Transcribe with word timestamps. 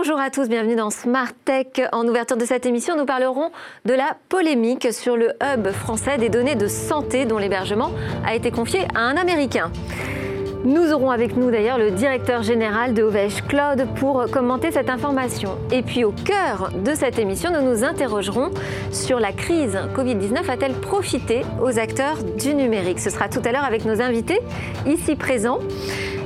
Bonjour 0.00 0.20
à 0.20 0.30
tous, 0.30 0.48
bienvenue 0.48 0.76
dans 0.76 0.90
Smart 0.90 1.32
Tech. 1.44 1.66
En 1.90 2.06
ouverture 2.06 2.36
de 2.36 2.44
cette 2.44 2.66
émission, 2.66 2.96
nous 2.96 3.04
parlerons 3.04 3.50
de 3.84 3.94
la 3.94 4.16
polémique 4.28 4.92
sur 4.92 5.16
le 5.16 5.32
hub 5.42 5.72
français 5.72 6.18
des 6.18 6.28
données 6.28 6.54
de 6.54 6.68
santé 6.68 7.26
dont 7.26 7.36
l'hébergement 7.36 7.90
a 8.24 8.36
été 8.36 8.52
confié 8.52 8.86
à 8.94 9.00
un 9.00 9.16
Américain. 9.16 9.72
Nous 10.64 10.92
aurons 10.92 11.10
avec 11.10 11.36
nous 11.36 11.50
d'ailleurs 11.50 11.78
le 11.78 11.90
directeur 11.90 12.44
général 12.44 12.94
de 12.94 13.02
OVH 13.02 13.48
Cloud 13.48 13.88
pour 13.96 14.30
commenter 14.30 14.70
cette 14.70 14.88
information. 14.88 15.58
Et 15.72 15.82
puis 15.82 16.04
au 16.04 16.12
cœur 16.12 16.70
de 16.72 16.94
cette 16.94 17.18
émission, 17.18 17.50
nous 17.50 17.68
nous 17.68 17.82
interrogerons 17.82 18.50
sur 18.92 19.18
la 19.18 19.32
crise 19.32 19.76
Covid-19 19.96 20.48
a-t-elle 20.48 20.74
profité 20.74 21.42
aux 21.60 21.76
acteurs 21.76 22.22
du 22.22 22.54
numérique? 22.54 23.00
Ce 23.00 23.10
sera 23.10 23.28
tout 23.28 23.42
à 23.44 23.50
l'heure 23.50 23.64
avec 23.64 23.84
nos 23.84 24.00
invités 24.00 24.38
ici 24.86 25.16
présents. 25.16 25.58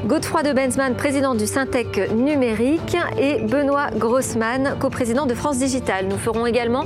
Godefroy 0.04 0.42
de 0.42 0.52
Benzman, 0.52 0.96
président 0.96 1.36
du 1.36 1.46
Syntec 1.46 2.10
numérique, 2.12 2.96
et 3.16 3.40
Benoît 3.42 3.86
Grossman, 3.96 4.76
coprésident 4.80 5.26
de 5.26 5.34
France 5.34 5.58
Digital. 5.58 6.08
Nous 6.08 6.18
ferons 6.18 6.44
également 6.44 6.84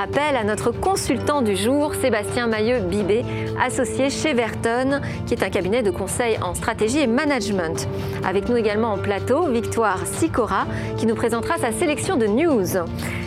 appel 0.00 0.36
à 0.36 0.44
notre 0.44 0.70
consultant 0.70 1.42
du 1.42 1.56
jour, 1.56 1.92
Sébastien 1.96 2.46
Mailleux-Bibé, 2.46 3.24
associé 3.60 4.10
chez 4.10 4.32
Verton, 4.32 5.00
qui 5.26 5.34
est 5.34 5.42
un 5.42 5.50
cabinet 5.50 5.82
de 5.82 5.90
conseil 5.90 6.38
en 6.40 6.54
stratégie 6.54 7.00
et 7.00 7.08
management. 7.08 7.88
Avec 8.24 8.48
nous 8.48 8.56
également 8.56 8.92
en 8.92 8.98
plateau, 8.98 9.48
Victoire 9.48 9.98
Sicora, 10.06 10.66
qui 10.96 11.06
nous 11.06 11.16
présentera 11.16 11.58
sa 11.58 11.72
sélection 11.72 12.16
de 12.16 12.26
news. 12.26 12.78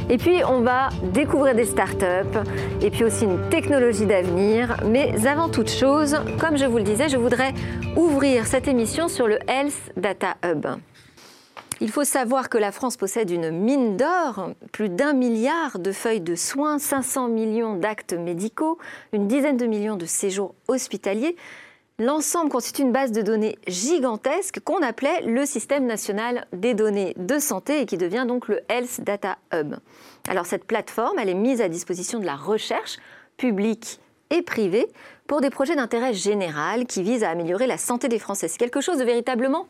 Et 0.08 0.18
puis, 0.18 0.44
on 0.48 0.62
va 0.62 0.90
découvrir 1.14 1.56
des 1.56 1.66
startups 1.66 2.38
et 2.82 2.92
puis 2.92 3.04
aussi 3.04 3.26
une 3.26 3.50
technologie 3.50 4.06
d'avenir. 4.06 4.78
Mais 4.86 5.26
avant 5.28 5.50
toute 5.50 5.70
chose, 5.70 6.18
comme 6.40 6.58
je 6.58 6.66
vous 6.66 6.78
le 6.78 6.84
disais, 6.84 7.10
je 7.10 7.18
voudrais 7.18 7.54
ouvrir 7.96 8.46
cette 8.46 8.68
émission 8.68 9.08
sur 9.08 9.28
le 9.28 9.40
Health 9.50 9.92
Data 9.98 10.36
Hub. 10.46 10.68
Il 11.82 11.90
faut 11.90 12.04
savoir 12.04 12.50
que 12.50 12.58
la 12.58 12.72
France 12.72 12.98
possède 12.98 13.32
une 13.32 13.50
mine 13.50 13.98
d'or, 13.98 14.52
plus 14.72 14.90
d'un 14.90 15.14
milliard 15.14 15.80
de 15.80 15.92
feuilles 15.92 16.22
de 16.22 16.36
soins, 16.36 16.80
500 16.80 17.28
millions 17.28 17.76
d'actes 17.76 18.14
médicaux, 18.14 18.78
une 19.12 19.28
dizaine 19.28 19.58
de 19.58 19.66
millions 19.66 19.98
de 19.98 20.06
séjours 20.06 20.56
hospitaliers. 20.68 21.36
L'ensemble 21.98 22.52
constitue 22.52 22.82
une 22.82 22.92
base 22.92 23.14
de 23.14 23.22
données 23.22 23.58
gigantesque 23.68 24.60
qu'on 24.60 24.82
appelait 24.82 25.22
le 25.22 25.46
Système 25.46 25.86
national 25.86 26.46
des 26.52 26.74
données 26.74 27.14
de 27.16 27.40
santé 27.40 27.80
et 27.80 27.86
qui 27.86 27.96
devient 27.96 28.26
donc 28.28 28.50
le 28.50 28.60
Health 28.68 29.00
Data 29.00 29.38
Hub. 29.54 29.76
Alors 30.28 30.46
cette 30.46 30.66
plateforme, 30.66 31.18
elle 31.20 31.30
est 31.30 31.34
mise 31.34 31.62
à 31.62 31.70
disposition 31.70 32.20
de 32.20 32.26
la 32.26 32.36
recherche 32.36 32.98
publique 33.38 34.02
et 34.30 34.42
privée 34.42 34.88
pour 35.26 35.40
des 35.40 35.50
projets 35.50 35.78
d'intérêt 35.78 36.14
général 36.14 36.86
qui 36.86 37.02
visent 37.02 37.24
à 37.24 37.30
améliorer 37.30 37.66
la 37.66 37.78
santé 37.78 38.10
des 38.10 38.20
Français. 38.20 38.50
C'est 38.50 38.58
quelque 38.58 38.82
chose 38.82 38.98
de 38.98 39.06
véritablement 39.06 39.66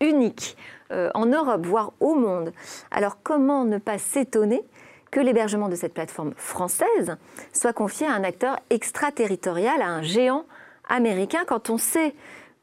unique 0.00 0.56
euh, 0.92 1.10
en 1.12 1.26
Europe, 1.26 1.66
voire 1.66 1.92
au 2.00 2.14
monde. 2.14 2.54
Alors 2.90 3.18
comment 3.22 3.66
ne 3.66 3.76
pas 3.76 3.98
s'étonner 3.98 4.62
que 5.10 5.20
l'hébergement 5.20 5.68
de 5.68 5.74
cette 5.74 5.92
plateforme 5.92 6.32
française 6.36 7.18
soit 7.52 7.74
confié 7.74 8.06
à 8.06 8.12
un 8.12 8.24
acteur 8.24 8.58
extraterritorial, 8.70 9.82
à 9.82 9.88
un 9.88 10.00
géant 10.00 10.46
américain, 10.88 11.44
quand 11.46 11.70
on 11.70 11.78
sait 11.78 12.14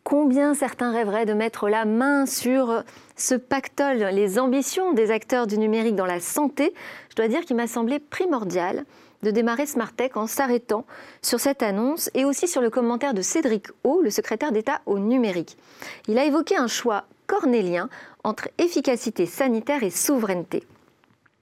combien 0.03 0.53
certains 0.53 0.91
rêveraient 0.91 1.25
de 1.25 1.33
mettre 1.33 1.69
la 1.69 1.85
main 1.85 2.25
sur 2.25 2.83
ce 3.15 3.35
pactole, 3.35 3.97
les 4.11 4.39
ambitions 4.39 4.93
des 4.93 5.11
acteurs 5.11 5.47
du 5.47 5.57
numérique 5.57 5.95
dans 5.95 6.05
la 6.05 6.19
santé, 6.19 6.73
je 7.09 7.15
dois 7.15 7.27
dire 7.27 7.41
qu'il 7.41 7.55
m'a 7.55 7.67
semblé 7.67 7.99
primordial 7.99 8.85
de 9.23 9.31
démarrer 9.31 9.65
Smartech 9.65 10.17
en 10.17 10.27
s'arrêtant 10.27 10.85
sur 11.21 11.39
cette 11.39 11.63
annonce 11.63 12.09
et 12.13 12.25
aussi 12.25 12.47
sur 12.47 12.61
le 12.61 12.69
commentaire 12.69 13.13
de 13.13 13.21
Cédric 13.21 13.67
O, 13.83 14.01
le 14.01 14.09
secrétaire 14.09 14.51
d'État 14.51 14.81
au 14.85 14.99
numérique. 14.99 15.57
Il 16.07 16.17
a 16.17 16.25
évoqué 16.25 16.57
un 16.57 16.67
choix 16.67 17.05
cornélien 17.25 17.89
entre 18.23 18.49
efficacité 18.57 19.25
sanitaire 19.25 19.83
et 19.83 19.89
souveraineté. 19.89 20.63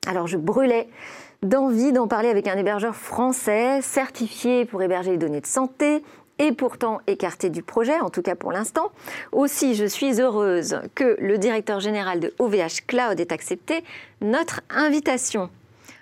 Alors 0.07 0.27
je 0.27 0.37
brûlais 0.37 0.87
d'envie 1.41 1.91
d'en 1.91 2.07
parler 2.07 2.29
avec 2.29 2.47
un 2.47 2.57
hébergeur 2.57 2.95
français 2.95 3.81
certifié 3.81 4.65
pour 4.65 4.83
héberger 4.83 5.11
les 5.11 5.17
données 5.17 5.41
de 5.41 5.47
santé, 5.47 6.03
et 6.41 6.51
pourtant 6.51 7.01
écarté 7.05 7.51
du 7.51 7.61
projet, 7.61 7.99
en 7.99 8.09
tout 8.09 8.23
cas 8.23 8.35
pour 8.35 8.51
l'instant. 8.51 8.91
Aussi, 9.31 9.75
je 9.75 9.85
suis 9.85 10.19
heureuse 10.19 10.81
que 10.95 11.15
le 11.19 11.37
directeur 11.37 11.79
général 11.79 12.19
de 12.19 12.33
OVH 12.39 12.87
Cloud 12.87 13.19
ait 13.19 13.31
accepté 13.31 13.83
notre 14.21 14.61
invitation. 14.71 15.51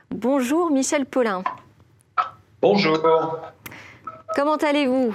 Bonjour 0.09 0.71
Michel 0.71 1.05
Paulin. 1.05 1.43
Bonjour. 2.61 2.97
Comment 4.33 4.55
allez-vous? 4.55 5.13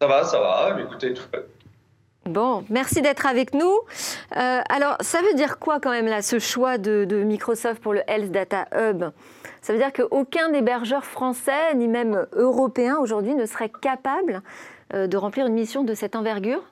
Ça 0.00 0.08
va, 0.08 0.24
ça 0.24 0.40
va. 0.40 0.76
Écoutez, 0.80 1.14
tout 1.14 1.22
Bon, 2.24 2.64
merci 2.68 3.02
d'être 3.02 3.26
avec 3.26 3.54
nous. 3.54 3.78
Euh, 4.36 4.60
alors, 4.68 4.96
ça 5.00 5.20
veut 5.22 5.34
dire 5.34 5.58
quoi 5.58 5.78
quand 5.78 5.90
même 5.90 6.06
là, 6.06 6.20
ce 6.20 6.38
choix 6.40 6.78
de, 6.78 7.04
de 7.04 7.22
Microsoft 7.22 7.80
pour 7.80 7.92
le 7.92 8.02
Health 8.08 8.32
Data 8.32 8.66
Hub? 8.76 9.04
Ça 9.62 9.72
veut 9.72 9.78
dire 9.78 9.92
qu'aucun 9.92 10.52
hébergeur 10.52 11.04
français, 11.04 11.74
ni 11.74 11.88
même 11.88 12.26
européen 12.32 12.96
aujourd'hui, 12.98 13.34
ne 13.34 13.46
serait 13.46 13.70
capable 13.80 14.42
euh, 14.94 15.06
de 15.06 15.16
remplir 15.16 15.46
une 15.46 15.54
mission 15.54 15.84
de 15.84 15.94
cette 15.94 16.16
envergure? 16.16 16.62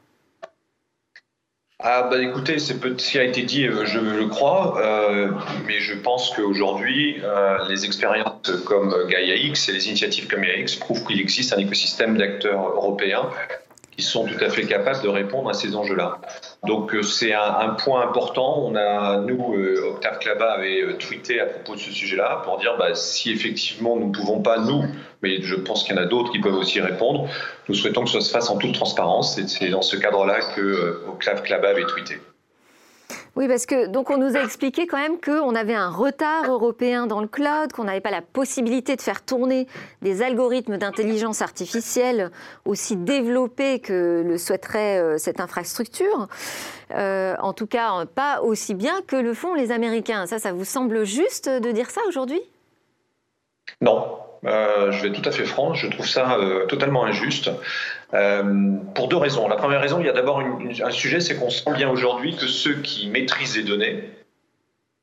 Ah 1.81 2.09
bah 2.11 2.21
écoutez, 2.21 2.59
c'est 2.59 2.75
ce 2.75 3.11
qui 3.11 3.19
a 3.21 3.23
été 3.23 3.43
dit, 3.43 3.65
euh, 3.65 3.85
je 3.85 4.01
le 4.01 4.27
crois, 4.27 4.81
euh, 4.83 5.31
mais 5.65 5.79
je 5.79 5.95
pense 5.95 6.35
qu'aujourd'hui, 6.35 7.23
les 7.69 7.85
expériences 7.85 8.51
comme 8.65 8.93
Gaia 9.09 9.37
X 9.37 9.69
et 9.69 9.73
les 9.73 9.87
initiatives 9.87 10.27
comme 10.27 10.41
Gaia 10.41 10.59
X 10.59 10.75
prouvent 10.75 11.05
qu'il 11.05 11.21
existe 11.21 11.53
un 11.53 11.59
écosystème 11.59 12.17
d'acteurs 12.17 12.69
européens 12.69 13.31
qui 13.99 14.05
sont 14.05 14.25
tout 14.25 14.45
à 14.45 14.49
fait 14.49 14.65
capables 14.65 15.03
de 15.03 15.09
répondre 15.09 15.51
à 15.51 15.55
ces 15.55 15.75
enjeux-là. 15.75 16.21
Donc 16.65 16.95
euh, 16.95 17.03
c'est 17.03 17.33
un, 17.33 17.71
point 17.71 18.07
important. 18.07 18.63
On 18.65 18.77
a, 18.77 19.17
nous, 19.19 19.55
euh, 19.55 19.91
Octave 19.91 20.21
Klaba 20.21 20.53
avait 20.53 20.83
euh, 20.83 20.93
tweeté 20.97 21.41
à 21.41 21.47
propos 21.47 21.75
de 21.75 21.81
ce 21.81 21.91
sujet-là 21.91 22.43
pour 22.45 22.59
dire 22.59 22.77
bah, 22.79 22.95
si 22.95 23.33
effectivement 23.33 23.97
nous 23.97 24.07
ne 24.07 24.13
pouvons 24.13 24.41
pas, 24.41 24.61
nous, 24.61 24.85
mais 25.23 25.43
je 25.43 25.57
pense 25.57 25.83
qu'il 25.83 25.97
y 25.97 25.99
en 25.99 26.03
a 26.03 26.07
d'autres 26.07 26.31
qui 26.31 26.39
peuvent 26.39 26.57
aussi 26.57 26.81
répondre, 26.81 27.29
nous 27.69 27.75
souhaitons 27.75 28.05
que 28.05 28.11
ça 28.11 28.21
se 28.21 28.31
fasse 28.31 28.49
en 28.51 28.57
toute 28.57 28.75
transparence. 28.75 29.37
C'est 29.49 29.71
dans 29.71 29.83
ce 29.83 29.97
cadre-là 29.97 30.39
que 30.55 31.03
Octave 31.09 31.43
Klaba 31.43 31.71
avait 31.71 31.87
tweeté. 31.87 32.21
Oui, 33.39 33.47
parce 33.47 33.67
que 33.67 33.87
donc 33.87 34.11
on 34.11 34.19
nous 34.19 34.37
a 34.37 34.43
expliqué 34.43 34.89
quand 34.89 34.97
même 34.97 35.21
qu'on 35.21 35.55
avait 35.55 35.77
un 35.77 35.91
retard 35.91 36.51
européen 36.51 37.07
dans 37.07 37.21
le 37.21 37.29
cloud, 37.29 37.71
qu'on 37.73 37.85
n'avait 37.85 38.01
pas 38.01 38.11
la 38.11 38.21
possibilité 38.21 38.97
de 38.97 39.01
faire 39.01 39.25
tourner 39.25 39.69
des 40.03 40.23
algorithmes 40.23 40.77
d'intelligence 40.77 41.41
artificielle 41.41 42.33
aussi 42.65 42.97
développés 42.97 43.79
que 43.79 44.25
le 44.27 44.39
souhaiterait 44.39 44.99
euh, 44.99 45.19
cette 45.19 45.39
infrastructure. 45.39 46.27
Euh, 46.91 47.37
en 47.39 47.53
tout 47.53 47.69
cas, 47.69 48.07
pas 48.07 48.41
aussi 48.43 48.75
bien 48.75 49.03
que 49.07 49.15
le 49.15 49.35
font 49.35 49.55
les 49.55 49.71
Américains. 49.71 50.27
Ça, 50.27 50.41
ça 50.41 50.53
vous 50.53 50.65
semble 50.65 51.05
juste 51.05 51.49
de 51.49 51.71
dire 51.71 51.91
ça 51.91 52.01
aujourd'hui? 52.09 52.41
Non, 53.81 54.19
euh, 54.47 54.91
je 54.91 55.01
vais 55.01 55.11
être 55.11 55.23
tout 55.23 55.29
à 55.29 55.33
fait 55.33 55.45
franc, 55.45 55.75
je 55.75 55.87
trouve 55.87 56.09
ça 56.09 56.37
totalement 56.69 57.05
injuste. 57.05 57.53
Euh, 58.15 58.79
pour 58.95 59.09
deux 59.09 59.17
raisons. 59.17 59.49
La 59.49 59.57
première 59.57 59.81
raison, 59.81 60.01
il 60.01 60.07
y 60.07 60.09
a 60.09 60.13
d'abord 60.13 60.41
un 60.41 60.91
sujet, 60.91 61.21
c'est 61.21 61.37
qu'on 61.37 61.51
sent 61.51 61.73
bien 61.75 61.91
aujourd'hui 61.91 62.37
que 62.37 62.47
ceux 62.47 62.77
qui 62.77 63.09
maîtrisent 63.09 63.57
les 63.57 63.65
données 63.65 64.05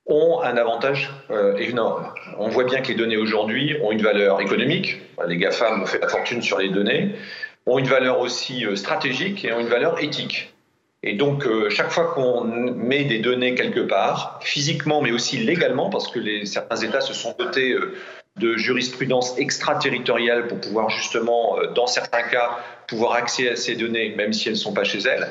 ont 0.08 0.42
un 0.42 0.58
avantage 0.58 1.12
euh, 1.30 1.56
énorme. 1.58 2.12
On 2.38 2.48
voit 2.48 2.64
bien 2.64 2.82
que 2.82 2.88
les 2.88 2.96
données 2.96 3.18
aujourd'hui 3.18 3.78
ont 3.84 3.92
une 3.92 4.02
valeur 4.02 4.42
économique. 4.42 5.02
Les 5.28 5.38
GAFAM 5.38 5.84
ont 5.84 5.86
fait 5.86 6.00
la 6.00 6.08
fortune 6.08 6.42
sur 6.42 6.58
les 6.58 6.70
données, 6.70 7.16
ont 7.66 7.78
une 7.78 7.88
valeur 7.88 8.20
aussi 8.20 8.66
euh, 8.66 8.76
stratégique 8.76 9.46
et 9.46 9.54
ont 9.54 9.60
une 9.60 9.68
valeur 9.68 10.02
éthique. 10.04 10.52
Et 11.04 11.14
donc, 11.14 11.48
chaque 11.70 11.92
fois 11.92 12.06
qu'on 12.16 12.44
met 12.44 13.04
des 13.04 13.20
données 13.20 13.54
quelque 13.54 13.82
part, 13.82 14.40
physiquement, 14.42 15.04
mais 15.04 15.12
aussi 15.12 15.38
légalement, 15.38 15.92
parce 15.92 16.08
que 16.08 16.46
certains 16.46 16.78
États 16.78 17.02
se 17.02 17.14
sont 17.14 17.36
dotés 17.38 17.78
de 18.38 18.58
jurisprudence 18.58 19.38
extraterritoriale 19.38 20.48
pour 20.48 20.60
pouvoir 20.60 20.90
justement, 20.90 21.58
dans 21.74 21.88
certains 21.88 22.24
cas, 22.24 22.60
pouvoir 22.88 23.14
accéder 23.14 23.50
à 23.50 23.56
ces 23.56 23.76
données, 23.76 24.14
même 24.16 24.34
si 24.34 24.48
elles 24.50 24.56
ne 24.56 24.60
sont 24.60 24.74
pas 24.74 24.84
chez 24.84 25.00
elles, 25.00 25.28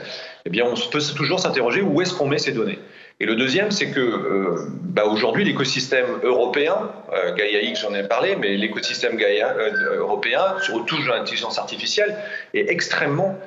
eh 0.47 0.51
bien, 0.51 0.65
on 0.65 0.75
peut 0.91 1.01
toujours 1.15 1.41
s'interroger 1.41 1.83
où 1.83 2.01
est-ce 2.01 2.15
qu'on 2.15 2.27
met 2.27 2.39
ces 2.39 2.53
données. 2.53 2.79
Et 3.21 3.27
le 3.27 3.37
deuxième, 3.37 3.71
c'est 3.71 3.91
que 3.91 4.01
euh, 4.01 4.67
bah 4.83 5.05
aujourd'hui, 5.05 5.45
l'écosystème 5.45 6.07
européen, 6.25 6.91
euh, 7.13 7.35
Gaia 7.35 7.63
X, 7.63 7.83
j'en 7.83 7.95
ai 7.95 8.03
parlé, 8.03 8.35
mais 8.35 8.57
l'écosystème 8.57 9.17
euh, 9.21 9.99
européen, 9.99 10.57
touche 10.87 11.05
de 11.05 11.11
l'intelligence 11.11 11.59
artificielle, 11.59 12.17
est 12.55 12.69
extrêmement 12.71 13.39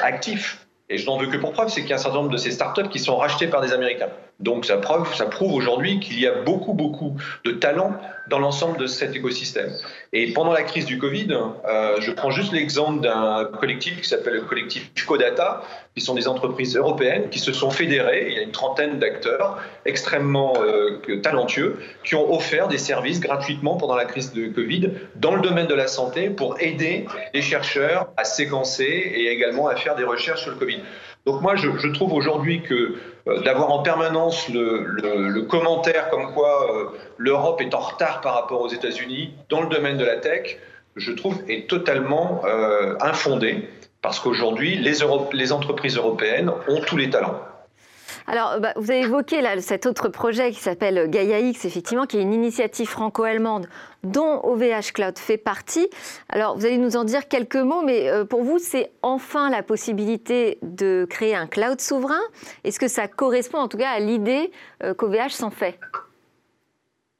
actif. 0.00 0.66
Et 0.88 0.96
je 0.96 1.06
n'en 1.06 1.18
veux 1.18 1.26
que 1.26 1.36
pour 1.36 1.52
preuve, 1.52 1.68
c'est 1.68 1.82
qu'il 1.82 1.90
y 1.90 1.92
a 1.92 1.96
un 1.96 1.98
certain 1.98 2.18
nombre 2.18 2.30
de 2.30 2.36
ces 2.36 2.50
startups 2.50 2.88
qui 2.88 2.98
sont 2.98 3.16
rachetées 3.16 3.48
par 3.48 3.60
des 3.60 3.72
Américains. 3.72 4.08
Donc 4.40 4.64
ça 4.64 4.78
prouve, 4.78 5.52
aujourd'hui 5.52 6.00
qu'il 6.00 6.18
y 6.18 6.26
a 6.26 6.32
beaucoup, 6.42 6.72
beaucoup 6.72 7.16
de 7.44 7.52
talents 7.52 7.94
dans 8.28 8.38
l'ensemble 8.38 8.78
de 8.78 8.86
cet 8.86 9.14
écosystème. 9.14 9.70
Et 10.12 10.32
pendant 10.32 10.52
la 10.52 10.62
crise 10.62 10.86
du 10.86 10.98
Covid, 10.98 11.28
euh, 11.32 12.00
je 12.00 12.10
prends 12.12 12.30
juste 12.30 12.52
l'exemple 12.52 13.00
d'un 13.00 13.44
collectif 13.58 14.00
qui 14.00 14.08
s'appelle 14.08 14.34
le 14.34 14.42
collectif 14.42 14.90
Codata, 15.06 15.62
qui 15.94 16.00
sont 16.00 16.14
des 16.14 16.28
entreprises 16.28 16.76
européennes 16.76 17.28
qui 17.30 17.40
se 17.40 17.52
sont 17.52 17.70
fédérées. 17.70 18.28
Il 18.28 18.34
y 18.36 18.38
a 18.38 18.42
une 18.42 18.52
trentaine 18.52 18.98
d'acteurs 18.98 19.58
extrêmement 19.84 20.54
euh, 20.60 21.20
talentueux 21.22 21.78
qui 22.04 22.14
ont 22.14 22.32
offert 22.32 22.68
des 22.68 22.78
services 22.78 23.20
gratuitement 23.20 23.76
pendant 23.76 23.96
la 23.96 24.04
crise 24.04 24.32
de 24.32 24.46
Covid 24.46 24.90
dans 25.16 25.34
le 25.34 25.42
domaine 25.42 25.66
de 25.66 25.74
la 25.74 25.88
santé 25.88 26.30
pour 26.30 26.60
aider 26.60 27.06
les 27.34 27.42
chercheurs 27.42 28.08
à 28.16 28.24
séquencer 28.24 28.84
et 28.84 29.28
également 29.28 29.66
à 29.66 29.76
faire 29.76 29.96
des 29.96 30.04
recherches 30.04 30.42
sur 30.42 30.52
le 30.52 30.56
Covid. 30.56 30.80
Donc 31.26 31.42
moi, 31.42 31.54
je, 31.54 31.88
trouve 31.92 32.14
aujourd'hui 32.14 32.62
que 32.62 32.94
d'avoir 33.26 33.70
en 33.72 33.82
permanence 33.82 34.48
le, 34.48 35.40
commentaire 35.42 36.08
comme 36.10 36.32
quoi 36.32 36.74
euh, 36.74 36.98
l'Europe 37.18 37.60
est 37.60 37.74
en 37.74 37.80
retard 37.80 38.20
par 38.20 38.34
rapport 38.34 38.60
aux 38.60 38.68
États-Unis 38.68 39.34
dans 39.48 39.62
le 39.62 39.68
domaine 39.68 39.98
de 39.98 40.04
la 40.04 40.16
tech, 40.16 40.58
je 40.96 41.12
trouve 41.12 41.36
est 41.48 41.68
totalement 41.68 42.42
euh, 42.44 42.96
infondé 43.00 43.68
parce 44.02 44.18
qu'aujourd'hui, 44.20 44.76
les 44.76 45.52
entreprises 45.52 45.96
européennes 45.96 46.50
ont 46.68 46.80
tous 46.80 46.96
les 46.96 47.10
talents. 47.10 47.38
Alors, 48.32 48.60
bah, 48.60 48.72
vous 48.76 48.92
avez 48.92 49.00
évoqué 49.00 49.42
cet 49.58 49.86
autre 49.86 50.08
projet 50.08 50.52
qui 50.52 50.60
s'appelle 50.60 51.10
Gaia 51.10 51.40
X, 51.40 51.64
effectivement, 51.64 52.06
qui 52.06 52.16
est 52.16 52.22
une 52.22 52.32
initiative 52.32 52.86
franco-allemande 52.86 53.66
dont 54.04 54.40
OVH 54.44 54.92
Cloud 54.94 55.18
fait 55.18 55.36
partie. 55.36 55.90
Alors, 56.28 56.56
vous 56.56 56.64
allez 56.64 56.78
nous 56.78 56.96
en 56.96 57.02
dire 57.02 57.26
quelques 57.26 57.56
mots, 57.56 57.82
mais 57.84 58.08
euh, 58.08 58.24
pour 58.24 58.44
vous, 58.44 58.60
c'est 58.60 58.92
enfin 59.02 59.50
la 59.50 59.64
possibilité 59.64 60.58
de 60.62 61.08
créer 61.10 61.34
un 61.34 61.48
cloud 61.48 61.80
souverain. 61.80 62.20
Est-ce 62.62 62.78
que 62.78 62.86
ça 62.86 63.08
correspond 63.08 63.58
en 63.58 63.66
tout 63.66 63.78
cas 63.78 63.90
à 63.90 63.98
l'idée 63.98 64.52
euh, 64.84 64.94
qu'OVH 64.94 65.30
s'en 65.30 65.50
fait? 65.50 65.80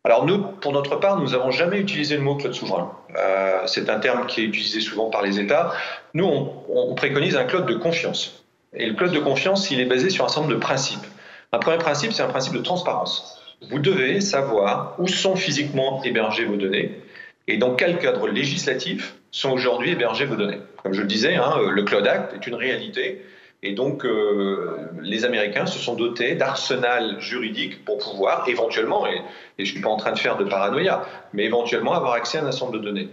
Alors 0.04 0.24
nous, 0.26 0.38
pour 0.60 0.72
notre 0.72 0.94
part, 0.94 1.18
nous 1.18 1.30
n'avons 1.30 1.50
jamais 1.50 1.80
utilisé 1.80 2.18
le 2.18 2.22
mot 2.22 2.36
cloud 2.36 2.54
souverain. 2.54 2.92
Euh, 3.18 3.66
c'est 3.66 3.90
un 3.90 3.98
terme 3.98 4.26
qui 4.26 4.42
est 4.42 4.44
utilisé 4.44 4.80
souvent 4.80 5.10
par 5.10 5.22
les 5.22 5.40
États. 5.40 5.72
Nous, 6.14 6.24
on 6.24 6.94
préconise 6.94 7.36
un 7.36 7.44
cloud 7.46 7.66
de 7.66 7.74
confiance. 7.74 8.39
Et 8.75 8.87
le 8.87 8.94
cloud 8.94 9.12
de 9.12 9.19
confiance, 9.19 9.70
il 9.70 9.81
est 9.81 9.87
basé 9.87 10.11
sur 10.11 10.25
un 10.25 10.28
certain 10.28 10.43
nombre 10.43 10.55
de 10.55 10.61
principes. 10.61 11.05
Un 11.52 11.58
premier 11.58 11.78
principe, 11.78 12.12
c'est 12.12 12.22
un 12.22 12.28
principe 12.28 12.55
de 12.55 12.61
transparence. 12.61 13.43
Vous 13.69 13.78
devez 13.78 14.20
savoir 14.20 14.94
où 14.99 15.08
sont 15.08 15.37
physiquement 15.37 16.02
hébergées 16.05 16.44
vos 16.44 16.56
données 16.56 17.02
et 17.49 17.56
dans 17.56 17.75
quel 17.75 17.99
cadre 17.99 18.28
législatif 18.28 19.17
sont 19.32 19.50
aujourd'hui 19.50 19.90
hébergées 19.90 20.25
vos 20.25 20.37
données. 20.37 20.61
Comme 20.82 20.93
je 20.93 21.02
le 21.02 21.06
disais, 21.06 21.34
hein, 21.34 21.55
le 21.69 21.82
Cloud 21.82 22.06
Act 22.06 22.34
est 22.34 22.46
une 22.46 22.55
réalité 22.55 23.22
et 23.62 23.72
donc 23.72 24.06
euh, 24.06 24.88
les 25.02 25.25
Américains 25.25 25.67
se 25.67 25.78
sont 25.78 25.94
dotés 25.94 26.34
d'arsenal 26.34 27.20
juridique 27.20 27.84
pour 27.84 27.99
pouvoir 27.99 28.49
éventuellement, 28.49 29.06
et, 29.06 29.20
je 29.58 29.64
ne 29.64 29.67
suis 29.67 29.81
pas 29.81 29.90
en 29.90 29.96
train 29.96 30.12
de 30.12 30.19
faire 30.19 30.38
de 30.38 30.44
paranoïa, 30.44 31.02
mais 31.34 31.44
éventuellement 31.44 31.93
avoir 31.93 32.14
accès 32.14 32.38
à 32.38 32.43
un 32.43 32.46
ensemble 32.46 32.78
de 32.78 32.84
données. 32.84 33.08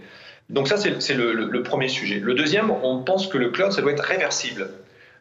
Donc 0.48 0.68
ça, 0.68 0.78
c'est 0.78 1.14
le, 1.14 1.62
premier 1.62 1.88
sujet. 1.88 2.20
Le 2.20 2.32
deuxième, 2.32 2.70
on 2.70 3.02
pense 3.02 3.26
que 3.26 3.36
le 3.36 3.50
cloud, 3.50 3.72
ça 3.72 3.82
doit 3.82 3.92
être 3.92 4.04
réversible. 4.04 4.70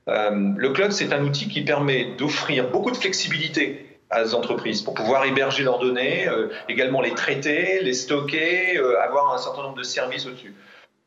Euh, 0.09 0.54
le 0.56 0.69
cloud, 0.71 0.92
c'est 0.92 1.13
un 1.13 1.24
outil 1.24 1.48
qui 1.48 1.62
permet 1.62 2.06
d'offrir 2.18 2.69
beaucoup 2.69 2.92
de 2.92 2.98
flexibilité 2.98 3.86
à 4.09 4.24
les 4.24 4.33
entreprises 4.33 4.81
pour 4.81 4.94
pouvoir 4.94 5.25
héberger 5.25 5.63
leurs 5.63 5.80
données, 5.80 6.27
euh, 6.27 6.48
également 6.69 7.01
les 7.01 7.13
traiter, 7.13 7.81
les 7.81 7.94
stocker, 7.94 8.77
euh, 8.77 9.01
avoir 9.01 9.33
un 9.33 9.38
certain 9.38 9.63
nombre 9.63 9.77
de 9.77 9.83
services 9.83 10.25
au-dessus. 10.25 10.56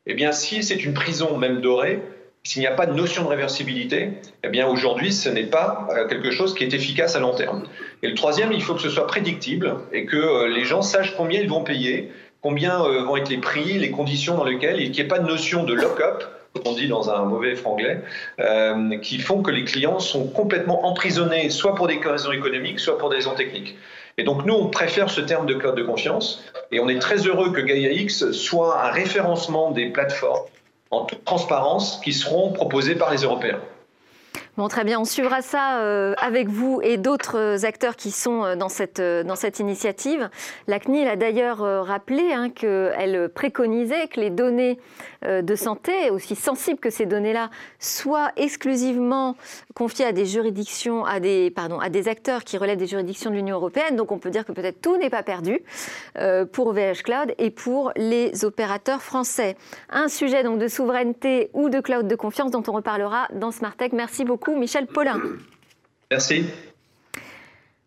Eh 0.07 0.15
bien, 0.15 0.33
si 0.33 0.63
c'est 0.63 0.85
une 0.85 0.93
prison 0.93 1.39
même 1.39 1.61
dorée, 1.61 2.03
s'il 2.43 2.61
n'y 2.61 2.67
a 2.67 2.73
pas 2.73 2.87
de 2.87 2.95
notion 2.95 3.25
de 3.25 3.29
réversibilité, 3.29 4.13
eh 4.45 4.49
bien 4.49 4.67
aujourd'hui, 4.67 5.13
ce 5.13 5.29
n'est 5.29 5.45
pas 5.45 5.89
quelque 6.09 6.31
chose 6.31 6.55
qui 6.55 6.65
est 6.65 6.73
efficace 6.73 7.15
à 7.15 7.21
long 7.21 7.35
terme. 7.35 7.65
Et 8.03 8.09
le 8.09 8.15
troisième, 8.15 8.51
il 8.53 8.63
faut 8.63 8.75
que 8.75 8.81
ce 8.81 8.89
soit 8.89 9.07
prédictible 9.07 9.77
et 9.93 10.07
que 10.07 10.47
les 10.47 10.65
gens 10.65 10.81
sachent 10.81 11.15
combien 11.19 11.39
ils 11.39 11.51
vont 11.51 11.65
payer, 11.65 12.11
combien 12.41 12.79
vont 12.79 13.19
être 13.19 13.29
les 13.29 13.37
prix, 13.37 13.79
les 13.79 13.91
conditions 13.91 14.39
dans 14.39 14.45
lesquelles, 14.45 14.81
et 14.81 14.85
qu'il 14.85 14.93
n'y 14.93 15.01
ait 15.01 15.09
pas 15.09 15.19
de 15.19 15.29
notion 15.29 15.65
de 15.65 15.75
lock-up 15.75 16.25
on 16.65 16.73
dit 16.73 16.89
dans 16.89 17.11
un 17.11 17.25
mauvais 17.25 17.55
franglais, 17.55 18.01
euh, 18.41 18.99
qui 18.99 19.19
font 19.19 19.43
que 19.43 19.51
les 19.51 19.65
clients 19.65 20.01
sont 20.01 20.27
complètement 20.27 20.87
emprisonnés, 20.87 21.51
soit 21.51 21.75
pour 21.75 21.87
des 21.87 21.99
raisons 21.99 22.33
économiques, 22.33 22.81
soit 22.81 22.99
pour 22.99 23.11
des 23.11 23.17
raisons 23.17 23.35
techniques. 23.35 23.77
Et 24.19 24.25
donc 24.25 24.45
nous, 24.45 24.55
on 24.55 24.69
préfère 24.69 25.11
ce 25.11 25.21
terme 25.21 25.47
de 25.47 25.55
cloud 25.55 25.77
de 25.77 25.83
confiance, 25.83 26.45
et 26.73 26.81
on 26.81 26.89
est 26.89 26.99
très 26.99 27.27
heureux 27.27 27.53
que 27.53 27.61
Gaia 27.61 27.93
X 27.93 28.33
soit 28.33 28.85
un 28.85 28.91
référencement 28.91 29.71
des 29.71 29.87
plateformes 29.87 30.47
en 30.91 31.05
toute 31.05 31.25
transparence 31.25 32.01
qui 32.03 32.13
seront 32.13 32.53
proposées 32.53 32.97
par 32.97 33.11
les 33.11 33.19
Européens. 33.19 33.61
Bon, 34.61 34.69
très 34.69 34.85
bien, 34.85 35.01
on 35.01 35.07
suivra 35.07 35.41
ça 35.41 35.79
euh, 35.79 36.13
avec 36.19 36.49
vous 36.49 36.83
et 36.83 36.99
d'autres 36.99 37.65
acteurs 37.65 37.97
qui 37.97 38.11
sont 38.11 38.45
euh, 38.45 38.57
dans 38.57 38.69
cette, 38.69 39.01
euh, 39.01 39.23
dans 39.25 39.35
cette 39.35 39.59
initiative. 39.59 40.29
La 40.67 40.79
CNIL 40.79 41.09
a 41.09 41.17
d'ailleurs 41.17 41.61
rappelé 41.61 42.31
hein, 42.35 42.51
qu'elle 42.51 43.31
préconisait 43.31 44.09
que 44.09 44.21
les 44.21 44.29
données 44.29 44.79
de 45.23 45.55
santé, 45.55 46.11
aussi 46.11 46.35
sensibles 46.35 46.79
que 46.79 46.91
ces 46.91 47.05
données-là, 47.07 47.51
soient 47.79 48.33
exclusivement 48.37 49.37
confiées 49.75 50.07
à 50.07 50.13
des 50.13 50.25
juridictions, 50.25 51.05
à 51.05 51.21
des, 51.21 51.51
pardon, 51.51 51.79
à 51.79 51.89
des 51.91 52.09
acteurs 52.09 52.45
qui 52.45 52.57
relèvent 52.57 52.79
des 52.79 52.87
juridictions 52.87 53.31
de 53.31 53.37
l'Union 53.37 53.57
européenne. 53.57 53.97
Donc 53.97 54.13
on 54.13 54.19
peut 54.19 54.31
dire 54.31 54.47
que 54.47 54.53
peut-être 54.53 54.81
tout 54.81 54.97
n'est 54.97 55.11
pas 55.11 55.23
perdu 55.23 55.61
pour 56.53 56.73
VH 56.73 57.03
Cloud 57.05 57.35
et 57.39 57.51
pour 57.51 57.93
les 57.97 58.45
opérateurs 58.45 59.03
français. 59.03 59.57
Un 59.91 60.09
sujet 60.09 60.43
donc 60.43 60.59
de 60.59 60.69
souveraineté 60.69 61.51
ou 61.53 61.69
de 61.69 61.81
cloud 61.81 62.07
de 62.07 62.17
confiance 62.17 62.51
dont 62.51 62.63
on 62.67 62.73
reparlera 62.73 63.29
dans 63.35 63.51
Smart 63.51 63.77
Tech. 63.77 63.93
Merci 63.93 64.25
beaucoup 64.25 64.50
Michel 64.57 64.87
Paulin. 64.87 65.21
Merci. 66.11 66.45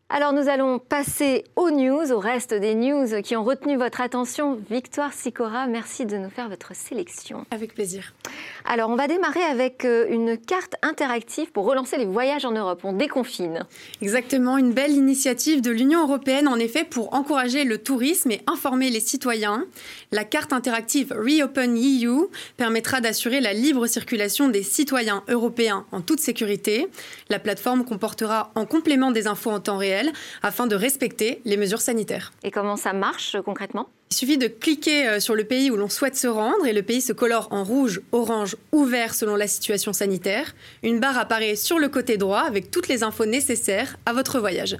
Alors 0.09 0.31
nous 0.31 0.47
allons 0.47 0.77
passer 0.77 1.43
aux 1.55 1.71
news, 1.71 2.11
au 2.11 2.19
reste 2.19 2.53
des 2.53 2.75
news 2.75 3.21
qui 3.23 3.35
ont 3.35 3.43
retenu 3.43 3.77
votre 3.77 3.99
attention. 3.99 4.59
Victoire 4.69 5.11
Sicora, 5.11 5.65
merci 5.65 6.05
de 6.05 6.17
nous 6.17 6.29
faire 6.29 6.49
votre 6.49 6.75
sélection. 6.75 7.45
Avec 7.49 7.73
plaisir. 7.73 8.13
Alors 8.65 8.91
on 8.91 8.95
va 8.95 9.07
démarrer 9.07 9.41
avec 9.41 9.85
euh, 9.85 10.05
une 10.09 10.37
carte 10.37 10.75
interactive 10.83 11.51
pour 11.51 11.65
relancer 11.65 11.97
les 11.97 12.05
voyages 12.05 12.45
en 12.45 12.51
Europe. 12.51 12.81
On 12.83 12.93
déconfine. 12.93 13.65
Exactement, 14.01 14.57
une 14.57 14.73
belle 14.73 14.91
initiative 14.91 15.61
de 15.61 15.71
l'Union 15.71 16.03
européenne 16.03 16.47
en 16.47 16.57
effet 16.57 16.83
pour 16.83 17.13
encourager 17.15 17.63
le 17.63 17.79
tourisme 17.79 18.29
et 18.31 18.41
informer 18.45 18.91
les 18.91 18.99
citoyens. 18.99 19.65
La 20.11 20.25
carte 20.25 20.53
interactive 20.53 21.11
Reopen 21.11 21.75
EU 21.75 22.27
permettra 22.57 23.01
d'assurer 23.01 23.41
la 23.41 23.53
libre 23.53 23.87
circulation 23.87 24.47
des 24.47 24.63
citoyens 24.63 25.23
européens 25.27 25.85
en 25.91 26.01
toute 26.01 26.19
sécurité. 26.19 26.87
La 27.29 27.39
plateforme 27.39 27.83
comportera 27.83 28.51
en 28.53 28.65
complément 28.67 29.09
des 29.09 29.25
infos 29.25 29.49
en 29.49 29.59
temps 29.59 29.77
réel 29.77 29.92
afin 30.41 30.67
de 30.67 30.75
respecter 30.75 31.41
les 31.45 31.57
mesures 31.57 31.81
sanitaires. 31.81 32.33
Et 32.43 32.51
comment 32.51 32.75
ça 32.75 32.93
marche 32.93 33.37
concrètement? 33.43 33.89
Il 34.11 34.15
suffit 34.15 34.37
de 34.37 34.47
cliquer 34.47 35.07
euh, 35.07 35.19
sur 35.19 35.33
le 35.33 35.43
pays 35.43 35.71
où 35.71 35.75
l'on 35.75 35.89
souhaite 35.89 36.15
se 36.15 36.27
rendre 36.27 36.67
et 36.67 36.73
le 36.73 36.83
pays 36.83 37.01
se 37.01 37.13
colore 37.13 37.47
en 37.49 37.63
rouge, 37.63 37.99
orange 38.11 38.55
ou 38.71 38.85
vert 38.85 39.15
selon 39.15 39.35
la 39.35 39.47
situation 39.47 39.91
sanitaire. 39.91 40.53
Une 40.83 40.99
barre 40.99 41.17
apparaît 41.17 41.55
sur 41.55 41.79
le 41.79 41.89
côté 41.89 42.17
droit 42.17 42.41
avec 42.41 42.69
toutes 42.69 42.87
les 42.87 43.01
infos 43.01 43.25
nécessaires 43.25 43.97
à 44.05 44.13
votre 44.13 44.39
voyage. 44.39 44.77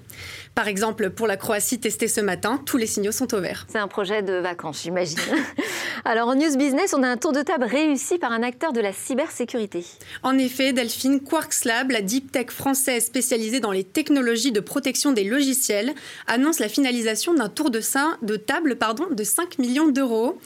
Par 0.55 0.67
exemple, 0.67 1.09
pour 1.09 1.25
la 1.25 1.35
Croatie 1.35 1.79
testée 1.79 2.07
ce 2.07 2.21
matin, 2.21 2.61
tous 2.63 2.77
les 2.77 2.85
signaux 2.85 3.11
sont 3.11 3.33
au 3.33 3.39
vert. 3.39 3.65
C'est 3.69 3.79
un 3.79 3.87
projet 3.87 4.21
de 4.21 4.33
vacances, 4.33 4.83
j'imagine. 4.83 5.17
Alors 6.05 6.27
en 6.27 6.35
News 6.35 6.55
Business, 6.57 6.93
on 6.95 7.01
a 7.01 7.07
un 7.07 7.17
tour 7.17 7.31
de 7.31 7.41
table 7.41 7.63
réussi 7.63 8.19
par 8.19 8.31
un 8.31 8.43
acteur 8.43 8.71
de 8.71 8.79
la 8.79 8.93
cybersécurité. 8.93 9.83
En 10.21 10.37
effet, 10.37 10.71
Delphine 10.71 11.21
Quarks 11.21 11.65
Lab, 11.65 11.89
la 11.89 12.01
deep 12.01 12.31
tech 12.31 12.51
française 12.51 13.05
spécialisée 13.05 13.61
dans 13.61 13.71
les 13.71 13.83
technologies 13.83 14.51
de 14.51 14.59
protection 14.59 15.11
des 15.11 15.23
logiciels, 15.23 15.93
annonce 16.27 16.59
la 16.59 16.69
finalisation 16.69 17.33
d'un 17.33 17.49
tour 17.49 17.71
de, 17.71 17.79
sein, 17.79 18.17
de 18.21 18.35
table 18.35 18.75
pardon, 18.75 19.05
de 19.09 19.23
5 19.23 19.57
millions 19.57 19.87
d'euros. 19.87 20.37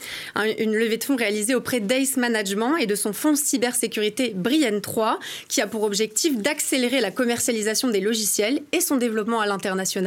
Une 0.58 0.74
levée 0.74 0.96
de 0.96 1.04
fonds 1.04 1.16
réalisée 1.16 1.54
auprès 1.54 1.80
d'Ace 1.80 2.16
Management 2.16 2.76
et 2.78 2.86
de 2.86 2.94
son 2.94 3.12
fonds 3.12 3.34
cybersécurité 3.34 4.32
Brienne 4.34 4.80
3, 4.80 5.18
qui 5.48 5.60
a 5.60 5.66
pour 5.66 5.82
objectif 5.82 6.38
d'accélérer 6.38 7.00
la 7.00 7.10
commercialisation 7.10 7.88
des 7.88 8.00
logiciels 8.00 8.62
et 8.72 8.80
son 8.80 8.96
développement 8.96 9.40
à 9.40 9.46
l'international, 9.46 9.97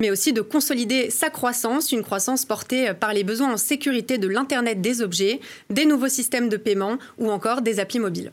mais 0.00 0.10
aussi 0.10 0.32
de 0.32 0.40
consolider 0.40 1.10
sa 1.10 1.30
croissance, 1.30 1.92
une 1.92 2.02
croissance 2.02 2.44
portée 2.44 2.92
par 2.94 3.12
les 3.12 3.24
besoins 3.24 3.52
en 3.52 3.56
sécurité 3.56 4.18
de 4.18 4.28
l'Internet 4.28 4.80
des 4.80 5.02
objets, 5.02 5.40
des 5.68 5.84
nouveaux 5.84 6.08
systèmes 6.08 6.48
de 6.48 6.56
paiement 6.56 6.98
ou 7.18 7.30
encore 7.30 7.62
des 7.62 7.80
applis 7.80 7.98
mobiles. 7.98 8.32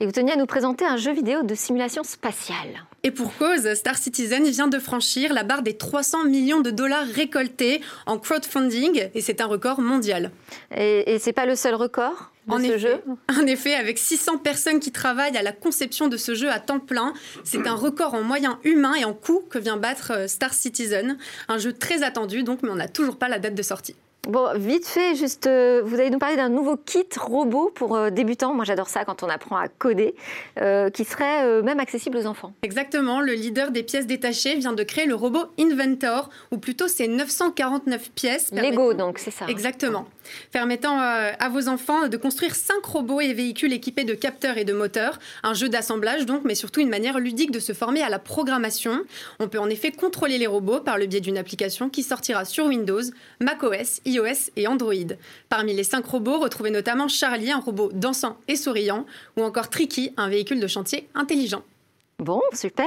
Et 0.00 0.06
vous 0.06 0.12
teniez 0.12 0.32
à 0.32 0.36
nous 0.36 0.46
présenter 0.46 0.84
un 0.84 0.96
jeu 0.96 1.12
vidéo 1.12 1.42
de 1.42 1.54
simulation 1.54 2.02
spatiale. 2.02 2.84
Et 3.04 3.10
pour 3.10 3.36
cause, 3.36 3.74
Star 3.74 3.96
Citizen 3.96 4.44
vient 4.48 4.68
de 4.68 4.78
franchir 4.78 5.32
la 5.32 5.42
barre 5.42 5.62
des 5.62 5.76
300 5.76 6.24
millions 6.24 6.60
de 6.60 6.70
dollars 6.70 7.06
récoltés 7.06 7.80
en 8.06 8.16
crowdfunding 8.16 9.08
et 9.12 9.20
c'est 9.20 9.40
un 9.40 9.46
record 9.46 9.80
mondial. 9.80 10.30
Et, 10.76 11.14
et 11.14 11.18
c'est 11.18 11.32
pas 11.32 11.46
le 11.46 11.56
seul 11.56 11.74
record 11.74 12.32
de 12.46 12.62
ce 12.64 12.78
jeu? 12.78 13.02
En 13.28 13.46
effet, 13.46 13.74
avec 13.74 13.98
600 13.98 14.38
personnes 14.38 14.80
qui 14.80 14.92
travaillent 14.92 15.36
à 15.36 15.42
la 15.42 15.52
conception 15.52 16.08
de 16.08 16.16
ce 16.16 16.34
jeu 16.34 16.50
à 16.50 16.60
temps 16.60 16.80
plein, 16.80 17.12
c'est 17.44 17.66
un 17.66 17.74
record 17.74 18.14
en 18.14 18.22
moyens 18.22 18.56
humains 18.64 18.94
et 18.94 19.04
en 19.04 19.14
coûts 19.14 19.42
que 19.50 19.58
vient 19.58 19.76
battre 19.76 20.12
euh, 20.12 20.28
Star 20.28 20.54
Citizen. 20.54 21.18
Un 21.48 21.58
jeu 21.58 21.72
très 21.72 22.02
attendu 22.02 22.42
donc, 22.42 22.62
mais 22.62 22.70
on 22.70 22.76
n'a 22.76 22.88
toujours 22.88 23.16
pas 23.16 23.28
la 23.28 23.38
date 23.38 23.54
de 23.54 23.62
sortie. 23.62 23.96
Bon, 24.28 24.52
vite 24.54 24.86
fait, 24.86 25.16
juste, 25.16 25.48
euh, 25.48 25.82
vous 25.84 25.96
allez 25.96 26.08
nous 26.08 26.20
parler 26.20 26.36
d'un 26.36 26.48
nouveau 26.48 26.76
kit 26.76 27.08
robot 27.18 27.72
pour 27.74 27.96
euh, 27.96 28.10
débutants. 28.10 28.54
Moi, 28.54 28.64
j'adore 28.64 28.88
ça 28.88 29.04
quand 29.04 29.24
on 29.24 29.28
apprend 29.28 29.56
à 29.56 29.66
coder, 29.66 30.14
euh, 30.60 30.90
qui 30.90 31.04
serait 31.04 31.60
même 31.62 31.80
accessible 31.80 32.16
aux 32.18 32.26
enfants. 32.26 32.52
Exactement. 32.62 33.20
Le 33.20 33.32
leader 33.32 33.72
des 33.72 33.82
pièces 33.82 34.06
détachées 34.06 34.54
vient 34.54 34.74
de 34.74 34.82
créer 34.84 35.06
le 35.06 35.16
robot 35.16 35.46
Inventor, 35.58 36.30
ou 36.52 36.58
plutôt 36.58 36.86
ses 36.86 37.08
949 37.08 38.12
pièces. 38.12 38.52
Lego, 38.52 38.94
donc, 38.94 39.18
c'est 39.18 39.32
ça. 39.32 39.46
Exactement. 39.48 40.06
Permettant 40.50 41.00
euh, 41.00 41.32
à 41.38 41.48
vos 41.48 41.68
enfants 41.68 42.08
de 42.08 42.16
construire 42.16 42.54
cinq 42.54 42.84
robots 42.84 43.20
et 43.20 43.32
véhicules 43.32 43.72
équipés 43.72 44.04
de 44.04 44.14
capteurs 44.14 44.58
et 44.58 44.64
de 44.64 44.72
moteurs. 44.72 45.18
Un 45.42 45.54
jeu 45.54 45.68
d'assemblage 45.68 46.26
donc, 46.26 46.42
mais 46.44 46.54
surtout 46.54 46.80
une 46.80 46.88
manière 46.88 47.18
ludique 47.18 47.50
de 47.50 47.60
se 47.60 47.72
former 47.72 48.02
à 48.02 48.08
la 48.08 48.18
programmation. 48.18 49.04
On 49.38 49.48
peut 49.48 49.58
en 49.58 49.68
effet 49.68 49.90
contrôler 49.90 50.38
les 50.38 50.46
robots 50.46 50.80
par 50.80 50.98
le 50.98 51.06
biais 51.06 51.20
d'une 51.20 51.38
application 51.38 51.88
qui 51.88 52.02
sortira 52.02 52.44
sur 52.44 52.66
Windows, 52.66 53.02
macOS, 53.40 54.00
iOS 54.04 54.50
et 54.56 54.66
Android. 54.66 54.94
Parmi 55.48 55.74
les 55.74 55.84
cinq 55.84 56.04
robots, 56.06 56.38
retrouvez 56.38 56.70
notamment 56.70 57.08
Charlie, 57.08 57.50
un 57.50 57.60
robot 57.60 57.90
dansant 57.92 58.38
et 58.48 58.56
souriant, 58.56 59.06
ou 59.36 59.42
encore 59.42 59.70
Tricky, 59.70 60.12
un 60.16 60.28
véhicule 60.28 60.60
de 60.60 60.66
chantier 60.66 61.08
intelligent. 61.14 61.62
Bon, 62.18 62.40
super. 62.52 62.86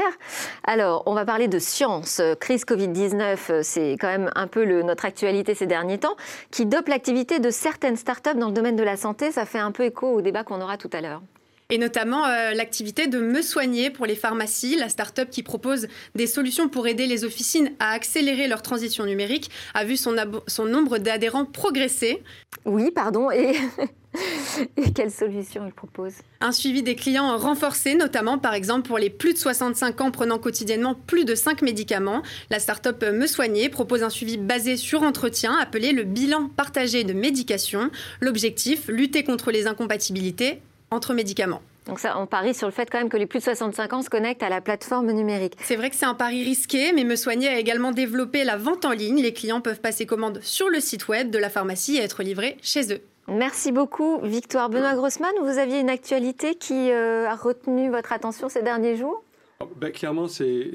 Alors, 0.63 1.03
on 1.07 1.13
va 1.13 1.25
parler 1.25 1.47
de 1.47 1.59
science. 1.59 2.21
Crise 2.39 2.63
Covid-19, 2.63 3.37
euh, 3.49 3.59
c'est 3.63 3.97
quand 3.99 4.07
même 4.07 4.31
un 4.35 4.47
peu 4.47 4.63
notre 4.81 5.05
actualité 5.05 5.55
ces 5.55 5.65
derniers 5.65 5.97
temps, 5.97 6.15
qui 6.51 6.65
dope 6.65 6.87
l'activité 6.87 7.39
de 7.39 7.49
certaines 7.49 7.97
startups 7.97 8.37
dans 8.37 8.47
le 8.47 8.53
domaine 8.53 8.75
de 8.75 8.83
la 8.83 8.95
santé. 8.95 9.31
Ça 9.31 9.45
fait 9.45 9.59
un 9.59 9.71
peu 9.71 9.83
écho 9.83 10.07
au 10.07 10.21
débat 10.21 10.43
qu'on 10.43 10.61
aura 10.61 10.77
tout 10.77 10.89
à 10.93 11.01
l'heure 11.01 11.21
et 11.69 11.77
notamment 11.77 12.25
euh, 12.27 12.53
l'activité 12.53 13.07
de 13.07 13.19
Me 13.19 13.41
Soigner 13.41 13.89
pour 13.89 14.05
les 14.05 14.15
pharmacies. 14.15 14.75
La 14.75 14.89
start-up 14.89 15.29
qui 15.29 15.43
propose 15.43 15.87
des 16.13 16.27
solutions 16.27 16.69
pour 16.69 16.87
aider 16.87 17.07
les 17.07 17.23
officines 17.25 17.71
à 17.79 17.91
accélérer 17.91 18.47
leur 18.47 18.61
transition 18.61 19.05
numérique 19.05 19.49
a 19.73 19.83
vu 19.83 19.97
son, 19.97 20.15
son 20.47 20.65
nombre 20.65 20.97
d'adhérents 20.97 21.45
progresser. 21.45 22.23
Oui, 22.65 22.91
pardon, 22.91 23.31
et... 23.31 23.55
et 24.77 24.91
quelles 24.93 25.11
solutions 25.11 25.63
il 25.65 25.73
propose 25.73 26.13
Un 26.41 26.51
suivi 26.51 26.83
des 26.83 26.95
clients 26.95 27.37
renforcé, 27.37 27.95
notamment 27.95 28.37
par 28.37 28.53
exemple 28.53 28.87
pour 28.87 28.97
les 28.97 29.09
plus 29.09 29.33
de 29.33 29.37
65 29.37 30.01
ans 30.01 30.11
prenant 30.11 30.37
quotidiennement 30.37 30.95
plus 30.95 31.25
de 31.25 31.35
5 31.35 31.61
médicaments. 31.61 32.21
La 32.49 32.59
start-up 32.59 33.03
Me 33.03 33.27
Soigner 33.27 33.69
propose 33.69 34.03
un 34.03 34.09
suivi 34.09 34.37
basé 34.37 34.77
sur 34.77 35.03
entretien 35.03 35.55
appelé 35.57 35.91
le 35.91 36.03
bilan 36.03 36.49
partagé 36.55 37.03
de 37.03 37.13
médication. 37.13 37.89
L'objectif, 38.21 38.87
lutter 38.87 39.23
contre 39.23 39.51
les 39.51 39.67
incompatibilités 39.67 40.61
entre 40.91 41.13
médicaments. 41.13 41.61
Donc 41.85 41.99
ça, 41.99 42.19
on 42.19 42.25
parie 42.25 42.55
sur 42.55 42.67
le 42.67 42.73
fait 42.73 42.89
quand 42.89 42.97
même 42.97 43.09
que 43.09 43.17
les 43.17 43.27
plus 43.27 43.39
de 43.39 43.43
65 43.43 43.93
ans 43.93 44.01
se 44.01 44.09
connectent 44.09 44.41
à 44.41 44.49
la 44.49 44.59
plateforme 44.59 45.11
numérique. 45.11 45.53
C'est 45.61 45.75
vrai 45.75 45.89
que 45.91 45.95
c'est 45.95 46.05
un 46.05 46.15
pari 46.15 46.43
risqué, 46.43 46.93
mais 46.93 47.03
Me 47.03 47.15
Soigner 47.15 47.49
a 47.49 47.59
également 47.59 47.91
développé 47.91 48.43
la 48.43 48.57
vente 48.57 48.85
en 48.85 48.91
ligne. 48.91 49.21
Les 49.21 49.33
clients 49.33 49.61
peuvent 49.61 49.81
passer 49.81 50.07
commande 50.07 50.39
sur 50.41 50.69
le 50.69 50.79
site 50.79 51.07
web 51.07 51.29
de 51.29 51.37
la 51.37 51.49
pharmacie 51.49 51.97
et 51.97 52.01
être 52.01 52.23
livrés 52.23 52.57
chez 52.61 52.91
eux. 52.91 53.01
Merci 53.27 53.71
beaucoup, 53.71 54.19
Victoire. 54.21 54.69
Benoît 54.69 54.93
Grossman, 54.95 55.31
vous 55.41 55.57
aviez 55.57 55.79
une 55.79 55.89
actualité 55.89 56.55
qui 56.55 56.91
euh, 56.91 57.27
a 57.27 57.35
retenu 57.35 57.89
votre 57.89 58.13
attention 58.13 58.49
ces 58.49 58.61
derniers 58.61 58.97
jours? 58.97 59.23
Ah, 59.59 59.65
bah, 59.79 59.89
clairement, 59.89 60.27
c'est 60.27 60.73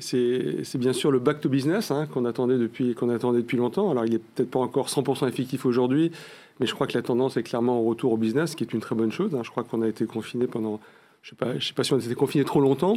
bien 0.74 0.92
sûr 0.92 1.12
le 1.12 1.20
back 1.20 1.40
to 1.40 1.48
business 1.48 1.90
hein, 1.90 2.06
qu'on 2.12 2.24
attendait, 2.24 2.58
depuis, 2.58 2.96
attendait 3.14 3.42
depuis 3.42 3.56
longtemps. 3.56 3.90
Alors, 3.90 4.04
il 4.04 4.12
n'est 4.12 4.18
peut-être 4.18 4.50
pas 4.50 4.58
encore 4.58 4.88
100% 4.88 5.28
effectif 5.28 5.64
aujourd'hui, 5.64 6.10
mais 6.58 6.66
je 6.66 6.74
crois 6.74 6.86
que 6.86 6.94
la 6.94 7.02
tendance 7.02 7.36
est 7.36 7.42
clairement 7.42 7.80
au 7.80 7.84
retour 7.84 8.12
au 8.12 8.16
business, 8.16 8.52
ce 8.52 8.56
qui 8.56 8.64
est 8.64 8.72
une 8.72 8.80
très 8.80 8.96
bonne 8.96 9.12
chose. 9.12 9.34
Hein. 9.34 9.42
Je 9.44 9.50
crois 9.50 9.62
qu'on 9.62 9.82
a 9.82 9.88
été 9.88 10.06
confiné 10.06 10.46
pendant, 10.46 10.80
je 11.22 11.34
ne 11.34 11.52
sais, 11.54 11.66
sais, 11.68 11.74
pas 11.74 11.84
si 11.84 11.92
on 11.92 11.96
a 11.96 12.00
été 12.00 12.14
confiné 12.14 12.44
trop 12.44 12.60
longtemps, 12.60 12.96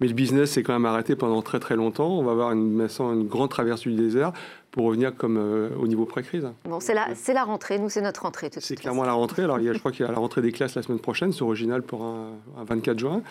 mais 0.00 0.08
le 0.08 0.14
business 0.14 0.52
s'est 0.52 0.62
quand 0.62 0.72
même 0.72 0.86
arrêté 0.86 1.16
pendant 1.16 1.42
très 1.42 1.60
très 1.60 1.76
longtemps. 1.76 2.08
On 2.18 2.22
va 2.22 2.32
avoir 2.32 2.52
une, 2.52 2.80
une 2.80 3.28
grande 3.28 3.50
traversée 3.50 3.90
du 3.90 3.96
désert 3.96 4.32
pour 4.70 4.86
revenir 4.86 5.14
comme 5.14 5.36
euh, 5.36 5.70
au 5.78 5.86
niveau 5.86 6.06
pré-crise. 6.06 6.48
Bon, 6.64 6.80
c'est 6.80 6.94
la, 6.94 7.08
la 7.34 7.44
rentrée, 7.44 7.78
nous 7.78 7.88
c'est 7.88 8.00
notre 8.00 8.22
rentrée. 8.22 8.50
C'est 8.52 8.76
clairement 8.76 9.04
la 9.04 9.12
rentrée. 9.12 9.42
Alors, 9.42 9.58
il 9.58 9.66
y 9.66 9.68
a, 9.68 9.72
je 9.72 9.78
crois 9.78 9.92
qu'il 9.92 10.06
y 10.06 10.08
a 10.08 10.12
la 10.12 10.18
rentrée 10.18 10.40
des 10.40 10.52
classes 10.52 10.74
la 10.76 10.82
semaine 10.82 11.00
prochaine, 11.00 11.32
c'est 11.32 11.42
original 11.42 11.82
pour 11.82 12.04
un, 12.04 12.32
24 12.56 12.98
juin. 12.98 13.22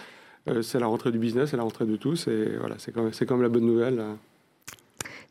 Euh, 0.48 0.62
c'est 0.62 0.80
la 0.80 0.88
rentrée 0.88 1.12
du 1.12 1.20
business, 1.20 1.52
c'est 1.52 1.58
la 1.58 1.64
rentrée 1.64 1.86
de 1.86 1.96
tous, 1.96 2.28
et 2.28 2.58
voilà, 2.60 2.76
c'est 2.78 2.92
quand 2.92 3.36
même 3.36 3.42
la 3.42 3.50
bonne 3.50 3.66
nouvelle. 3.66 4.04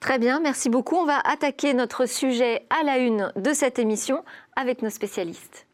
Très 0.01 0.19
bien, 0.19 0.41
merci 0.41 0.69
beaucoup. 0.69 0.97
On 0.97 1.07
va 1.07 1.21
attaquer 1.25 1.75
notre 1.75 2.07
sujet 2.07 2.67
à 2.71 2.85
la 2.85 2.99
une 2.99 3.33
de 3.37 3.53
cette 3.53 3.79
émission 3.79 4.25
avec 4.55 4.83
nos 4.83 4.91
spécialistes. 4.91 5.66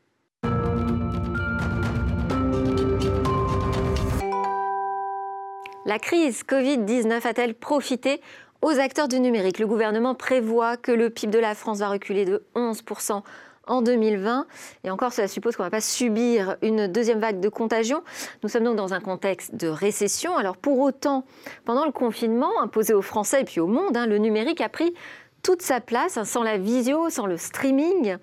La 5.85 5.99
crise 5.99 6.45
Covid-19 6.45 7.27
a-t-elle 7.27 7.55
profité 7.55 8.21
aux 8.61 8.79
acteurs 8.79 9.09
du 9.09 9.19
numérique? 9.19 9.59
Le 9.59 9.67
gouvernement 9.67 10.15
prévoit 10.15 10.77
que 10.77 10.93
le 10.93 11.11
PIB 11.11 11.33
de 11.33 11.41
la 11.41 11.57
France 11.57 11.81
va 11.81 11.89
reculer 11.89 12.25
de 12.25 12.45
11% 12.55 13.23
en 13.67 13.83
2020. 13.83 14.47
Et 14.85 14.91
encore, 14.93 15.12
cela 15.12 15.27
suppose 15.27 15.57
qu'on 15.57 15.65
ne 15.65 15.67
va 15.67 15.73
pas 15.73 15.81
subir 15.81 16.57
une 16.62 16.87
deuxième 16.87 17.19
vague 17.19 17.41
de 17.41 17.49
contagion. 17.49 18.05
Nous 18.45 18.49
sommes 18.49 18.62
donc 18.62 18.77
dans 18.77 18.95
un 18.95 19.01
contexte 19.01 19.57
de 19.57 19.67
récession. 19.67 20.37
Alors 20.37 20.57
pour 20.57 20.79
autant, 20.79 21.25
pendant 21.65 21.85
le 21.85 21.93
confinement 21.93 22.61
imposé 22.62 22.95
aux 22.95 23.03
Français 23.03 23.41
et 23.41 23.45
puis 23.45 23.59
au 23.59 23.67
monde, 23.67 23.97
hein, 23.97 24.07
le 24.07 24.19
numérique 24.19 24.61
a 24.61 24.69
pris 24.69 24.95
toute 25.43 25.62
sa 25.62 25.81
place, 25.81 26.17
hein, 26.17 26.25
sans 26.25 26.45
la 26.45 26.59
visio, 26.59 27.11
sans 27.11 27.27
le 27.27 27.37
streaming, 27.37 28.19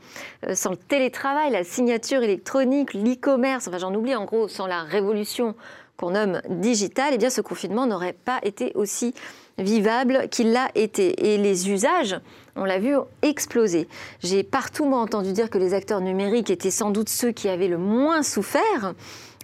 euh, 0.47 0.55
sans 0.55 0.69
le 0.69 0.77
télétravail, 0.77 1.51
la 1.51 1.65
signature 1.65 2.23
électronique, 2.23 2.93
l'e-commerce, 2.93 3.67
enfin 3.67 3.79
j'en 3.79 3.93
oublie 3.93 4.15
en 4.15 4.23
gros, 4.23 4.47
sans 4.47 4.67
la 4.67 4.83
révolution 4.83 5.55
qu'on 5.99 6.11
nomme 6.11 6.41
digitale, 6.49 7.11
eh 7.13 7.17
bien 7.17 7.29
ce 7.29 7.41
confinement 7.41 7.85
n'aurait 7.85 8.13
pas 8.13 8.39
été 8.43 8.71
aussi 8.75 9.13
vivable 9.57 10.29
qu'il 10.31 10.53
l'a 10.53 10.69
été. 10.73 11.33
Et 11.33 11.37
les 11.37 11.69
usages 11.69 12.19
on 12.55 12.65
l'a 12.65 12.79
vu 12.79 12.95
exploser. 13.21 13.87
J'ai 14.21 14.43
partout 14.43 14.85
moi, 14.85 14.99
entendu 14.99 15.31
dire 15.33 15.49
que 15.49 15.57
les 15.57 15.73
acteurs 15.73 16.01
numériques 16.01 16.49
étaient 16.49 16.71
sans 16.71 16.91
doute 16.91 17.09
ceux 17.09 17.31
qui 17.31 17.47
avaient 17.47 17.67
le 17.67 17.77
moins 17.77 18.21
souffert. 18.21 18.93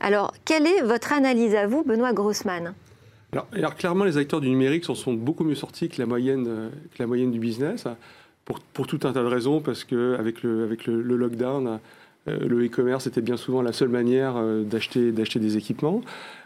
Alors, 0.02 0.34
quelle 0.44 0.68
est 0.68 0.82
votre 0.82 1.14
analyse 1.14 1.56
à 1.56 1.68
vous, 1.68 1.84
Benoît 1.84 2.14
Grossman? 2.14 2.74
Alors, 3.54 3.76
clairement, 3.76 4.04
les 4.04 4.18
acteurs 4.18 4.42
du 4.42 4.50
numérique 4.50 4.86
s'en 4.86 4.96
sont 4.96 5.14
beaucoup 5.14 5.44
mieux 5.44 5.56
sortis 5.56 5.90
que 5.90 6.02
la 6.02 6.06
moyenne, 6.06 6.46
euh, 6.48 6.70
que 6.94 7.00
la 7.00 7.08
moyenne 7.08 7.32
du 7.32 7.40
business, 7.40 7.86
pour, 8.46 8.60
pour, 8.60 8.88
tout 8.88 9.00
un 9.04 9.14
tas 9.14 9.24
de 9.24 9.28
raisons, 9.28 9.60
parce 9.60 9.84
qu'avec 9.84 10.44
le, 10.44 10.64
avec 10.64 10.86
le, 10.86 11.02
lockdown, 11.02 11.80
euh, 12.28 12.40
le 12.40 12.66
e-commerce 12.66 13.08
était 13.08 13.22
bien 13.22 13.38
souvent 13.38 13.62
la 13.62 13.74
seule 13.74 13.90
manière 13.90 14.36
euh, 14.38 14.64
d'acheter 14.64 15.12
des 15.12 15.58
équipements. 15.58 16.02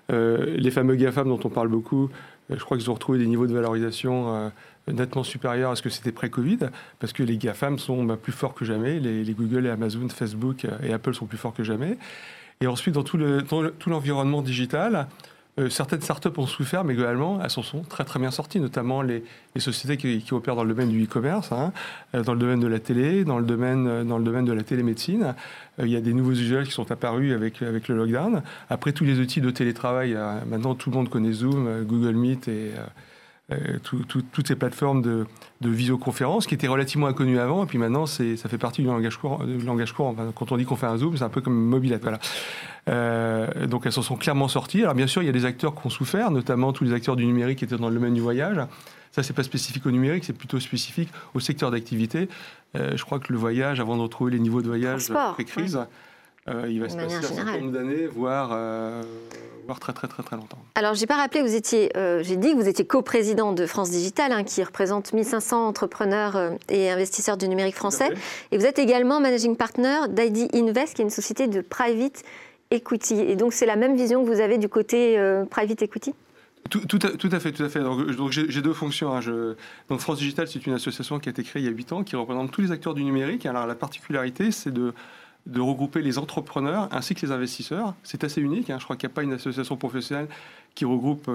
Les 0.10 0.72
fameux 0.72 0.96
GAFAM 0.96 1.28
dont 1.28 1.40
on 1.44 1.50
parle 1.50 1.68
beaucoup, 1.68 2.10
je 2.50 2.64
crois 2.64 2.78
qu'ils 2.78 2.90
ont 2.90 2.96
retrouvé 2.96 3.20
des 3.20 3.28
niveaux 3.28 3.48
de 3.48 3.54
valorisation 3.54 4.52
nettement 4.88 5.24
supérieur 5.24 5.72
à 5.72 5.76
ce 5.76 5.82
que 5.82 5.90
c'était 5.90 6.12
pré-Covid, 6.12 6.70
parce 7.00 7.14
que 7.14 7.24
les 7.24 7.38
GAFAM 7.38 7.78
sont 7.80 8.04
bah, 8.04 8.18
plus 8.18 8.32
forts 8.32 8.54
que 8.54 8.66
jamais, 8.66 9.00
les, 9.00 9.34
Google 9.34 9.68
et 9.68 9.70
Amazon, 9.70 10.08
Facebook 10.10 10.66
et 10.84 10.94
Apple 10.94 11.14
sont 11.14 11.26
plus 11.26 11.38
forts 11.38 11.54
que 11.54 11.64
jamais. 11.64 11.98
Et 12.62 12.68
ensuite, 12.68 12.96
dans 12.96 13.04
tout 13.04 13.18
l'environnement 13.88 14.42
digital, 14.42 15.08
euh, 15.60 15.70
certaines 15.70 16.02
startups 16.02 16.38
ont 16.38 16.48
souffert, 16.48 16.84
mais 16.84 16.94
globalement, 16.94 17.40
elles 17.44 17.50
s'en 17.50 17.64
sont 17.64 17.82
très 17.82 18.20
bien 18.20 18.32
sorties, 18.32 18.60
notamment 18.60 19.02
les, 19.02 19.24
sociétés 19.58 19.98
qui, 19.98 20.34
opèrent 20.34 20.56
dans 20.56 20.64
le 20.64 20.74
domaine 20.74 20.90
du 20.90 21.04
e-commerce, 21.04 21.52
hein, 21.52 21.74
euh, 22.16 22.24
dans 22.24 22.34
le 22.34 22.40
domaine 22.40 22.60
de 22.60 22.68
la 22.68 22.80
télé, 22.80 23.26
dans 23.26 23.40
le 23.40 23.46
domaine, 23.46 23.88
euh, 23.88 24.42
de 24.42 24.54
la 24.54 24.64
télémédecine. 24.64 25.36
il 25.80 25.90
y 25.90 25.96
a 25.96 26.02
des 26.02 26.14
nouveaux 26.14 26.32
usages 26.32 26.68
qui 26.68 26.72
sont 26.72 26.90
apparus 26.92 27.34
avec, 27.34 27.62
avec 27.62 27.88
le 27.88 27.96
lockdown. 27.96 28.42
Après, 28.70 28.94
tous 28.94 29.04
les 29.04 29.20
outils 29.20 29.42
de 29.42 29.50
télétravail, 29.50 30.18
maintenant 30.48 30.76
tout 30.76 30.90
le 30.90 30.96
monde 30.96 31.10
connaît 31.10 31.32
Zoom, 31.32 31.84
Google 31.84 32.16
Meet 32.16 32.48
et 32.48 32.72
euh, 33.52 33.80
toutes 33.82 34.48
ces 34.48 34.56
plateformes 34.56 35.02
de, 35.02 35.26
visioconférence 35.62 36.48
qui 36.48 36.54
étaient 36.54 36.68
relativement 36.68 37.08
inconnues 37.08 37.40
avant, 37.40 37.64
et 37.64 37.68
puis 37.68 37.78
maintenant 37.78 38.06
ça 38.06 38.24
fait 38.24 38.58
partie 38.58 38.82
du 38.82 38.88
langage 38.88 39.18
courant. 39.18 39.44
Du 39.44 39.66
langage 39.66 39.94
courant. 39.94 40.16
quand 40.36 40.52
on 40.52 40.58
dit 40.58 40.66
qu'on 40.66 40.76
fait 40.76 40.86
un 40.86 40.98
zoom, 40.98 41.18
c'est 41.18 41.24
un 41.24 41.30
peu 41.30 41.42
comme 41.42 41.54
une 41.54 41.70
mobilette. 41.70 42.02
Voilà. 42.02 42.20
Euh, 42.90 43.68
donc 43.68 43.86
elles 43.86 43.92
s'en 43.92 44.02
sont 44.02 44.16
clairement 44.16 44.48
sorties. 44.48 44.82
Alors 44.82 44.96
bien 44.96 45.08
sûr, 45.08 45.22
il 45.22 45.26
y 45.26 45.30
a 45.30 45.34
des 45.34 45.46
acteurs 45.46 45.76
qui 45.76 45.86
ont 45.86 45.90
souffert, 45.90 46.32
notamment 46.32 46.74
tous 46.74 46.84
les 46.84 46.94
acteurs 46.94 47.16
du 47.16 47.26
numérique 47.26 47.60
qui 47.60 47.66
étaient 47.66 47.78
dans 47.78 47.90
le 47.90 47.96
domaine 47.96 48.14
du 48.14 48.22
voyage. 48.22 48.60
Ça, 49.12 49.24
c'est 49.24 49.34
pas 49.34 49.44
spécifique 49.44 49.86
au 49.86 49.92
numérique, 49.92 50.24
c'est 50.24 50.38
plutôt 50.38 50.60
spécifique 50.60 51.10
au 51.34 51.40
secteur 51.40 51.72
d'activité. 51.72 52.30
Euh, 52.76 52.96
je 52.96 53.04
crois 53.04 53.20
que 53.20 53.34
le 53.34 53.40
voyage, 53.40 53.80
avant 53.80 53.98
de 53.98 54.02
retrouver 54.02 54.32
les 54.32 54.40
niveaux 54.40 54.62
de 54.62 54.68
voyage 54.68 55.12
pré-crise, 55.34 55.80
il 56.48 56.80
va 56.80 56.90
se 56.90 56.96
passer 56.96 57.16
un 57.16 57.22
certain 57.22 57.60
nombre 57.60 57.72
d'années, 57.72 58.08
voire 58.08 58.58
très 59.78 59.94
très 59.94 60.08
très 60.08 60.24
très 60.24 60.36
longtemps. 60.36 60.58
Alors 60.74 60.96
j'ai 60.96 61.06
pas 61.06 61.18
rappelé, 61.18 61.44
vous 61.44 61.54
étiez, 61.54 61.96
euh, 61.96 62.24
j'ai 62.24 62.38
dit 62.38 62.54
que 62.54 62.58
vous 62.58 62.68
étiez 62.68 62.86
coprésident 62.86 63.52
de 63.52 63.66
France 63.68 63.92
Digital, 63.92 64.32
hein, 64.32 64.44
qui 64.44 64.64
représente 64.64 65.14
1500 65.14 65.68
entrepreneurs 65.68 66.36
euh, 66.36 66.52
et 66.70 66.90
investisseurs 66.90 67.38
du 67.38 67.48
numérique 67.48 67.76
français, 67.76 68.10
et 68.52 68.58
vous 68.58 68.66
êtes 68.66 68.80
également 68.80 69.20
managing 69.20 69.56
partner 69.56 70.00
d'ID 70.10 70.56
Invest, 70.56 70.96
qui 70.96 71.02
est 71.02 71.06
une 71.06 71.12
société 71.12 71.48
de 71.48 71.62
private 71.62 72.24
equity. 72.72 73.20
Et 73.20 73.36
donc 73.36 73.54
c'est 73.54 73.68
la 73.68 73.76
même 73.76 73.96
vision 73.96 74.24
que 74.24 74.30
vous 74.30 74.42
avez 74.42 74.58
du 74.58 74.70
côté 74.70 75.20
euh, 75.20 75.46
private 75.46 75.82
equity? 75.84 76.14
Tout, 76.70 76.86
tout, 76.86 77.00
à, 77.04 77.12
tout, 77.12 77.30
à, 77.32 77.40
fait, 77.40 77.52
tout 77.54 77.64
à 77.64 77.70
fait. 77.70 77.80
Donc, 77.80 78.32
j'ai 78.32 78.62
deux 78.62 78.74
fonctions. 78.74 79.14
Hein. 79.14 79.22
Je, 79.22 79.56
donc 79.88 80.02
France 80.02 80.20
Digital, 80.20 80.48
c'est 80.48 80.68
une 80.68 80.74
association 80.74 81.18
qui 81.18 81.30
a 81.30 81.32
été 81.32 81.42
créée 81.42 81.62
il 81.62 81.66
y 81.66 81.70
a 81.70 81.72
8 81.72 81.94
ans, 81.94 82.04
qui 82.04 82.18
représente 82.18 82.52
tous 82.52 82.62
les 82.62 82.72
acteurs 82.72 82.94
du 82.94 83.04
numérique. 83.04 83.46
Alors 83.46 83.66
la 83.66 83.76
particularité, 83.76 84.52
c'est 84.52 84.72
de 84.72 84.94
de 85.46 85.62
regrouper 85.62 86.02
les 86.02 86.18
entrepreneurs 86.18 86.90
ainsi 86.92 87.16
que 87.16 87.26
les 87.26 87.32
investisseurs. 87.32 87.96
C'est 88.04 88.24
assez 88.24 88.42
unique. 88.42 88.70
Hein. 88.70 88.78
Je 88.80 88.84
crois 88.84 88.96
qu'il 88.96 89.08
n'y 89.08 89.14
a 89.14 89.16
pas 89.16 89.24
une 89.24 89.34
association 89.34 89.78
professionnelle 89.78 90.28
qui 90.76 90.86
regroupe 90.86 91.30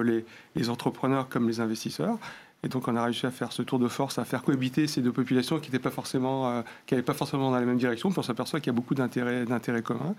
les, 0.54 0.70
entrepreneurs 0.70 1.28
comme 1.28 1.48
les 1.48 1.60
investisseurs. 1.60 2.18
Et 2.62 2.68
donc, 2.68 2.88
on 2.88 2.96
a 2.96 3.04
réussi 3.04 3.26
à 3.26 3.30
faire 3.30 3.52
ce 3.52 3.62
tour 3.62 3.78
de 3.78 3.88
force, 3.88 4.18
à 4.18 4.24
faire 4.24 4.42
cohabiter 4.42 4.86
ces 4.86 5.02
deux 5.02 5.12
populations 5.12 5.58
qui 5.58 5.70
n'étaient 5.70 5.82
pas 5.82 5.90
forcément, 5.90 6.48
euh, 6.48 6.62
qui 6.86 6.94
n'allaient 6.94 7.04
pas 7.04 7.12
forcément 7.12 7.50
dans 7.50 7.56
la 7.56 7.64
même 7.66 7.76
direction. 7.76 8.10
Puis 8.10 8.18
on 8.18 8.22
s'aperçoit 8.22 8.60
qu'il 8.60 8.68
y 8.68 8.70
a 8.70 8.72
beaucoup 8.74 8.94
d'intérêts, 8.94 9.82
communs. 9.82 10.14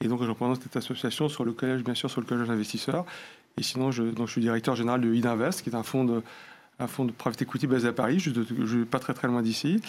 Et 0.00 0.08
donc, 0.08 0.22
je 0.22 0.28
représente 0.28 0.62
cette 0.62 0.76
association 0.76 1.28
sur 1.28 1.44
le 1.44 1.52
collège, 1.52 1.82
bien 1.82 1.94
sûr, 1.94 2.10
sur 2.10 2.20
le 2.20 2.26
collège 2.26 2.46
d'investisseurs. 2.46 3.06
Et 3.56 3.62
sinon, 3.62 3.90
je, 3.90 4.02
donc, 4.02 4.26
je 4.26 4.32
suis 4.32 4.40
directeur 4.40 4.76
général 4.76 5.00
de 5.00 5.12
IDInvest, 5.12 5.62
qui 5.62 5.70
est 5.70 5.74
un 5.74 5.82
fonds 5.82 6.04
de, 6.04 6.22
un 6.78 6.86
fonds 6.86 7.04
de 7.04 7.12
private 7.12 7.42
equity 7.42 7.66
basé 7.66 7.88
à 7.88 7.92
Paris, 7.92 8.20
je, 8.20 8.30
je, 8.64 8.84
pas 8.84 8.98
très 8.98 9.14
très 9.14 9.26
loin 9.26 9.42
d'ici. 9.42 9.80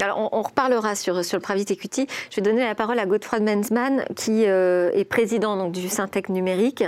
Alors, 0.00 0.28
on, 0.32 0.42
reparlera 0.42 0.94
sur, 0.94 1.24
sur 1.24 1.38
le 1.38 1.42
private 1.42 1.70
equity. 1.70 2.06
Je 2.30 2.36
vais 2.36 2.42
donner 2.42 2.62
la 2.64 2.74
parole 2.74 2.98
à 2.98 3.06
Godfrey 3.06 3.40
Mensman, 3.40 4.04
qui 4.16 4.44
est 4.44 5.08
président 5.08 5.56
donc, 5.56 5.72
du 5.72 5.88
Syntec 5.88 6.28
numérique. 6.28 6.84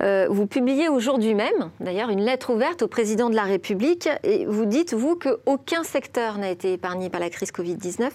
vous 0.00 0.46
publiez 0.46 0.88
aujourd'hui 0.88 1.34
même, 1.34 1.70
d'ailleurs, 1.80 2.10
une 2.10 2.22
lettre 2.22 2.52
ouverte 2.52 2.82
au 2.82 2.88
président 2.88 3.30
de 3.30 3.36
la 3.36 3.44
République 3.44 4.08
et 4.24 4.44
vous 4.46 4.66
dites, 4.66 4.92
vous, 4.92 5.16
qu'aucun 5.16 5.84
secteur 5.84 6.38
n'a 6.38 6.50
été 6.50 6.72
épargné 6.72 7.10
par 7.10 7.20
la 7.20 7.30
crise 7.30 7.52
Covid-19, 7.52 8.10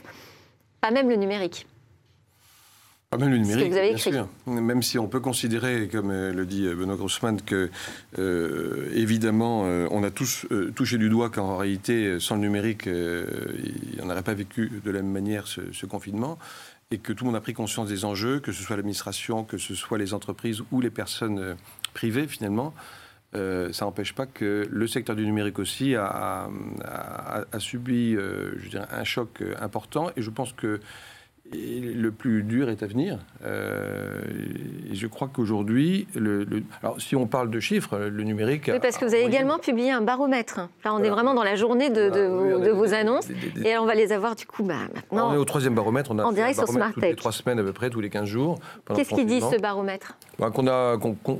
pas 0.81 0.91
même 0.91 1.09
le 1.09 1.15
numérique. 1.15 1.67
Le 3.19 3.27
numérique, 3.27 3.73
bien 3.73 3.97
sûr. 3.97 4.29
Même 4.47 4.81
si 4.81 4.97
on 4.97 5.09
peut 5.09 5.19
considérer, 5.19 5.89
comme 5.89 6.11
euh, 6.11 6.31
le 6.31 6.45
dit 6.45 6.65
euh, 6.65 6.75
Benoît 6.75 6.95
Grossman, 6.95 7.41
que 7.41 7.69
euh, 8.17 8.89
évidemment, 8.93 9.63
on 9.91 10.01
a 10.03 10.11
tous 10.11 10.45
touché 10.75 10.97
du 10.97 11.09
doigt 11.09 11.29
qu'en 11.29 11.57
réalité, 11.57 12.21
sans 12.21 12.35
le 12.35 12.41
numérique, 12.41 12.87
on 12.87 14.05
n'aurait 14.05 14.23
pas 14.23 14.33
vécu 14.33 14.71
de 14.83 14.91
la 14.91 15.01
même 15.01 15.11
manière 15.11 15.45
ce, 15.47 15.85
confinement 15.85 16.39
et 16.89 16.99
que 16.99 17.11
tout 17.11 17.25
le 17.25 17.31
monde 17.31 17.37
a 17.37 17.41
pris 17.41 17.53
conscience 17.53 17.89
des 17.89 18.05
enjeux, 18.05 18.39
que 18.39 18.53
ce 18.53 18.63
soit 18.63 18.77
l'administration, 18.77 19.43
que 19.43 19.57
ce 19.57 19.75
soit 19.75 19.97
les 19.97 20.13
entreprises 20.13 20.61
ou 20.71 20.79
les 20.79 20.89
personnes 20.89 21.57
privées 21.93 22.27
finalement. 22.27 22.73
ça 23.33 23.85
n'empêche 23.85 24.13
pas 24.13 24.25
que 24.25 24.67
le 24.69 24.87
secteur 24.87 25.15
du 25.15 25.25
numérique 25.25 25.59
aussi 25.59 25.95
a, 25.95 26.49
a 26.83 27.59
subi 27.59 28.13
je 28.13 28.69
dirais, 28.69 28.87
un 28.89 29.03
choc 29.03 29.43
important 29.59 30.11
et 30.15 30.21
je 30.21 30.29
pense 30.29 30.53
que 30.53 30.79
le 31.53 32.11
plus 32.11 32.43
dur 32.43 32.69
est 32.69 32.83
à 32.83 32.87
venir. 32.87 33.19
Euh, 33.45 34.21
et 34.91 34.95
je 34.95 35.07
crois 35.07 35.29
qu'aujourd'hui, 35.31 36.07
le, 36.15 36.45
alors 36.81 37.01
si 37.01 37.15
on 37.15 37.27
parle 37.27 37.49
de 37.49 37.59
chiffres, 37.59 37.97
le 37.97 38.23
numérique. 38.23 38.69
Oui, 38.71 38.79
parce 38.81 38.97
que 38.97 39.05
vous 39.05 39.13
avez 39.13 39.25
également 39.25 39.59
publié 39.59 39.91
un 39.91 40.01
baromètre. 40.01 40.69
Là, 40.85 40.93
on 40.93 41.03
est 41.03 41.09
vraiment 41.09 41.33
dans 41.33 41.43
la 41.43 41.55
journée 41.55 41.89
de, 41.89 42.09
de, 42.09 42.71
vos 42.71 42.93
annonces. 42.93 43.27
et 43.63 43.77
on 43.77 43.85
va 43.85 43.95
les 43.95 44.11
avoir 44.11 44.35
du 44.35 44.45
coup 44.45 44.63
bah, 44.63 44.75
maintenant. 44.93 45.31
On 45.31 45.33
est 45.33 45.37
au 45.37 45.45
troisième 45.45 45.75
baromètre. 45.75 46.11
On 46.11 46.19
a 46.19 46.23
en 46.23 46.31
direct 46.31 46.55
sur 46.55 46.67
Smart 46.67 46.93
Toutes 46.93 47.03
les 47.03 47.15
trois 47.15 47.31
semaines 47.31 47.59
à 47.59 47.63
peu 47.63 47.73
près, 47.73 47.89
tous 47.89 48.01
les 48.01 48.09
15 48.09 48.25
jours. 48.25 48.59
Qu'est-ce 48.95 49.13
qu'il 49.13 49.25
dit 49.25 49.41
ce 49.41 49.59
baromètre 49.59 50.17
bah, 50.39 50.51
qu'on 50.51 50.67
a, 50.67 50.97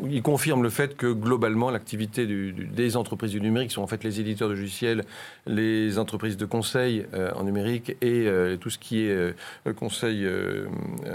Il 0.10 0.22
confirme 0.22 0.64
le 0.64 0.70
fait 0.70 0.96
que 0.98 1.12
globalement, 1.12 1.72
l'activité 1.72 2.26
des 2.26 2.98
entreprises 2.98 3.32
du 3.32 3.42
numérique 3.42 3.72
sont 3.72 3.82
en 3.82 3.88
fait 3.88 4.04
les 4.04 4.20
éditeurs 4.20 4.50
de 4.50 4.54
logiciels, 4.54 5.04
les 5.48 6.00
entreprises 6.00 6.38
de 6.38 6.46
conseil 6.46 7.06
euh, 7.14 7.32
en 7.36 7.44
numérique 7.44 7.92
et 8.02 8.28
euh, 8.28 8.58
tout 8.58 8.70
ce 8.70 8.78
qui 8.78 9.06
est 9.06 9.36
conseil 9.76 10.01
euh, 10.08 10.68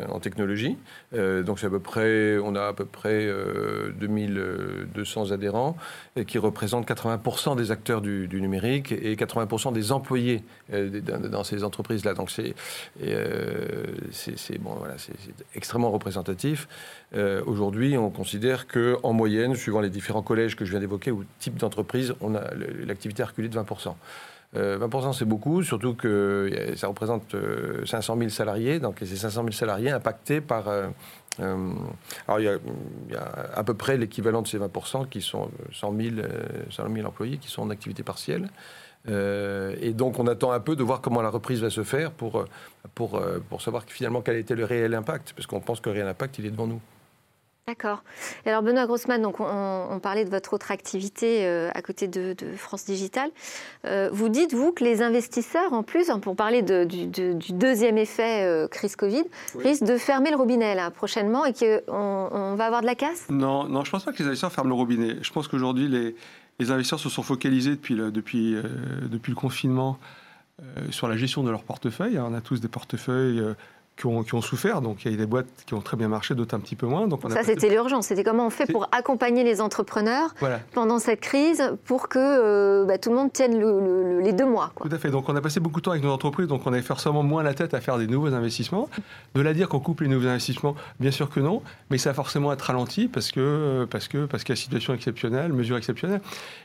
en 0.09 0.21
technologie. 0.21 0.77
Euh, 1.15 1.43
donc 1.43 1.59
c'est 1.59 1.67
à 1.67 1.71
peu 1.71 1.81
près, 1.81 2.39
on 2.39 2.55
a 2.55 2.69
à 2.69 2.73
peu 2.73 2.85
près 2.85 3.29
2200 3.99 5.31
euh, 5.31 5.35
adhérents 5.35 5.77
qui 6.27 6.39
représentent 6.39 6.89
80% 6.89 7.57
des 7.57 7.71
acteurs 7.71 8.01
du, 8.01 8.29
numérique 8.41 8.93
et 8.93 9.15
80% 9.17 9.73
des 9.73 9.93
employés 9.93 10.43
dans, 10.71 11.45
ces 11.45 11.65
entreprises-là. 11.65 12.15
Donc 12.15 12.31
c'est 12.31 12.55
extrêmement 15.55 15.91
représentatif. 15.91 16.69
Aujourd'hui, 17.47 17.97
on 17.97 18.11
considère 18.11 18.67
que 18.67 18.97
en 19.03 19.13
moyenne, 19.13 19.55
suivant 19.55 19.81
les 19.81 19.91
différents 19.91 20.23
collèges 20.23 20.57
que 20.57 20.65
je 20.65 20.71
viens 20.71 20.81
d'évoquer 20.81 21.11
ou 21.11 21.25
type 21.39 21.57
d'entreprise, 21.57 22.15
on 22.21 22.35
a 22.35 22.43
l'activité 22.87 23.23
a 23.23 23.27
reculé 23.27 23.49
de 23.49 23.59
20%. 23.59 23.95
20% 24.57 25.09
euh, 25.09 25.13
c'est 25.13 25.25
beaucoup, 25.25 25.63
surtout 25.63 25.95
que 25.95 26.73
ça 26.77 26.89
représente 26.89 27.35
500 27.85 28.15
euh, 28.15 28.19
000 28.19 28.31
salariés, 28.31 28.81
donc 28.81 28.97
ces 29.01 29.17
500 29.17 29.43
000 29.43 29.53
salariés 29.53 29.91
impactés 29.91 30.41
par... 30.41 30.69
Euh, 30.69 30.89
alors 31.39 32.41
il 32.41 32.45
y, 32.45 32.49
a, 32.49 32.59
à 33.55 33.63
peu 33.63 33.75
près 33.75 33.99
l'équivalent 33.99 34.41
de 34.41 34.49
ces 34.49 34.59
20% 34.59 35.07
qui 35.09 35.21
sont 35.21 35.51
100 35.71 35.95
000, 36.01 36.11
100 36.71 36.95
000 36.95 37.07
employés 37.07 37.37
qui 37.37 37.49
sont 37.49 37.61
en 37.61 37.69
activité 37.69 38.03
partielle. 38.03 38.49
et 39.07 39.93
donc 39.93 40.19
on 40.19 40.27
attend 40.27 40.53
un 40.53 40.61
peu 40.61 40.75
de 40.75 40.83
voir 40.83 41.03
comment 41.03 41.21
la 41.21 41.29
reprise 41.29 41.61
va 41.61 41.69
se 41.69 41.85
faire 41.85 42.11
pour, 42.11 42.47
pour, 42.95 43.21
pour 43.51 43.61
savoir 43.61 43.85
finalement 43.87 44.23
quel 44.23 44.37
était 44.37 44.55
le 44.55 44.65
réel 44.65 44.95
impact, 44.95 45.35
parce 45.35 45.47
qu'on 45.47 45.61
pense 45.61 45.81
que 45.81 45.91
le 45.91 45.97
réel 45.97 46.09
impact, 46.09 46.39
il 46.39 46.47
est 46.47 46.51
devant 46.51 46.67
nous. 46.67 46.81
D'accord. 47.69 48.05
alors 48.45 48.63
Benoît 48.63 48.87
Grossman, 48.87 49.21
donc 49.21 49.41
on, 49.41 49.99
parlait 50.01 50.25
de 50.25 50.31
votre 50.31 50.55
autre 50.55 50.71
activité 50.71 51.45
euh, 51.49 51.69
à 51.75 51.83
côté 51.83 52.07
de, 52.07 52.37
France 52.57 52.85
Digital. 52.85 53.29
Euh, 53.85 54.09
vous 54.13 54.29
dites, 54.29 54.55
vous, 54.55 54.71
que 54.71 54.85
les 54.85 55.03
investisseurs, 55.03 55.73
en 55.73 55.83
plus, 55.83 56.09
hein, 56.09 56.21
pour 56.21 56.37
parler 56.37 56.63
du, 56.63 57.09
deuxième 57.53 57.99
effet 57.99 58.45
euh, 58.45 58.69
crise 58.69 58.95
Covid, 58.95 59.25
risquent 59.59 59.83
de 59.83 59.99
fermer 59.99 60.31
le 60.31 60.37
robinet 60.37 60.77
là, 60.77 60.93
prochainement 60.93 61.45
et 61.45 61.53
qu'on 61.53 61.81
on 61.89 62.55
va 62.55 62.67
avoir 62.67 62.83
de 62.83 62.87
la 62.87 62.95
casse? 62.95 63.27
Non, 63.31 63.65
non, 63.65 63.83
je 63.83 63.89
ne 63.89 63.91
pense 63.91 64.05
pas 64.05 64.13
que 64.13 64.19
les 64.19 64.27
investisseurs 64.27 64.53
ferment 64.53 64.71
le 64.71 64.77
robinet. 64.77 65.17
Je 65.21 65.33
pense 65.33 65.49
qu'aujourd'hui, 65.49 65.89
les, 65.89 66.15
les, 66.61 66.71
investisseurs 66.71 67.01
se 67.01 67.09
sont 67.09 67.25
focalisés 67.25 67.71
depuis 67.71 67.97
le, 67.97 68.13
depuis, 68.13 68.55
depuis 69.03 69.33
le 69.33 69.37
confinement 69.37 69.99
sur 70.91 71.09
la 71.09 71.17
gestion 71.17 71.43
de 71.43 71.51
leur 71.51 71.65
portefeuille. 71.65 72.17
On 72.21 72.33
a 72.33 72.41
tous 72.41 72.61
des 72.61 72.69
portefeuilles 72.69 73.43
qui 73.97 74.07
ont, 74.07 74.43
souffert. 74.43 74.83
Donc 74.83 75.05
il 75.05 75.11
y 75.11 75.15
a 75.15 75.17
des 75.17 75.27
boîtes 75.27 75.47
qui 75.65 75.75
ont 75.75 75.81
très 75.81 75.97
bien 75.97 76.09
marché, 76.09 76.35
d'autres 76.35 76.55
un 76.55 76.61
petit 76.61 76.77
peu 76.77 76.87
moins. 76.87 77.09
Donc 77.09 77.21
ça, 77.31 77.43
c'était 77.43 77.71
l'urgence. 77.71 78.07
C'était 78.07 78.25
comment 78.25 78.47
on 78.47 78.51
fait 78.51 78.71
pour 78.71 78.89
accompagner 78.93 79.43
les 79.43 79.61
entrepreneurs 79.61 80.35
pendant 80.73 80.99
cette 80.99 81.21
crise 81.21 81.73
pour 81.85 82.09
que 82.09 82.19
euh, 82.19 82.85
bah, 82.85 82.99
tout 82.99 83.11
le 83.11 83.17
monde 83.17 83.33
tienne 83.33 83.59
les 84.23 84.33
deux 84.33 84.45
mois. 84.45 84.73
Tout 84.81 84.89
à 84.93 84.99
fait. 84.99 85.11
Donc 85.11 85.29
on 85.29 85.37
a 85.37 85.41
passé 85.41 85.61
beaucoup 85.61 85.81
de 85.81 85.85
temps 85.85 85.93
avec 85.93 86.03
nos 86.03 86.13
entreprises, 86.13 86.47
donc 86.47 86.63
on 86.67 86.73
avait 86.73 86.83
forcément 86.83 87.23
moins 87.23 87.43
la 87.43 87.55
tête 87.55 87.73
à 87.75 87.81
faire 87.81 87.99
des 87.99 88.07
nouveaux 88.07 88.33
investissements. 88.35 88.89
De 89.35 89.41
la 89.41 89.55
dire 89.55 89.69
qu'on 89.69 89.81
coupe 89.81 90.03
les 90.03 90.09
nouveaux 90.09 90.29
investissements, 90.29 90.75
bien 91.01 91.11
sûr 91.11 91.31
que 91.31 91.41
non, 91.41 91.63
mais 91.91 91.99
ça 91.99 92.11
va 92.11 92.15
forcément 92.15 92.53
être 92.53 92.63
ralenti 92.63 93.09
parce 93.09 93.33
que 93.33 93.87
parce 93.91 94.09
que 94.09 94.27
parce 94.27 94.45
qu'il 94.45 94.55
y 94.55 94.59
a 94.59 94.61
situation 94.61 94.93
exceptionnelle, 94.93 95.53
mesure 95.53 95.77
exceptionnelle. 95.77 96.21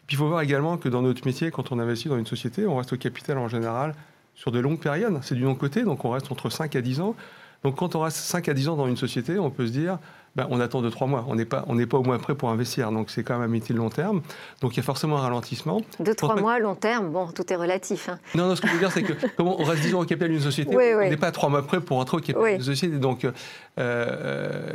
Puis 0.08 0.16
il 0.16 0.18
faut 0.18 0.28
voir 0.28 0.42
également 0.42 0.78
que 0.78 0.90
dans 0.90 1.02
notre 1.02 1.26
métier, 1.26 1.52
quand 1.52 1.72
on 1.72 1.80
investit 1.80 2.10
dans 2.10 2.18
une 2.18 2.26
société, 2.26 2.68
on 2.68 2.76
reste 2.76 2.94
au 2.94 2.98
capital 2.98 3.38
en 3.38 3.48
général 3.48 3.96
sur 4.36 4.52
de 4.52 4.60
longues 4.60 4.80
périodes. 4.80 5.20
C'est 5.22 5.36
du 5.36 5.44
non-côté, 5.44 5.84
donc 5.84 6.06
on 6.06 6.12
reste 6.12 6.32
entre 6.32 6.50
5 6.50 6.76
à 6.76 6.82
10 6.82 7.02
ans. 7.02 7.16
Donc 7.64 7.76
quand 7.76 7.96
on 7.96 8.02
reste 8.02 8.18
5 8.18 8.50
à 8.50 8.54
10 8.54 8.70
ans 8.70 8.76
dans 8.76 8.88
une 8.88 8.98
société, 8.98 9.38
on 9.38 9.52
peut 9.52 9.68
se 9.68 9.72
dire, 9.72 10.00
ben, 10.36 10.48
on 10.50 10.60
attend 10.60 10.82
de 10.82 10.90
3 10.90 11.08
mois. 11.08 11.26
On 11.28 11.36
n'est 11.36 11.46
pas, 11.46 11.64
on 11.68 11.78
pas 11.86 11.98
au 11.98 12.04
moins 12.04 12.18
prêt 12.18 12.34
pour 12.34 12.50
investir. 12.50 12.92
Donc 12.92 13.10
c'est 13.10 13.24
quand 13.24 13.36
même 13.36 13.44
un 13.44 13.52
métier 13.52 13.76
de 13.76 13.80
long 13.80 13.90
terme. 13.90 14.22
Donc 14.62 14.74
il 14.74 14.78
y 14.78 14.80
a 14.80 14.84
forcément 14.84 15.18
un 15.18 15.22
ralentissement. 15.22 15.82
De 16.00 16.14
3 16.14 16.38
mois, 16.38 16.58
long 16.60 16.76
terme, 16.76 17.12
bon, 17.12 17.28
tout 17.28 17.52
est 17.52 17.56
relatif. 17.56 18.10
Hein. 18.10 18.20
Non, 18.34 18.48
non, 18.48 18.56
ce 18.56 18.62
que 18.62 18.68
je 18.68 18.74
veux 18.74 18.80
dire, 18.80 18.92
c'est 18.92 19.04
que 19.04 19.14
comment 19.38 19.60
on 19.60 19.64
reste 19.64 19.84
10 19.84 19.96
ans 19.96 20.02
au 20.02 20.06
capital 20.06 20.30
d'une 20.30 20.40
société, 20.40 20.76
on 20.76 21.02
n'est 21.02 21.18
pas 21.18 21.28
à 21.28 21.32
3 21.32 21.50
mois 21.50 21.66
prêt 21.66 21.82
pour 21.82 21.98
rentrer 21.98 22.18
au 22.18 22.22
capital 22.22 22.54
d'une 22.54 22.64
société. 22.64 22.98
Donc 22.98 23.26
euh, 23.26 23.32
euh, 23.78 24.74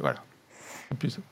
voilà. 0.00 0.16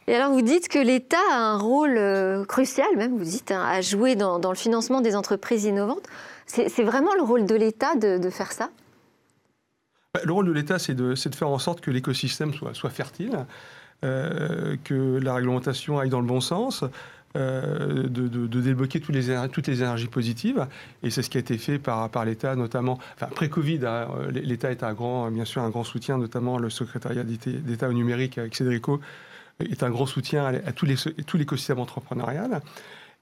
Et 0.07 0.14
alors 0.14 0.31
vous 0.31 0.42
dites 0.42 0.68
que 0.68 0.79
l'État 0.79 1.16
a 1.33 1.37
un 1.37 1.59
rôle 1.59 1.97
euh, 1.99 2.44
crucial, 2.44 2.87
même 2.97 3.18
vous 3.18 3.25
dites, 3.25 3.51
hein, 3.51 3.64
à 3.66 3.81
jouer 3.81 4.14
dans, 4.14 4.38
dans 4.38 4.51
le 4.51 4.57
financement 4.57 5.01
des 5.01 5.16
entreprises 5.16 5.64
innovantes. 5.64 6.07
C'est 6.49 6.83
vraiment 6.83 7.15
le 7.15 7.23
rôle 7.23 7.47
de 7.47 7.55
l'État 7.55 7.95
de, 7.95 8.31
faire 8.31 8.53
ça? 8.53 8.71
Bah, 10.15 10.21
Le 10.25 10.33
rôle 10.33 10.47
de 10.47 10.53
l'État, 10.53 10.79
c'est 10.79 10.95
de, 10.95 11.15
faire 11.15 11.49
en 11.49 11.59
sorte 11.59 11.81
que 11.81 11.91
l'écosystème 11.91 12.53
soit, 12.55 12.91
fertile, 12.91 13.47
euh, 14.05 14.77
que 14.83 15.19
la 15.19 15.35
réglementation 15.35 15.99
aille 15.99 16.11
dans 16.11 16.21
le 16.21 16.27
bon 16.27 16.41
sens. 16.41 16.85
Euh, 17.37 18.09
de, 18.09 18.47
débloquer 18.61 19.01
toutes 19.01 19.15
les, 19.15 19.29
les 19.67 19.83
énergies 19.83 20.07
positives. 20.07 20.67
Et 21.03 21.11
c'est 21.11 21.23
ce 21.23 21.29
qui 21.29 21.37
a 21.37 21.41
été 21.41 21.59
fait 21.59 21.79
par, 21.79 22.25
l'État, 22.25 22.57
notamment. 22.57 22.99
Enfin, 23.15 23.27
pré-Covid, 23.27 23.81
hein, 23.85 24.09
l'État 24.31 24.71
est 24.71 24.83
un 24.83 24.95
grand, 24.95 25.31
bien 25.31 25.45
sûr 25.45 25.63
un 25.63 25.69
grand 25.69 25.85
soutien, 25.85 26.17
notamment 26.17 26.57
le 26.59 26.71
secrétariat 26.71 27.25
d'État 27.25 27.89
au 27.89 27.93
numérique 27.93 28.39
avec 28.39 28.57
Cédrico 28.57 29.01
est 29.61 29.83
un 29.83 29.91
grand 29.91 30.07
soutien 30.07 30.47
à, 30.47 30.49
à 30.49 30.73
tout 30.73 30.87
l'écosystème 31.37 31.81
entrepreneurial. 31.81 32.63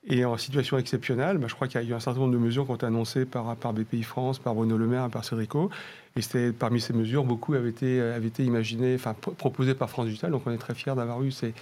Et 0.09 0.25
en 0.25 0.37
situation 0.37 0.79
exceptionnelle, 0.79 1.38
bah, 1.38 1.47
je 1.49 1.55
crois 1.55 1.66
qu'il 1.66 1.81
y 1.81 1.85
a 1.85 1.87
eu 1.87 1.92
un 1.92 2.01
certain 2.01 2.21
nombre 2.21 2.33
de 2.33 2.38
mesures 2.38 2.64
qui 2.64 2.71
ont 2.71 2.77
été 2.77 2.87
annoncées 2.87 3.25
par, 3.25 3.57
par 3.57 3.73
BPI 3.73 4.05
France, 4.05 4.38
par 4.38 4.55
Bruno 4.55 4.77
Le 4.77 4.87
Maire, 4.87 5.09
par 5.11 5.25
Cédrico. 5.25 5.71
Et 6.16 6.23
c'était 6.23 6.53
parmi 6.53 6.81
ces 6.81 6.92
mesures, 6.92 7.25
beaucoup 7.25 7.55
avaient 7.55 7.71
été, 7.71 7.99
imaginées, 8.38 8.95
enfin 8.95 9.14
proposées 9.14 9.75
par 9.75 9.90
France 9.90 10.07
Digital. 10.07 10.31
Donc 10.31 10.42
on 10.47 10.53
est 10.53 10.59
très 10.59 10.75
fiers 10.75 10.95
d'avoir 10.95 11.23
eu 11.23 11.33
ces, 11.33 11.55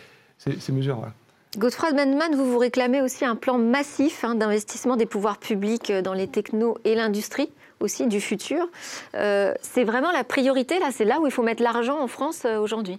mesures. 0.70 0.96
Voilà. 0.96 1.94
Manman, 1.94 2.37
vous 2.37 2.50
vous 2.50 2.59
réclamez 2.59 3.00
aussi 3.00 3.24
un 3.24 3.37
plan 3.37 3.59
massif 3.59 4.24
hein, 4.24 4.35
d'investissement 4.35 4.96
des 4.96 5.07
pouvoirs 5.07 5.38
publics 5.38 5.90
dans 5.90 6.14
les 6.14 6.28
technos 6.28 6.76
et 6.85 6.94
l'industrie 6.94 7.50
aussi 7.80 8.07
du 8.07 8.20
futur. 8.20 8.66
Euh, 9.14 9.54
c'est 9.62 9.85
vraiment 9.85 10.11
la 10.12 10.24
priorité, 10.24 10.78
là, 10.78 10.88
c'est 10.90 11.04
là 11.04 11.20
où 11.20 11.26
il 11.26 11.33
faut 11.33 11.42
mettre 11.42 11.62
l'argent 11.62 12.00
en 12.00 12.09
France 12.09 12.42
euh, 12.44 12.59
aujourd'hui? 12.59 12.98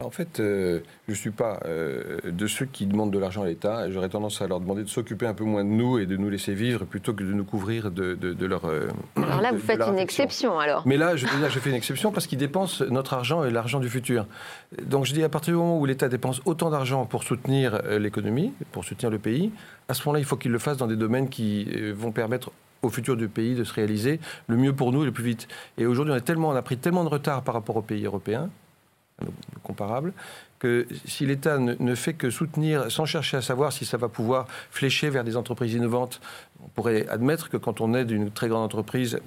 En 0.00 0.10
fait, 0.10 0.40
euh, 0.40 0.80
je 1.06 1.12
ne 1.12 1.16
suis 1.16 1.30
pas 1.30 1.60
euh, 1.66 2.18
de 2.24 2.46
ceux 2.46 2.64
qui 2.64 2.86
demandent 2.86 3.10
de 3.10 3.18
l'argent 3.18 3.42
à 3.42 3.46
l'État. 3.46 3.90
J'aurais 3.90 4.08
tendance 4.08 4.40
à 4.40 4.46
leur 4.46 4.60
demander 4.60 4.82
de 4.82 4.88
s'occuper 4.88 5.26
un 5.26 5.34
peu 5.34 5.44
moins 5.44 5.64
de 5.64 5.68
nous 5.68 5.98
et 5.98 6.06
de 6.06 6.16
nous 6.16 6.30
laisser 6.30 6.54
vivre 6.54 6.84
plutôt 6.84 7.12
que 7.12 7.22
de 7.22 7.32
nous 7.32 7.44
couvrir 7.44 7.90
de, 7.90 8.16
leur. 8.46 8.64
Euh, 8.64 8.88
alors 9.16 9.40
là, 9.40 9.52
vous 9.52 9.58
faites 9.58 9.82
une 9.82 9.98
exception 9.98 10.58
alors. 10.58 10.82
Mais 10.86 10.96
là, 10.96 11.16
je, 11.16 11.26
je 11.26 11.58
fais 11.58 11.70
une 11.70 11.76
exception 11.76 12.12
parce 12.12 12.26
qu'ils 12.26 12.38
dépensent 12.38 12.84
notre 12.90 13.14
argent 13.14 13.44
et 13.44 13.50
l'argent 13.50 13.80
du 13.80 13.88
futur. 13.88 14.26
Donc 14.82 15.04
je 15.04 15.12
dis 15.12 15.22
à 15.22 15.28
partir 15.28 15.52
du 15.52 15.58
moment 15.58 15.78
où 15.78 15.86
l'État 15.86 16.08
dépense 16.08 16.40
autant 16.44 16.70
d'argent 16.70 17.04
pour 17.04 17.22
soutenir 17.22 17.82
l'économie, 17.98 18.52
pour 18.72 18.84
soutenir 18.84 19.10
le 19.10 19.18
pays, 19.18 19.52
à 19.88 19.94
ce 19.94 20.02
moment-là, 20.04 20.20
il 20.20 20.24
faut 20.24 20.36
qu'il 20.36 20.52
le 20.52 20.58
fasse 20.58 20.76
dans 20.76 20.86
des 20.86 20.96
domaines 20.96 21.28
qui 21.28 21.66
vont 21.92 22.12
permettre 22.12 22.52
au 22.82 22.88
futur 22.88 23.16
du 23.16 23.28
pays 23.28 23.54
de 23.54 23.64
se 23.64 23.74
réaliser 23.74 24.20
le 24.46 24.56
mieux 24.56 24.72
pour 24.72 24.92
nous 24.92 25.02
et 25.02 25.06
le 25.06 25.12
plus 25.12 25.24
vite. 25.24 25.48
Et 25.76 25.84
aujourd'hui, 25.84 26.14
on, 26.14 26.20
tellement, 26.20 26.48
on 26.48 26.56
a 26.56 26.62
pris 26.62 26.78
tellement 26.78 27.04
de 27.04 27.10
retard 27.10 27.42
par 27.42 27.54
rapport 27.54 27.76
aux 27.76 27.82
pays 27.82 28.06
européens 28.06 28.48
comparables, 29.62 30.12
que 30.58 30.86
si 31.06 31.26
l'État 31.26 31.58
ne, 31.58 31.94
fait 31.94 32.14
que 32.14 32.30
soutenir 32.30 32.90
sans 32.90 33.06
chercher 33.06 33.38
à 33.38 33.42
savoir 33.42 33.72
si 33.72 33.84
ça 33.84 33.96
va 33.96 34.08
pouvoir 34.08 34.46
flécher 34.70 35.08
vers 35.08 35.24
des 35.24 35.36
entreprises 35.36 35.74
innovantes, 35.74 36.20
on 36.62 36.68
pourrait 36.68 37.08
admettre 37.08 37.48
que 37.48 37.56
quand 37.56 37.80
on 37.80 37.94
aide 37.94 38.10
une 38.10 38.30
très 38.30 38.48
grande 38.48 38.64
entreprise, 38.64 39.20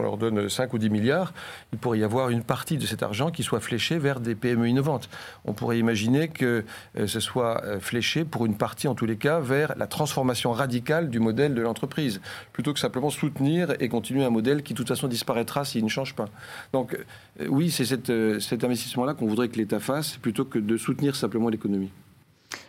qu'on 0.00 0.06
leur 0.06 0.16
donne 0.16 0.48
5 0.48 0.72
ou 0.72 0.78
10 0.78 0.90
milliards, 0.90 1.32
il 1.72 1.78
pourrait 1.78 1.98
y 1.98 2.04
avoir 2.04 2.30
une 2.30 2.42
partie 2.42 2.78
de 2.78 2.86
cet 2.86 3.02
argent 3.02 3.30
qui 3.30 3.42
soit 3.42 3.60
fléché 3.60 3.98
vers 3.98 4.20
des 4.20 4.34
PME 4.34 4.68
innovantes. 4.68 5.08
On 5.44 5.52
pourrait 5.52 5.78
imaginer 5.78 6.28
que 6.28 6.64
euh, 6.98 7.06
ce 7.06 7.20
soit 7.20 7.62
euh, 7.64 7.80
fléché 7.80 8.24
pour 8.24 8.46
une 8.46 8.56
partie, 8.56 8.88
en 8.88 8.94
tous 8.94 9.06
les 9.06 9.16
cas, 9.16 9.40
vers 9.40 9.74
la 9.76 9.86
transformation 9.86 10.52
radicale 10.52 11.10
du 11.10 11.20
modèle 11.20 11.54
de 11.54 11.60
l'entreprise, 11.60 12.20
plutôt 12.52 12.72
que 12.72 12.78
simplement 12.78 13.10
soutenir 13.10 13.74
et 13.80 13.88
continuer 13.88 14.24
un 14.24 14.30
modèle 14.30 14.62
qui, 14.62 14.72
de 14.72 14.78
toute 14.78 14.88
façon, 14.88 15.06
disparaîtra 15.06 15.64
s'il 15.64 15.84
ne 15.84 15.88
change 15.88 16.14
pas. 16.14 16.26
Donc, 16.72 16.94
euh, 17.40 17.46
oui, 17.48 17.70
c'est 17.70 17.84
cet 17.84 18.64
investissement-là 18.64 19.14
qu'on 19.14 19.26
voudrait 19.26 19.48
que 19.48 19.56
l'État 19.56 19.80
fasse, 19.80 20.16
plutôt 20.16 20.44
que 20.44 20.58
de 20.58 20.76
soutenir 20.76 21.14
simplement 21.14 21.48
l'économie. 21.48 21.90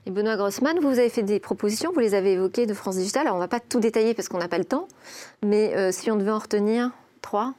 Et 0.06 0.12
Benoît 0.12 0.36
Grossman, 0.36 0.78
vous 0.80 1.00
avez 1.00 1.10
fait 1.10 1.24
des 1.24 1.40
propositions, 1.40 1.92
vous 1.94 2.00
les 2.00 2.14
avez 2.14 2.34
évoquées 2.34 2.66
de 2.66 2.74
France 2.74 2.98
Digital. 2.98 3.22
Alors, 3.24 3.36
on 3.36 3.40
ne 3.40 3.44
va 3.44 3.48
pas 3.48 3.60
tout 3.60 3.80
détailler 3.80 4.14
parce 4.14 4.30
qu'on 4.30 4.40
n'a 4.40 4.48
pas 4.48 4.58
le 4.58 4.66
temps, 4.66 4.88
mais 5.44 5.92
si 5.92 6.12
on 6.12 6.16
devait 6.16 6.32
en 6.32 6.40
retenir 6.40 6.92
Trois 7.22 7.54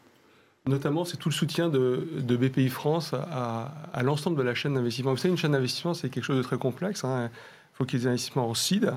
Notamment, 0.65 1.05
c'est 1.05 1.17
tout 1.17 1.29
le 1.29 1.35
soutien 1.35 1.69
de, 1.69 2.07
BPI 2.21 2.69
France 2.69 3.15
à, 3.15 4.03
l'ensemble 4.03 4.37
de 4.37 4.43
la 4.43 4.55
chaîne 4.55 4.75
d'investissement. 4.75 5.11
Vous 5.11 5.17
savez, 5.17 5.31
une 5.31 5.39
chaîne 5.39 5.53
d'investissement, 5.53 5.93
c'est 5.93 6.09
quelque 6.09 6.25
chose 6.25 6.37
de 6.37 6.43
très 6.43 6.57
complexe. 6.57 7.05
Hein. 7.05 7.31
Il 7.33 7.77
faut 7.77 7.85
qu'il 7.85 7.99
y 7.99 8.03
ait 8.03 8.05
des 8.05 8.11
investissements 8.11 8.49
en 8.49 8.55
CID, 8.55 8.93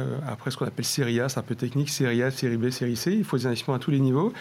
euh, 0.00 0.18
après 0.26 0.50
ce 0.50 0.56
qu'on 0.56 0.66
appelle 0.66 0.84
série 0.84 1.18
A, 1.20 1.28
c'est 1.28 1.38
un 1.38 1.42
peu 1.42 1.54
technique, 1.54 1.88
série 1.88 2.22
A, 2.22 2.30
série 2.30 2.56
B, 2.56 2.70
série 2.70 2.96
C. 2.96 3.12
Il 3.12 3.24
faut 3.24 3.36
des 3.36 3.46
investissements 3.46 3.74
à 3.74 3.78
tous 3.78 3.90
les 3.90 4.00
niveaux. 4.00 4.32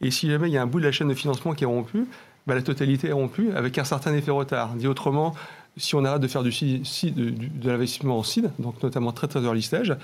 Et 0.00 0.10
si 0.10 0.30
jamais 0.30 0.48
il 0.48 0.52
y 0.52 0.58
a 0.58 0.62
un 0.62 0.66
bout 0.66 0.80
de 0.80 0.84
la 0.84 0.92
chaîne 0.92 1.08
de 1.08 1.14
financement 1.14 1.54
qui 1.54 1.64
est 1.64 1.66
rompu, 1.66 2.06
bah, 2.46 2.54
la 2.54 2.62
totalité 2.62 3.08
est 3.08 3.12
rompue 3.12 3.50
avec 3.52 3.78
un 3.78 3.84
certain 3.84 4.14
effet 4.14 4.30
retard. 4.30 4.74
Dit 4.74 4.86
autrement, 4.86 5.34
si 5.76 5.94
on 5.94 6.04
arrête 6.04 6.22
de 6.22 6.28
faire 6.28 6.42
du, 6.42 6.50
de, 6.50 7.30
de 7.30 7.70
l'investissement 7.70 8.18
en 8.18 8.22
CID, 8.22 8.50
donc 8.58 8.82
notamment 8.82 9.12
très 9.12 9.26
très 9.26 9.40
early 9.40 9.62
stage, 9.62 9.96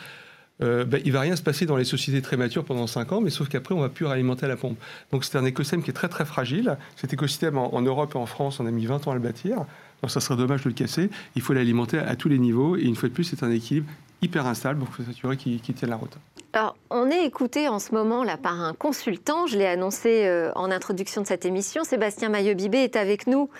euh, 0.62 0.84
ben, 0.84 1.00
il 1.04 1.12
va 1.12 1.20
rien 1.20 1.36
se 1.36 1.42
passer 1.42 1.66
dans 1.66 1.76
les 1.76 1.84
sociétés 1.84 2.22
très 2.22 2.36
matures 2.36 2.64
pendant 2.64 2.86
5 2.86 3.12
ans, 3.12 3.20
mais 3.20 3.30
sauf 3.30 3.48
qu'après, 3.48 3.74
on 3.74 3.80
va 3.80 3.88
plus 3.88 4.06
réalimenter 4.06 4.46
la 4.46 4.56
pompe. 4.56 4.78
Donc 5.12 5.24
c'est 5.24 5.36
un 5.36 5.44
écosystème 5.44 5.82
qui 5.82 5.90
est 5.90 5.94
très 5.94 6.08
très 6.08 6.24
fragile. 6.24 6.76
Cet 6.96 7.12
écosystème 7.12 7.58
en, 7.58 7.82
Europe 7.82 8.12
et 8.14 8.18
en 8.18 8.26
France, 8.26 8.60
on 8.60 8.66
a 8.66 8.70
mis 8.70 8.86
20 8.86 9.06
ans 9.06 9.10
à 9.12 9.14
le 9.14 9.20
bâtir. 9.20 9.56
Donc 10.02 10.10
ça 10.10 10.20
serait 10.20 10.36
dommage 10.36 10.62
de 10.62 10.68
le 10.68 10.74
casser. 10.74 11.10
Il 11.34 11.42
faut 11.42 11.52
l'alimenter 11.52 11.98
à 11.98 12.16
tous 12.16 12.28
les 12.28 12.38
niveaux. 12.38 12.76
Et 12.76 12.82
une 12.82 12.96
fois 12.96 13.08
de 13.08 13.14
plus, 13.14 13.24
c'est 13.24 13.42
un 13.42 13.50
équilibre 13.50 13.88
hyper 14.22 14.46
instable 14.46 14.82
pour 14.82 15.04
s'assurer 15.04 15.36
qu'il 15.36 15.60
tienne 15.60 15.90
la 15.90 15.96
route. 15.96 16.16
Alors, 16.52 16.74
on 16.88 17.10
est 17.10 17.26
écouté 17.26 17.68
en 17.68 17.78
ce 17.78 17.92
moment 17.92 18.24
là 18.24 18.38
par 18.38 18.58
un 18.58 18.72
consultant, 18.72 19.46
je 19.46 19.58
l'ai 19.58 19.66
annoncé 19.66 20.24
euh, 20.24 20.50
en 20.54 20.70
introduction 20.70 21.20
de 21.20 21.26
cette 21.26 21.44
émission. 21.44 21.84
Sébastien 21.84 22.30
Maillot-Bibé 22.30 22.78
est 22.78 22.96
avec 22.96 23.26
nous 23.26 23.50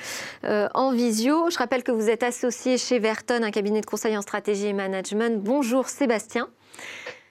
euh, 0.45 0.67
en 0.73 0.93
visio. 0.93 1.51
Je 1.51 1.59
rappelle 1.59 1.83
que 1.83 1.93
vous 1.93 2.09
êtes 2.09 2.23
associé 2.23 2.79
chez 2.79 2.99
Verton, 2.99 3.43
un 3.43 3.51
cabinet 3.51 3.83
de 3.83 3.87
conseil 3.87 4.17
en 4.17 4.23
stratégie 4.23 4.69
et 4.69 4.73
management. 4.73 5.43
Bonjour 5.43 5.89
Sébastien. 5.89 6.49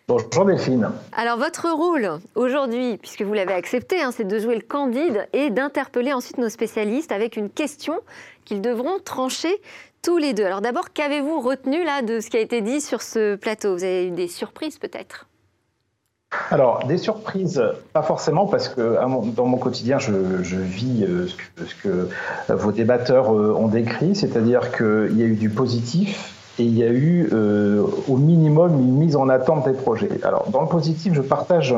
Bonjour 0.08 0.45
Delphine. 0.45 0.91
Alors 1.13 1.39
votre 1.39 1.67
rôle 1.71 2.19
aujourd'hui, 2.36 2.97
puisque 2.97 3.23
vous 3.23 3.34
l'avez 3.34 3.53
accepté, 3.53 4.01
hein, 4.03 4.12
c'est 4.12 4.27
de 4.27 4.38
jouer 4.38 4.55
le 4.55 4.62
candide 4.62 5.27
et 5.34 5.49
d'interpeller 5.49 6.13
ensuite 6.13 6.38
nos 6.38 6.49
spécialistes 6.49 7.12
avec 7.12 7.38
une 7.38 7.49
question 7.49 7.95
qu'ils 8.45 8.62
devront 8.62 8.99
trancher 9.03 9.60
tous 10.03 10.17
les 10.17 10.34
deux. 10.34 10.45
Alors 10.45 10.62
d'abord, 10.62 10.93
qu'avez-vous 10.93 11.41
retenu 11.41 11.84
là 11.84 12.03
de 12.03 12.19
ce 12.19 12.29
qui 12.29 12.38
a 12.38 12.39
été 12.39 12.62
dit 12.62 12.81
sur 12.81 13.01
ce 13.01 13.36
plateau? 13.36 13.75
Vous 13.75 13.84
avez 13.84 14.08
eu 14.08 14.12
des 14.12 14.27
surprises 14.27 14.77
peut-être? 14.77 15.25
Alors, 16.51 16.86
des 16.86 16.97
surprises, 16.97 17.63
pas 17.93 18.03
forcément, 18.03 18.45
parce 18.45 18.69
que 18.69 18.97
dans 19.31 19.45
mon 19.45 19.58
quotidien, 19.58 19.99
je, 19.99 20.12
vis 20.12 21.03
euh, 21.03 21.27
ce 21.58 21.75
que, 21.75 22.10
vos 22.49 22.71
débatteurs 22.71 23.34
euh, 23.34 23.53
ont 23.53 23.67
décrit, 23.67 24.15
c'est-à-dire 24.15 24.71
qu'il 24.75 25.17
y 25.17 25.23
a 25.23 25.25
eu 25.25 25.36
du 25.36 25.49
positif, 25.49 26.35
et 26.58 26.63
il 26.63 26.78
y 26.78 26.84
a 26.84 26.89
eu 26.89 27.30
euh, 27.34 27.84
au 28.08 28.15
minimum 28.15 28.80
une 28.80 28.96
mise 28.96 29.15
en 29.15 29.28
attente 29.28 29.68
des 29.68 29.74
projets. 29.74 30.10
Alors, 30.24 30.50
dans 30.50 30.62
le 30.62 30.68
positif, 30.68 31.13
je 31.13 31.22
partage 31.22 31.76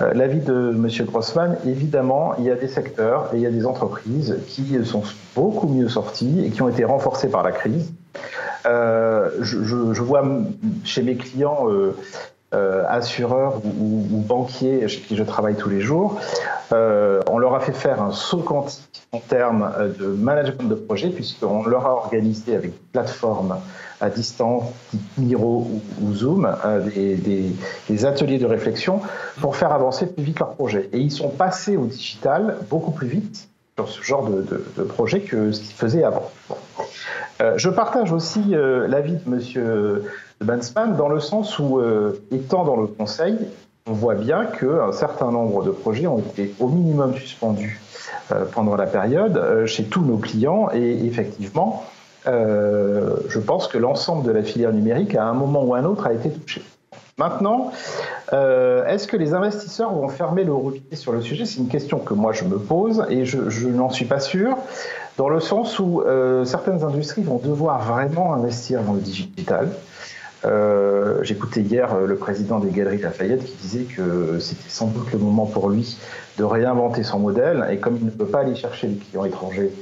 euh, 0.00 0.14
l'avis 0.14 0.38
de 0.38 0.72
M. 0.74 0.88
Grossman. 1.06 1.56
Évidemment, 1.66 2.34
il 2.38 2.44
y 2.44 2.50
a 2.50 2.54
des 2.54 2.68
secteurs 2.68 3.30
et 3.32 3.38
il 3.38 3.42
y 3.42 3.46
a 3.46 3.50
des 3.50 3.66
entreprises 3.66 4.38
qui 4.46 4.76
sont 4.84 5.02
beaucoup 5.34 5.66
mieux 5.66 5.88
sorties 5.88 6.44
et 6.44 6.50
qui 6.50 6.62
ont 6.62 6.68
été 6.68 6.84
renforcées 6.84 7.28
par 7.28 7.42
la 7.42 7.50
crise. 7.50 7.92
Euh, 8.66 9.30
je, 9.40 9.64
je, 9.64 10.02
vois 10.02 10.24
chez 10.84 11.02
mes 11.02 11.16
clients 11.16 11.66
euh, 12.54 12.84
assureurs 12.88 13.56
ou, 13.64 14.06
ou, 14.12 14.20
banquiers 14.20 14.86
chez 14.86 15.00
qui 15.00 15.16
je 15.16 15.24
travaille 15.24 15.56
tous 15.56 15.68
les 15.68 15.80
jours, 15.80 16.20
on 16.70 17.38
leur 17.38 17.54
a 17.54 17.60
fait 17.60 17.72
faire 17.72 18.00
un 18.00 18.12
saut 18.12 18.38
quantique 18.38 19.06
en 19.12 19.18
termes 19.18 19.70
de 19.98 20.06
management 20.06 20.68
de 20.68 20.74
projet, 20.74 21.08
puisqu'on 21.08 21.64
leur 21.64 21.86
a 21.86 21.94
organisé 21.94 22.56
avec 22.56 22.72
plateforme 22.92 23.56
à 24.04 24.10
distance, 24.10 24.64
Miro 25.16 25.66
ou, 26.02 26.12
Zoom, 26.12 26.46
euh, 26.64 26.80
des, 27.88 28.04
ateliers 28.04 28.38
de 28.38 28.46
réflexion 28.46 29.00
pour 29.40 29.56
faire 29.56 29.72
avancer 29.72 30.06
plus 30.06 30.22
vite 30.22 30.38
leur 30.38 30.50
projet. 30.50 30.90
Et 30.92 30.98
ils 30.98 31.10
sont 31.10 31.30
passés 31.30 31.76
au 31.76 31.86
digital 31.86 32.58
beaucoup 32.68 32.90
plus 32.90 33.08
vite 33.08 33.48
sur 33.76 33.88
ce 33.88 34.02
genre 34.02 34.28
de, 34.28 34.82
projet 34.82 35.20
que 35.20 35.52
ce 35.52 35.60
qu'ils 35.60 35.74
faisaient 35.74 36.04
avant. 36.04 36.30
Euh, 37.40 37.54
je 37.56 37.70
partage 37.70 38.12
aussi 38.12 38.54
euh, 38.54 38.86
l'avis 38.86 39.14
de 39.14 39.20
M. 39.26 40.02
Bansman 40.40 40.96
dans 40.96 41.08
le 41.08 41.20
sens 41.20 41.58
où, 41.58 41.80
étant 42.30 42.64
dans 42.64 42.76
le 42.76 42.86
conseil, 42.86 43.38
on 43.86 43.92
voit 43.92 44.14
bien 44.14 44.44
qu'un 44.44 44.92
certain 44.92 45.30
nombre 45.30 45.64
de 45.64 45.70
projets 45.70 46.06
ont 46.06 46.18
été 46.18 46.54
au 46.60 46.68
minimum 46.68 47.14
suspendus 47.14 47.80
pendant 48.52 48.76
la 48.76 48.86
période 48.86 49.64
chez 49.66 49.84
tous 49.84 50.02
nos 50.02 50.16
clients 50.16 50.68
et 50.72 51.06
effectivement, 51.06 51.84
euh, 52.26 53.16
je 53.28 53.38
pense 53.38 53.68
que 53.68 53.78
l'ensemble 53.78 54.26
de 54.26 54.32
la 54.32 54.42
filière 54.42 54.72
numérique, 54.72 55.14
à 55.14 55.24
un 55.24 55.34
moment 55.34 55.64
ou 55.64 55.74
un 55.74 55.84
autre, 55.84 56.06
a 56.06 56.12
été 56.12 56.30
touché. 56.30 56.62
Maintenant, 57.16 57.70
euh, 58.32 58.84
est-ce 58.86 59.06
que 59.06 59.16
les 59.16 59.34
investisseurs 59.34 59.92
vont 59.92 60.08
fermer 60.08 60.42
le 60.42 60.52
robinet 60.52 60.96
sur 60.96 61.12
le 61.12 61.20
sujet? 61.20 61.44
C'est 61.44 61.58
une 61.60 61.68
question 61.68 61.98
que 61.98 62.12
moi 62.12 62.32
je 62.32 62.44
me 62.44 62.58
pose 62.58 63.06
et 63.08 63.24
je, 63.24 63.68
n'en 63.68 63.88
suis 63.90 64.06
pas 64.06 64.18
sûr, 64.18 64.56
dans 65.16 65.28
le 65.28 65.38
sens 65.38 65.78
où 65.78 66.02
euh, 66.02 66.44
certaines 66.44 66.82
industries 66.82 67.22
vont 67.22 67.38
devoir 67.38 67.84
vraiment 67.84 68.34
investir 68.34 68.82
dans 68.82 68.94
le 68.94 69.00
digital. 69.00 69.68
J'écoutais 71.22 71.62
hier 71.62 72.00
le 72.00 72.16
président 72.16 72.58
des 72.58 72.70
Galeries 72.70 72.98
Lafayette 72.98 73.44
qui 73.44 73.56
disait 73.62 73.84
que 73.84 74.38
c'était 74.40 74.68
sans 74.68 74.88
doute 74.88 75.10
le 75.10 75.18
moment 75.18 75.46
pour 75.46 75.70
lui 75.70 75.96
de 76.36 76.44
réinventer 76.44 77.02
son 77.02 77.18
modèle 77.18 77.66
et 77.70 77.78
comme 77.78 77.96
il 77.96 78.04
ne 78.04 78.10
peut 78.10 78.26
pas 78.26 78.40
aller 78.40 78.54
chercher 78.54 78.88
les 78.88 78.96
clients 78.96 79.24
étrangers 79.24 79.72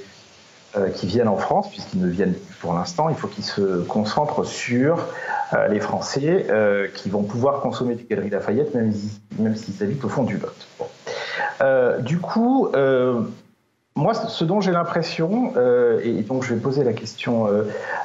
qui 0.94 1.06
viennent 1.06 1.28
en 1.28 1.36
France, 1.36 1.68
puisqu'ils 1.70 2.00
ne 2.00 2.08
viennent 2.08 2.34
plus 2.34 2.52
pour 2.62 2.74
l'instant, 2.74 3.08
il 3.08 3.16
faut 3.16 3.26
qu'ils 3.26 3.44
se 3.44 3.82
concentrent 3.82 4.44
sur 4.44 5.08
euh, 5.52 5.66
les 5.66 5.80
Français 5.80 6.46
euh, 6.48 6.86
qui 6.94 7.10
vont 7.10 7.24
pouvoir 7.24 7.60
consommer 7.60 7.96
du 7.96 8.04
Galerie 8.04 8.30
Lafayette, 8.30 8.72
même, 8.72 8.92
même 9.38 9.56
s'ils 9.56 9.82
habitent 9.82 10.04
au 10.04 10.08
fond 10.08 10.22
du 10.22 10.38
Lot. 10.38 12.00
du 12.00 12.18
coup, 12.18 12.70
moi, 13.94 14.14
ce 14.14 14.44
dont 14.44 14.60
j'ai 14.60 14.70
l'impression, 14.70 15.52
et 16.02 16.22
donc 16.22 16.44
je 16.44 16.54
vais 16.54 16.60
poser 16.60 16.84
la 16.84 16.92
question 16.92 17.48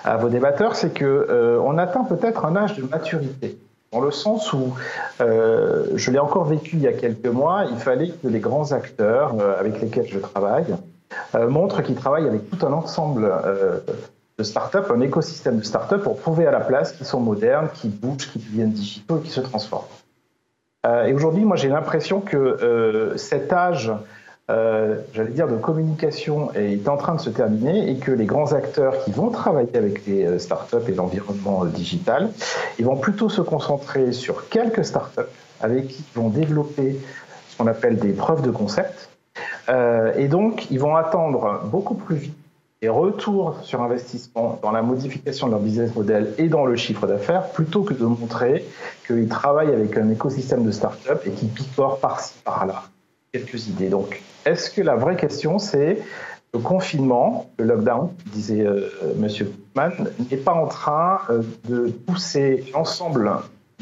à 0.04 0.18
vos 0.18 0.30
débatteurs, 0.30 0.76
c'est 0.76 0.94
que 0.94 1.60
on 1.64 1.78
atteint 1.78 2.04
peut-être 2.04 2.46
un 2.46 2.56
âge 2.56 2.76
de 2.76 2.84
maturité. 2.84 3.58
Dans 3.94 4.02
le 4.02 4.12
sens 4.12 4.52
où, 4.54 4.74
je 5.20 6.12
l'ai 6.12 6.20
encore 6.20 6.46
vécu 6.46 6.76
il 6.78 6.82
y 6.82 6.88
a 6.88 6.94
quelques 6.94 7.28
mois, 7.28 7.66
il 7.72 7.78
fallait 7.78 8.10
que 8.10 8.28
les 8.28 8.40
grands 8.40 8.72
acteurs 8.72 9.36
avec 9.60 9.80
lesquels 9.82 10.08
je 10.08 10.20
travaille, 10.20 10.74
euh, 10.74 10.76
montre 11.34 11.82
qu'il 11.82 11.96
travaille 11.96 12.28
avec 12.28 12.50
tout 12.50 12.66
un 12.66 12.74
ensemble 12.74 13.26
euh, 13.26 13.80
de 14.38 14.44
start-up, 14.44 14.92
un 14.94 15.02
écosystème 15.02 15.58
de 15.58 15.64
start-up 15.64 16.04
pour 16.04 16.18
prouver 16.18 16.46
à 16.46 16.52
la 16.52 16.60
place 16.60 16.92
qu'ils 16.92 17.06
sont 17.06 17.20
modernes, 17.20 17.70
qu'ils 17.74 17.92
bougent, 17.92 18.32
qu'ils 18.32 18.44
deviennent 18.44 18.72
digitaux 18.72 19.18
et 19.18 19.22
qu'ils 19.22 19.32
se 19.32 19.42
transforment. 19.42 19.86
Euh, 20.86 21.06
et 21.06 21.14
aujourd'hui, 21.14 21.44
moi, 21.44 21.56
j'ai 21.56 21.70
l'impression 21.70 22.22
que 22.22 23.14
cet 23.18 23.52
âge, 23.52 23.92
j'allais 24.48 25.32
dire, 25.32 25.48
de 25.48 25.58
communication 25.58 26.54
est 26.54 26.88
en 26.88 26.98
train 26.98 27.16
de 27.16 27.22
se 27.22 27.30
terminer 27.30 27.90
et 27.90 27.98
que 27.98 28.12
les 28.12 28.26
grands 28.26 28.54
acteurs 28.54 29.04
qui 29.04 29.12
vont 29.12 29.30
travailler 29.30 29.76
avec 29.76 30.06
les 30.06 30.38
start-up 30.40 30.88
et 30.88 30.94
l'environnement 30.94 31.66
digital, 31.66 32.30
ils 32.80 32.86
vont 32.86 32.98
plutôt 32.98 33.30
se 33.30 33.42
concentrer 33.42 34.12
sur 34.12 34.50
quelques 34.50 34.86
start-up 34.86 35.30
avec 35.62 35.88
qui 35.88 36.04
ils 36.16 36.20
vont 36.20 36.30
développer 36.30 37.00
ce 37.50 37.58
qu'on 37.58 37.68
appelle 37.68 37.98
des 37.98 38.14
preuves 38.14 38.44
de 38.44 38.52
concept 38.52 39.10
euh, 39.70 40.14
et 40.16 40.28
donc, 40.28 40.70
ils 40.72 40.80
vont 40.80 40.96
attendre 40.96 41.62
beaucoup 41.66 41.96
plus 41.96 42.16
vite 42.16 42.38
des 42.82 42.90
retours 42.90 43.58
sur 43.64 43.82
investissement 43.82 44.60
dans 44.62 44.72
la 44.72 44.84
modification 44.84 45.48
de 45.48 45.54
leur 45.54 45.62
business 45.62 45.96
model 45.96 46.34
et 46.38 46.48
dans 46.48 46.66
le 46.66 46.76
chiffre 46.76 47.08
d'affaires, 47.08 47.50
plutôt 47.50 47.82
que 47.82 47.94
de 47.94 48.06
montrer 48.06 48.66
qu'ils 49.08 49.28
travaillent 49.28 49.74
avec 49.74 49.98
un 49.98 50.10
écosystème 50.10 50.64
de 50.64 50.72
start-up 50.72 51.24
et 51.26 51.32
qu'ils 51.32 51.50
picorent 51.50 52.00
par-ci, 52.00 52.36
par-là 52.44 52.84
quelques 53.34 53.68
idées. 53.68 53.90
Donc, 53.90 54.22
est-ce 54.46 54.70
que 54.70 54.82
la 54.82 54.96
vraie 54.96 55.16
question, 55.16 55.58
c'est 55.58 56.04
le 56.54 56.60
confinement, 56.60 57.50
le 57.58 57.66
lockdown, 57.66 58.10
disait 58.28 58.66
euh, 58.66 58.90
M. 59.20 59.28
Putman, 59.28 59.92
n'est 60.32 60.38
pas 60.38 60.54
en 60.54 60.68
train 60.68 61.22
euh, 61.30 61.42
de 61.68 61.90
pousser 61.90 62.64
l'ensemble 62.74 63.32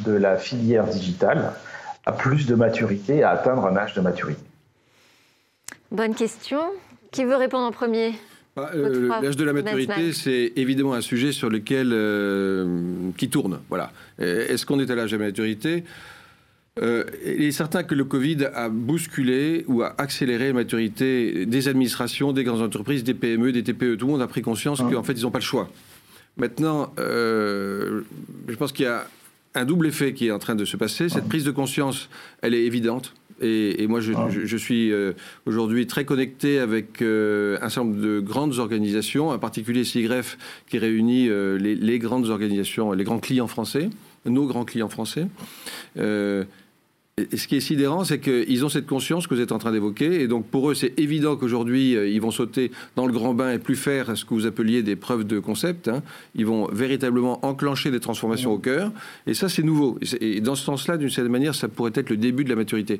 de 0.05 0.13
la 0.13 0.37
filière 0.37 0.85
digitale 0.85 1.53
à 2.05 2.11
plus 2.11 2.47
de 2.47 2.55
maturité, 2.55 3.23
à 3.23 3.31
atteindre 3.31 3.65
un 3.65 3.75
âge 3.75 3.93
de 3.93 4.01
maturité? 4.01 4.41
Bonne 5.91 6.15
question. 6.15 6.59
Qui 7.11 7.23
veut 7.23 7.35
répondre 7.35 7.65
en 7.65 7.71
premier 7.71 8.13
bah, 8.55 8.71
euh, 8.73 9.07
L'âge 9.21 9.37
de 9.37 9.45
la 9.45 9.53
maturité, 9.53 10.11
c'est 10.11 10.53
évidemment 10.55 10.93
un 10.93 11.01
sujet 11.01 11.31
sur 11.31 11.49
lequel 11.49 11.93
qui 13.17 13.29
tourne. 13.29 13.59
Voilà. 13.69 13.91
Est-ce 14.19 14.65
qu'on 14.65 14.79
est 14.79 14.89
à 14.89 14.95
l'âge 14.95 15.11
de 15.11 15.17
la 15.17 15.25
maturité? 15.25 15.83
Il 16.81 17.41
est 17.41 17.51
certain 17.51 17.83
que 17.83 17.95
le 17.95 18.03
Covid 18.03 18.49
a 18.53 18.67
bousculé 18.67 19.63
ou 19.67 19.81
a 19.81 19.95
accéléré 19.97 20.47
la 20.47 20.53
maturité 20.53 21.45
des 21.45 21.67
administrations, 21.69 22.33
des 22.33 22.43
grandes 22.43 22.61
entreprises, 22.61 23.05
des 23.05 23.13
PME, 23.13 23.53
des 23.53 23.63
TPE. 23.63 23.95
Tout 23.95 24.07
le 24.07 24.11
monde 24.11 24.21
a 24.21 24.27
pris 24.27 24.41
conscience 24.41 24.79
qu'en 24.79 25.03
fait, 25.03 25.13
ils 25.13 25.21
n'ont 25.21 25.31
pas 25.31 25.39
le 25.39 25.45
choix. 25.45 25.69
Maintenant, 26.35 26.93
je 26.97 28.55
pense 28.57 28.73
qu'il 28.73 28.85
y 28.85 28.89
a 28.89 29.07
un 29.55 29.65
double 29.65 29.87
effet 29.87 30.13
qui 30.13 30.27
est 30.27 30.31
en 30.31 30.39
train 30.39 30.55
de 30.55 30.65
se 30.65 30.77
passer. 30.77 31.09
Cette 31.09 31.27
prise 31.27 31.45
de 31.45 31.51
conscience, 31.51 32.09
elle 32.41 32.53
est 32.53 32.65
évidente. 32.65 33.13
Et, 33.41 33.87
moi, 33.87 33.99
je, 33.99 34.57
suis 34.57 34.91
euh, 34.91 35.13
aujourd'hui 35.45 35.87
très 35.87 36.05
connecté 36.05 36.59
avec 36.59 37.01
euh, 37.01 37.57
un 37.61 37.69
certain 37.69 37.89
nombre 37.89 38.01
de 38.01 38.19
grandes 38.19 38.59
organisations, 38.59 39.29
en 39.29 39.39
particulier 39.39 39.83
SIGREF, 39.83 40.37
qui 40.69 40.77
réunit 40.77 41.27
euh, 41.27 41.57
les, 41.57 41.75
les, 41.75 41.99
grandes 41.99 42.29
organisations, 42.29 42.93
les 42.93 43.03
grands 43.03 43.19
clients 43.19 43.47
français, 43.47 43.89
nos 44.25 44.47
grands 44.47 44.65
clients 44.65 44.89
français. 44.89 45.27
Ce 47.31 47.47
qui 47.47 47.55
est 47.55 47.61
sidérant, 47.61 48.03
c'est 48.03 48.19
qu'ils 48.19 48.65
ont 48.65 48.67
cette 48.67 48.87
conscience 48.87 49.25
que 49.25 49.33
vous 49.33 49.39
êtes 49.39 49.53
en 49.53 49.57
train 49.57 49.71
d'évoquer. 49.71 50.19
Et 50.19 50.27
donc, 50.27 50.47
pour 50.47 50.69
eux, 50.69 50.73
c'est 50.73 50.99
évident 50.99 51.37
qu'aujourd'hui, 51.37 51.95
euh, 51.95 52.09
ils 52.09 52.19
vont 52.19 52.29
sauter 52.29 52.71
dans 52.97 53.05
le 53.05 53.13
grand 53.13 53.33
bain 53.33 53.53
et 53.53 53.57
plus 53.57 53.77
faire 53.77 54.17
ce 54.17 54.25
que 54.25 54.33
vous 54.33 54.45
appeliez 54.45 54.83
des 54.83 54.97
preuves 54.97 55.23
de 55.23 55.39
concept. 55.39 55.87
Hein. 55.87 56.03
Ils 56.35 56.45
vont 56.45 56.67
véritablement 56.73 57.39
enclencher 57.45 57.89
des 57.89 58.01
transformations 58.01 58.51
au 58.51 58.57
cœur. 58.57 58.91
Et 59.27 59.33
ça, 59.33 59.47
c'est 59.47 59.63
nouveau. 59.63 59.97
Et 60.19 60.41
dans 60.41 60.55
ce 60.55 60.65
sens-là, 60.65 60.97
d'une 60.97 61.09
certaine 61.09 61.31
manière, 61.31 61.55
ça 61.55 61.69
pourrait 61.69 61.93
être 61.95 62.09
le 62.09 62.17
début 62.17 62.43
de 62.43 62.49
la 62.49 62.57
maturité. 62.57 62.99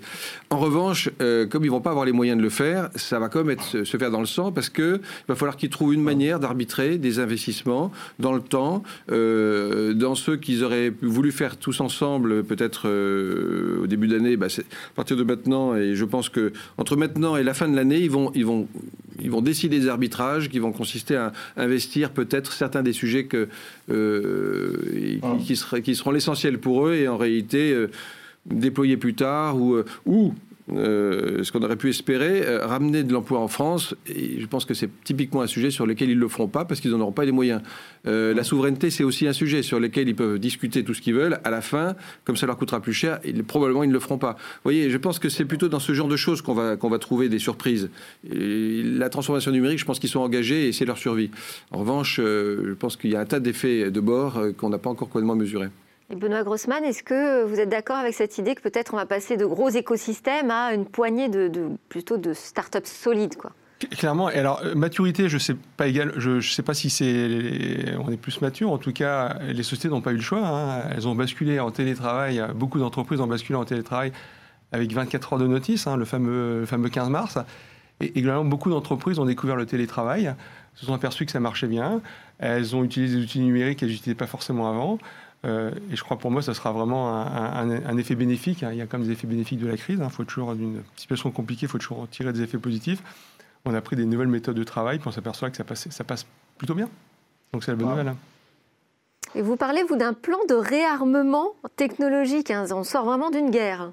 En 0.49 0.60
revanche, 0.60 1.10
euh, 1.21 1.45
comme 1.45 1.65
ils 1.65 1.71
vont 1.71 1.82
pas 1.82 1.89
avoir 1.89 2.06
les 2.06 2.13
moyens 2.13 2.38
de 2.38 2.43
le 2.43 2.49
faire, 2.49 2.91
ça 2.95 3.19
va 3.19 3.28
quand 3.28 3.43
même 3.43 3.60
se 3.60 3.97
faire 3.97 4.12
dans 4.12 4.21
le 4.21 4.28
sang 4.28 4.54
parce 4.54 4.69
qu'il 4.69 5.01
va 5.28 5.36
falloir 5.36 5.58
qu'ils 5.58 5.69
trouvent 5.69 5.93
une 5.93 6.04
manière 6.04 6.39
d'arbitrer 6.39 6.97
des 6.97 7.19
investissements 7.19 7.91
dans 8.19 8.32
le 8.32 8.39
temps, 8.39 8.82
euh, 9.12 9.93
dans 9.93 10.15
ceux 10.15 10.38
qu'ils 10.38 10.63
auraient 10.63 10.93
voulu 11.01 11.34
faire 11.34 11.58
tous 11.58 11.82
ensemble, 11.82 12.45
peut-être 12.45 12.88
au 13.84 13.88
début 13.88 14.05
d'année, 14.08 14.38
bah, 14.38 14.48
à 14.48 14.96
partir 14.96 15.18
de 15.18 15.24
maintenant, 15.24 15.76
et 15.76 15.96
je 15.96 16.06
pense 16.06 16.30
que 16.30 16.54
entre 16.78 16.96
maintenant 16.96 17.36
et 17.36 17.44
la 17.44 17.54
fin 17.54 17.68
de 17.68 17.76
l'année, 17.76 18.00
ils 18.00 18.12
vont, 18.12 18.32
ils 18.36 18.46
vont, 18.46 18.68
ils 19.22 19.32
vont 19.32 19.41
décider 19.41 19.80
des 19.80 19.88
arbitrages 19.88 20.50
qui 20.50 20.60
vont 20.60 20.72
consister 20.72 21.15
à 21.15 21.34
investir 21.58 22.12
peut-être 22.12 22.54
certains 22.54 22.84
des 22.84 22.94
sujets 22.94 23.26
que, 23.26 23.48
euh, 23.89 25.20
qui, 25.46 25.60
qui, 25.84 25.96
seront 25.96 26.12
l'essentiel 26.12 26.60
pour 26.60 26.88
eux 26.88 26.94
et 26.94 27.08
en 27.08 27.18
réalité 27.18 27.72
euh, 27.72 27.89
déployer 28.46 28.98
plus 28.98 29.13
tard 29.13 29.58
ou, 29.58 29.76
euh, 29.76 29.86
ou 30.06 30.34
euh, 30.71 31.43
ce 31.43 31.51
qu'on 31.51 31.62
aurait 31.62 31.75
pu 31.75 31.89
espérer, 31.89 32.43
euh, 32.43 32.65
ramener 32.65 33.04
de 33.04 33.13
l'emploi 33.13 33.39
en 33.39 33.47
France. 33.47 33.95
Et 34.08 34.39
je 34.39 34.45
pense 34.47 34.65
que 34.65 34.73
c'est 34.73 34.89
typiquement 35.04 35.41
un 35.41 35.47
sujet 35.47 35.69
sur 35.69 35.86
lequel 35.86 36.10
ils 36.10 36.15
ne 36.15 36.21
le 36.21 36.28
feront 36.28 36.47
pas 36.47 36.65
parce 36.65 36.80
qu'ils 36.82 36.91
n'en 36.91 37.01
auront 37.01 37.12
pas 37.12 37.25
les 37.25 37.32
moyens. 37.32 37.62
Euh, 38.08 38.34
la 38.34 38.43
souveraineté, 38.43 38.89
c'est 38.89 39.04
aussi 39.04 39.28
un 39.28 39.34
sujet 39.34 39.62
sur 39.62 39.80
lequel 39.80 40.10
ils 40.10 40.15
peuvent 40.15 40.39
discuter 40.39 40.84
tout 40.84 40.95
ce 40.95 41.01
qu'ils 41.01 41.13
veulent. 41.13 41.39
À 41.43 41.51
la 41.51 41.62
fin, 41.62 41.95
comme 42.23 42.36
ça 42.36 42.47
leur 42.47 42.58
coûtera 42.58 42.82
plus 42.82 42.93
cher, 42.93 43.19
ils, 43.23 43.43
probablement 43.43 43.84
ils 43.84 43.89
ne 43.89 43.93
le 43.93 43.99
feront 43.99 44.17
pas. 44.17 44.34
Vous 44.34 44.62
voyez, 44.63 44.89
je 44.89 44.97
pense 44.97 45.19
que 45.19 45.30
c'est 45.30 45.45
plutôt 45.45 45.67
dans 45.67 45.80
ce 45.80 45.93
genre 45.93 46.08
de 46.08 46.17
choses 46.17 46.41
qu'on 46.41 46.56
va, 46.56 46.78
qu'on 46.78 46.89
va 46.89 46.97
trouver 46.97 47.30
des 47.30 47.39
surprises. 47.39 47.89
la 48.23 49.10
transformation 49.10 49.51
numérique, 49.51 49.80
je 49.80 49.86
pense 49.86 49.99
qu'ils 49.99 50.10
sont 50.10 50.21
engagés 50.21 50.67
et 50.67 50.71
c'est 50.71 50.86
leur 50.86 50.97
survie. 50.97 51.30
En 51.71 51.80
revanche, 51.80 52.19
je 52.19 52.73
pense 52.73 52.97
qu'il 52.97 53.12
y 53.12 53.15
a 53.15 53.19
un 53.19 53.25
tas 53.25 53.39
d'effets 53.39 53.91
de 53.91 53.99
bord 53.99 54.39
qu'on 54.58 54.69
n'a 54.69 54.80
pas 54.80 54.89
encore 54.89 55.10
complètement 55.10 55.36
mesurés. 55.36 55.69
Et 56.12 56.15
Benoît 56.15 56.44
Grossman, 56.44 56.84
est-ce 56.84 57.02
que 57.02 57.44
vous 57.46 57.60
êtes 57.60 57.70
d'accord 57.70 57.96
avec 57.96 58.13
cette 58.13 58.38
idée 58.38 58.54
que 58.54 58.62
peut-être 58.62 58.94
on 58.94 58.98
va 58.98 59.08
passer 59.08 59.38
de 59.38 59.46
gros 59.46 59.70
écosystèmes 59.70 60.52
à 60.52 60.74
une 60.74 60.86
poignée 60.86 61.30
de, 61.30 61.50
plutôt 61.89 62.18
de 62.18 62.34
start-up 62.34 62.86
solides 62.86 63.36
quoi? 63.38 63.52
Clairement, 63.91 64.30
et 64.30 64.38
alors 64.38 64.62
euh, 64.63 64.74
maturité, 64.74 65.28
je 65.28 65.38
je, 65.38 66.54
sais 66.54 66.63
pas 66.63 66.74
si 66.74 66.89
c'est 66.89 67.94
on 68.00 68.10
est 68.10 68.18
plus 68.18 68.39
mature. 68.39 68.72
En 68.72 68.78
tout 68.78 68.94
cas, 68.94 69.38
les 69.41 69.63
sociétés 69.63 69.89
n'ont 69.89 70.02
pas 70.02 70.12
eu 70.12 70.15
le 70.15 70.22
choix. 70.22 70.48
Hein. 70.48 70.84
Elles 70.96 71.08
ont 71.08 71.15
basculé 71.15 71.60
en 71.60 71.72
télétravail. 71.72 72.41
Beaucoup 72.56 72.80
d'entreprises 72.80 73.20
ont 73.20 73.28
basculé 73.28 73.58
en 73.58 73.65
télétravail 73.65 74.13
avec 74.72 74.94
24 74.94 75.34
heures 75.34 75.39
de 75.39 75.48
notice, 75.48 75.88
hein, 75.88 75.98
le 75.98 76.06
fameux 76.06 76.65
fameux 76.65 76.89
15 76.89 77.10
mars. 77.10 77.38
Et, 78.00 78.18
également, 78.18 78.46
beaucoup 78.46 78.70
d'entreprises 78.70 79.20
ont 79.20 79.26
découvert 79.26 79.56
le 79.56 79.65
télétravail, 79.65 80.34
se 80.76 80.86
sont 80.86 80.94
aperçues 80.94 81.26
que 81.26 81.32
ça 81.32 81.39
marchait 81.39 81.68
bien. 81.68 82.02
Elles 82.39 82.76
ont 82.76 82.84
utilisé 82.84 83.18
des 83.18 83.24
outils 83.24 83.39
numériques 83.39 83.80
qu'elles 83.80 83.89
n'utilisaient 83.89 84.15
pas 84.15 84.28
forcément 84.28 84.70
avant. 84.70 85.00
Euh, 85.46 85.72
et 85.92 85.96
je 85.96 86.04
crois 86.04 86.18
pour 86.18 86.32
moi, 86.32 86.42
ça 86.42 86.54
sera 86.54 86.72
vraiment 86.72 87.14
un, 87.16 87.98
effet 87.98 88.16
bénéfique. 88.16 88.64
Hein. 88.64 88.70
Il 88.72 88.78
y 88.78 88.82
a 88.82 88.88
comme 88.88 89.04
des 89.04 89.12
effets 89.12 89.28
bénéfiques 89.28 89.60
de 89.60 89.68
la 89.68 89.78
crise. 89.78 89.98
Il 90.00 90.04
hein. 90.04 90.10
faut 90.10 90.24
toujours, 90.24 90.56
d'une 90.56 90.82
situation 90.96 91.32
compliquée, 91.32 91.66
il 91.66 91.70
faut 91.70 91.78
toujours 91.78 92.08
tirer 92.10 92.34
des 92.34 92.42
effets 92.42 92.58
positifs. 92.58 93.04
On 93.66 93.74
a 93.74 93.82
pris 93.82 93.96
des 93.96 94.06
nouvelles 94.06 94.28
méthodes 94.28 94.58
de 94.58 94.64
travail, 94.64 95.00
puis 95.00 95.08
on 95.08 95.12
s'aperçoit 95.12 95.50
que 95.50 95.58
ça 95.58 95.64
passe, 95.64 95.90
ça 95.90 96.04
passe 96.04 96.26
plutôt 96.58 96.76
bien. 96.76 96.90
Donc 97.54 97.64
c'est 97.64 97.72
la 97.72 97.78
bonne 97.78 97.90
nouvelle. 97.90 98.10
Hein. 98.10 98.18
Et 99.34 99.42
vous 99.42 99.58
parlez, 99.58 99.84
vous, 99.84 99.98
d'un 99.98 100.14
plan 100.14 100.38
de 100.48 100.56
réarmement 100.56 101.54
technologique. 101.76 102.54
On 102.56 102.84
sort 102.84 103.06
vraiment 103.06 103.32
d'une 103.32 103.50
guerre. 103.50 103.92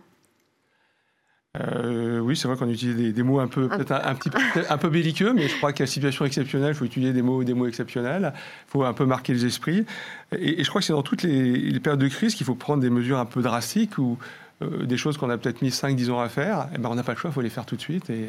Euh, 1.60 2.18
oui, 2.20 2.34
c'est 2.34 2.48
vrai 2.48 2.56
qu'on 2.56 2.68
utilise 2.68 3.12
des, 3.12 3.22
mots 3.22 3.38
un 3.38 3.46
peu, 3.46 3.68
peut-être 3.68 3.92
un, 3.92 4.14
petit, 4.14 4.30
un 4.70 4.78
peu 4.78 4.88
belliqueux, 4.88 5.34
mais 5.34 5.48
je 5.48 5.56
crois 5.56 5.72
qu'à 5.74 5.86
situation 5.86 6.24
exceptionnelle, 6.24 6.70
il 6.70 6.74
faut 6.74 6.86
utiliser 6.86 7.12
des 7.12 7.20
mots, 7.20 7.44
des 7.44 7.52
mots 7.52 7.66
exceptionnels. 7.66 8.32
Il 8.34 8.70
faut 8.70 8.84
un 8.84 8.94
peu 8.94 9.04
marquer 9.04 9.34
les 9.34 9.44
esprits. 9.44 9.84
Et, 10.32 10.64
je 10.64 10.68
crois 10.70 10.80
que 10.80 10.86
c'est 10.86 10.94
dans 10.94 11.02
toutes 11.02 11.22
les, 11.22 11.78
périodes 11.80 12.00
de 12.00 12.08
crise 12.08 12.34
qu'il 12.34 12.46
faut 12.46 12.54
prendre 12.54 12.80
des 12.80 12.90
mesures 12.90 13.18
un 13.18 13.26
peu 13.26 13.42
drastiques 13.42 13.98
ou 13.98 14.18
euh, 14.62 14.86
des 14.86 14.96
choses 14.96 15.18
qu'on 15.18 15.28
a 15.28 15.36
peut-être 15.36 15.60
mis 15.60 15.68
5-10 15.68 16.10
ans 16.10 16.20
à 16.20 16.30
faire. 16.30 16.68
Et 16.72 16.76
eh 16.76 16.78
ben, 16.78 16.88
on 16.90 16.94
n'a 16.94 17.02
pas 17.02 17.12
le 17.12 17.18
choix, 17.18 17.30
il 17.30 17.34
faut 17.34 17.42
les 17.42 17.50
faire 17.50 17.66
tout 17.66 17.76
de 17.76 17.82
suite. 17.82 18.08
Et, 18.08 18.28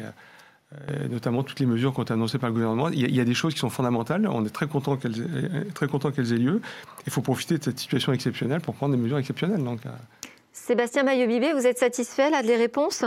euh, 0.90 1.08
notamment 1.08 1.44
toutes 1.44 1.60
les 1.60 1.66
mesures 1.66 1.94
qui 1.94 2.00
ont 2.00 2.02
été 2.02 2.12
annoncées 2.12 2.38
par 2.38 2.50
le 2.50 2.54
gouvernement. 2.54 2.90
Il 2.90 3.14
y, 3.14 3.20
a, 3.20 3.24
des 3.24 3.34
choses 3.34 3.54
qui 3.54 3.60
sont 3.60 3.70
fondamentales. 3.70 4.28
On 4.28 4.44
est 4.44 4.50
très 4.50 4.66
content 4.66 4.96
qu'elles, 4.96 5.70
très 5.72 5.86
content 5.86 6.10
qu'elles 6.10 6.32
aient 6.34 6.38
lieu. 6.38 6.60
Il 7.06 7.12
faut 7.12 7.22
profiter 7.22 7.56
de 7.56 7.64
cette 7.64 7.78
situation 7.78 8.12
exceptionnelle 8.12 8.60
pour 8.60 8.74
prendre 8.74 8.94
des 8.94 9.00
mesures 9.00 9.18
exceptionnelles. 9.18 9.62
Donc, 9.62 9.80
Sébastien 10.54 11.02
Maillot-Bibé, 11.02 11.52
vous 11.52 11.66
êtes 11.66 11.78
satisfait 11.78 12.30
là, 12.30 12.42
des 12.42 12.54
réponses? 12.54 13.04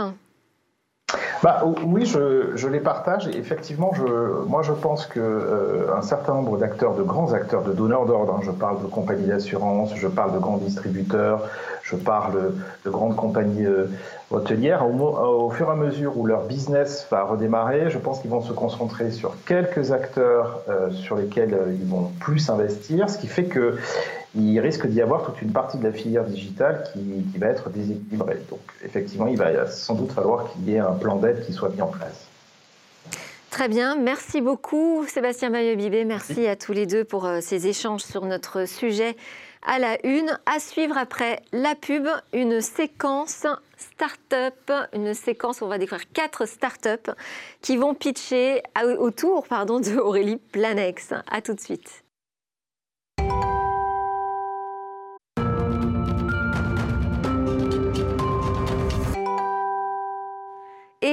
Bah, 1.42 1.62
oui, 1.86 2.04
je, 2.04 2.68
les 2.68 2.78
partage. 2.78 3.26
effectivement, 3.28 3.92
je, 3.94 4.04
moi, 4.46 4.62
je 4.62 4.72
pense 4.72 5.06
que 5.06 5.18
euh, 5.18 5.96
un 5.96 6.02
certain 6.02 6.34
nombre 6.34 6.58
d'acteurs, 6.58 6.94
de 6.94 7.02
grands 7.02 7.32
acteurs, 7.32 7.62
de 7.62 7.72
donneurs 7.72 8.04
d'ordre, 8.04 8.34
hein, 8.34 8.40
je 8.44 8.50
parle 8.50 8.82
de 8.82 8.86
compagnies 8.86 9.28
d'assurance, 9.28 9.94
je 9.96 10.08
parle 10.08 10.34
de 10.34 10.38
grands 10.38 10.58
distributeurs, 10.58 11.48
je 11.82 11.96
parle 11.96 12.52
de 12.84 12.90
grandes 12.90 13.16
compagnies 13.16 13.64
euh, 13.64 13.86
hôtelières, 14.30 14.84
au, 14.86 15.46
au, 15.46 15.50
fur 15.50 15.68
et 15.68 15.72
à 15.72 15.76
mesure 15.76 16.18
où 16.18 16.26
leur 16.26 16.44
business 16.44 17.06
va 17.10 17.24
redémarrer, 17.24 17.88
je 17.88 17.98
pense 17.98 18.20
qu'ils 18.20 18.30
vont 18.30 18.42
se 18.42 18.52
concentrer 18.52 19.10
sur 19.10 19.32
quelques 19.46 19.90
acteurs 19.90 20.60
euh, 20.68 20.90
sur 20.90 21.16
lesquels 21.16 21.56
ils 21.80 21.88
vont 21.88 22.10
plus 22.20 22.50
investir, 22.50 23.08
ce 23.08 23.16
qui 23.16 23.26
fait 23.26 23.44
que 23.44 23.78
il 24.38 24.60
risque 24.60 24.86
d'y 24.86 25.02
avoir 25.02 25.24
toute 25.24 25.42
une 25.42 25.52
partie 25.52 25.78
de 25.78 25.84
la 25.84 25.92
filière 25.92 26.24
digitale 26.24 26.84
qui, 26.92 27.38
va 27.38 27.48
être 27.48 27.70
déséquilibrée. 27.70 28.38
Donc 28.50 28.60
effectivement, 28.84 29.26
il 29.26 29.36
va 29.36 29.66
sans 29.66 29.94
doute 29.94 30.12
falloir 30.12 30.50
qu'il 30.52 30.68
y 30.68 30.74
ait 30.74 30.78
un 30.78 30.92
plan 30.92 31.16
d'aide 31.16 31.44
qui 31.44 31.52
soit 31.52 31.70
mis 31.70 31.82
en 31.82 31.88
place. 31.88 32.26
Très 33.50 33.68
bien, 33.68 33.96
merci 33.96 34.40
beaucoup 34.40 35.04
Sébastien 35.08 35.50
Maillot-Bibé, 35.50 36.04
merci, 36.04 36.46
à 36.46 36.54
tous 36.54 36.72
les 36.72 36.86
deux 36.86 37.02
pour 37.02 37.24
euh, 37.24 37.38
ces 37.40 37.66
échanges 37.66 38.02
sur 38.02 38.24
notre 38.24 38.68
sujet 38.68 39.16
à 39.66 39.78
la 39.78 39.98
une. 40.06 40.38
À 40.46 40.60
suivre 40.60 40.96
après 40.96 41.40
la 41.52 41.74
pub, 41.74 42.06
une 42.32 42.60
séquence 42.60 43.46
start-up, 43.76 44.72
une 44.92 45.14
séquence 45.14 45.60
où 45.60 45.64
on 45.64 45.68
va 45.68 45.78
découvrir 45.78 46.10
quatre 46.12 46.46
start-up 46.46 47.10
qui 47.62 47.76
vont 47.76 47.94
pitcher 47.94 48.62
autour 48.98 49.46
pardon, 49.46 49.80
de 49.80 49.96
Aurélie 49.98 50.38
Planex. 50.52 51.12
À 51.30 51.42
tout 51.42 51.54
de 51.54 51.60
suite. 51.60 52.04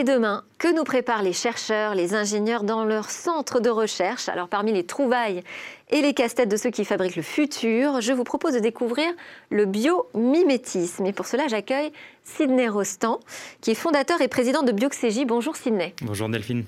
Demain, 0.06 0.42
que 0.66 0.76
nous 0.76 0.84
préparent 0.84 1.22
les 1.22 1.32
chercheurs, 1.32 1.94
les 1.94 2.16
ingénieurs 2.16 2.64
dans 2.64 2.86
leur 2.86 3.12
centre 3.12 3.60
de 3.60 3.70
recherche 3.70 4.30
Alors 4.30 4.48
parmi 4.48 4.74
les 4.74 4.84
trouvailles 4.84 5.44
et 5.92 6.02
les 6.02 6.16
casse-têtes 6.16 6.50
de 6.50 6.58
ceux 6.58 6.72
qui 6.72 6.84
fabriquent 6.84 7.16
le 7.16 7.22
futur, 7.22 8.02
je 8.02 8.12
vous 8.12 8.24
propose 8.24 8.54
de 8.54 8.60
découvrir 8.60 9.06
le 9.52 9.66
biomimétisme. 9.66 11.06
Et 11.06 11.14
pour 11.14 11.28
cela, 11.28 11.48
j'accueille 11.48 11.92
Sidney 12.24 12.68
Rostand, 12.68 13.20
qui 13.62 13.70
est 13.70 13.76
fondateur 13.76 14.20
et 14.22 14.28
président 14.28 14.64
de 14.64 14.72
Bioxégie. 14.72 15.26
Bonjour 15.26 15.56
Sidney. 15.56 15.94
Bonjour 16.02 16.28
Delphine. 16.28 16.64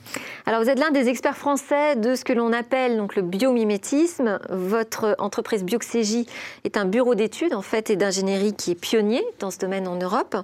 Alors 0.45 0.61
vous 0.61 0.69
êtes 0.69 0.77
l'un 0.77 0.91
des 0.91 1.09
experts 1.09 1.35
français 1.35 1.95
de 1.95 2.13
ce 2.13 2.23
que 2.23 2.33
l'on 2.33 2.53
appelle 2.53 2.97
donc 2.97 3.15
le 3.15 3.23
biomimétisme. 3.23 4.39
Votre 4.51 5.15
entreprise 5.17 5.63
Bioxégie 5.63 6.27
est 6.63 6.77
un 6.77 6.85
bureau 6.85 7.15
d'études 7.15 7.55
en 7.55 7.63
fait 7.63 7.89
et 7.89 7.95
d'ingénierie 7.95 8.53
qui 8.53 8.71
est 8.71 8.79
pionnier 8.79 9.25
dans 9.39 9.49
ce 9.49 9.57
domaine 9.57 9.87
en 9.87 9.95
Europe. 9.95 10.37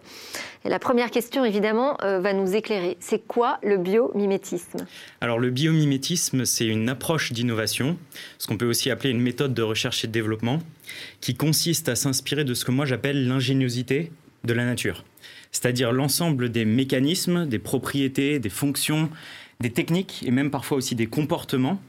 Et 0.65 0.69
la 0.69 0.79
première 0.79 1.11
question 1.11 1.45
évidemment 1.45 1.97
euh, 2.01 2.19
va 2.19 2.33
nous 2.33 2.55
éclairer. 2.55 2.97
C'est 2.99 3.19
quoi 3.19 3.42
le 3.61 3.77
biomimétisme 3.77 4.85
Alors 5.21 5.39
le 5.39 5.49
biomimétisme, 5.49 6.45
c'est 6.45 6.65
une 6.65 6.89
approche 6.89 7.31
d'innovation, 7.31 7.97
ce 8.37 8.47
qu'on 8.47 8.57
peut 8.57 8.67
aussi 8.67 8.89
appeler 8.89 9.09
une 9.09 9.21
méthode 9.21 9.53
de 9.53 9.61
recherche 9.61 10.03
et 10.03 10.07
de 10.07 10.11
développement, 10.11 10.59
qui 11.21 11.35
consiste 11.35 11.89
à 11.89 11.95
s'inspirer 11.95 12.43
de 12.43 12.53
ce 12.53 12.65
que 12.65 12.71
moi 12.71 12.85
j'appelle 12.85 13.27
l'ingéniosité 13.27 14.11
de 14.43 14.53
la 14.53 14.65
nature, 14.65 15.03
c'est-à-dire 15.51 15.91
l'ensemble 15.91 16.49
des 16.49 16.65
mécanismes, 16.65 17.45
des 17.45 17.59
propriétés, 17.59 18.39
des 18.39 18.49
fonctions, 18.49 19.09
des 19.59 19.71
techniques 19.71 20.23
et 20.25 20.31
même 20.31 20.51
parfois 20.51 20.77
aussi 20.77 20.95
des 20.95 21.07
comportements 21.07 21.79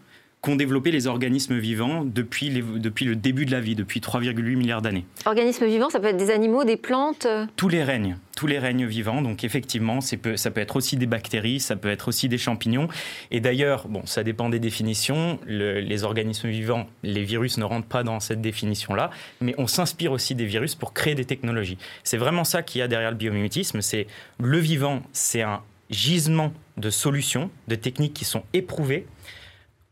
qu'ont 0.45 0.57
développé 0.57 0.91
les 0.91 1.07
organismes 1.07 1.57
vivants 1.57 2.05
depuis, 2.05 2.51
depuis 2.51 3.07
le 3.07 3.17
début 3.17 3.47
de 3.47 3.51
la 3.51 3.61
vie, 3.61 3.75
depuis 3.75 4.01
3,8 4.01 4.57
milliards 4.57 4.83
d'années. 4.83 5.07
Organismes 5.25 5.65
vivants, 5.65 5.89
ça 5.89 6.01
peut 6.01 6.09
être 6.09 6.19
des 6.19 6.31
animaux, 6.31 6.65
des 6.65 6.77
plantes 6.77 7.25
euh 7.25 7.47
Tous 7.57 7.71
les 7.71 7.83
règnes, 7.83 8.19
tous 8.37 8.47
les 8.47 8.59
règnes 8.59 8.85
vivants. 8.85 9.23
Donc 9.23 9.43
effectivement, 9.43 10.01
ça 10.03 10.17
peut 10.19 10.61
être 10.61 10.77
aussi 10.77 10.99
des 10.99 11.07
bactéries, 11.07 11.61
ça 11.61 11.77
peut 11.77 11.89
être 11.89 12.09
aussi 12.09 12.29
des 12.29 12.37
champignons. 12.37 12.89
Et 13.31 13.41
d'ailleurs, 13.41 13.89
bon, 13.89 14.03
ça 14.05 14.23
dépend 14.23 14.51
des 14.51 14.59
définitions. 14.59 15.39
les 15.47 16.05
organismes 16.05 16.51
vivants, 16.51 16.89
les 17.03 17.25
virus 17.25 17.57
ne 17.57 17.65
rentrent 17.65 17.89
pas 17.89 18.03
dans 18.03 18.21
cette 18.21 18.43
définition-là, 18.43 19.09
mais 19.41 19.55
on 19.57 19.67
s'inspire 19.67 20.13
aussi 20.13 20.35
des 20.35 20.45
virus 20.45 20.75
pour 20.75 20.93
créer 20.93 21.15
des 21.15 21.25
technologies. 21.25 21.79
C'est 22.03 22.19
vraiment 22.19 22.45
ça 22.45 22.63
qu'il 22.63 22.81
y 22.81 22.83
a 22.83 22.89
derrière 22.89 23.13
le 23.13 23.17
biomimétisme. 23.17 23.81
C'est 23.81 24.07
le 24.39 24.59
vivant, 24.59 25.01
c'est 25.15 25.41
un 25.41 25.63
gisement 25.89 26.53
de 26.77 26.91
solutions, 26.91 27.51
de 27.69 27.77
techniques 27.77 28.13
qui 28.13 28.27
sont 28.27 28.43
éprouvées 28.53 29.07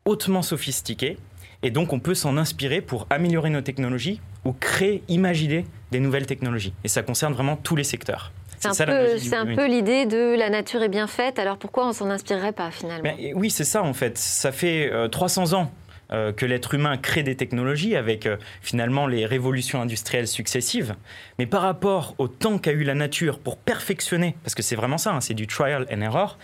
hautement 0.05 0.43
sophistiqué 0.43 1.17
Et 1.63 1.71
donc, 1.71 1.93
on 1.93 2.01
peut 2.01 2.15
s'en 2.15 2.37
inspirer 2.37 2.81
pour 2.81 3.07
améliorer 3.11 3.51
nos 3.51 3.61
technologies 3.61 4.21
ou 4.45 4.53
créer, 4.53 5.03
imaginer 5.09 5.65
des 5.91 6.01
nouvelles 6.01 6.27
technologies. 6.27 6.75
Et 6.85 6.89
ça 6.89 7.03
concerne 7.03 7.33
vraiment 7.33 7.57
tous 7.57 7.77
les 7.77 7.85
secteurs. 7.85 8.33
C'est 8.59 9.35
un, 9.35 9.47
peu, 9.57 9.67
l'idée 9.67 10.07
de 10.07 10.37
la 10.39 10.49
nature 10.49 10.85
est 10.85 10.89
bien 10.89 11.09
faite, 11.09 11.41
alors 11.41 11.57
pourquoi 11.57 11.89
on 11.89 11.93
s'en 11.93 12.09
inspirerait 12.11 12.53
pas 12.53 12.71
finalement? 12.71 13.11
Oui, 13.35 13.51
c'est 13.51 13.65
ça 13.65 13.83
en 13.83 13.93
fait. 13.93 14.17
Ça 14.17 14.53
fait 14.53 14.89
300 15.11 15.53
euh, 15.53 15.57
ans 15.57 15.73
euh, 16.13 16.31
que 16.31 16.45
l'être 16.45 16.75
humain 16.75 16.99
crée 16.99 17.23
des 17.23 17.37
technologies 17.37 17.97
avec 17.97 18.27
euh, 18.27 18.37
finalement 18.61 19.07
les 19.07 19.25
révolutions 19.25 19.81
industrielles 19.81 20.29
successives. 20.29 20.95
Mais 21.39 21.47
par 21.47 21.63
rapport 21.63 22.15
au 22.19 22.29
temps 22.29 22.59
qu'a 22.59 22.73
eu 22.73 22.85
la 22.85 22.95
nature 22.95 23.39
pour 23.39 23.57
perfectionner, 23.57 24.37
parce 24.45 24.55
que 24.55 24.63
c'est 24.63 24.77
vraiment 24.77 24.99
ça, 24.99 25.13
hein, 25.13 25.21
c'est 25.21 25.35
du 25.35 25.47
trial 25.47 25.87
and 25.91 26.03
error, 26.03 26.39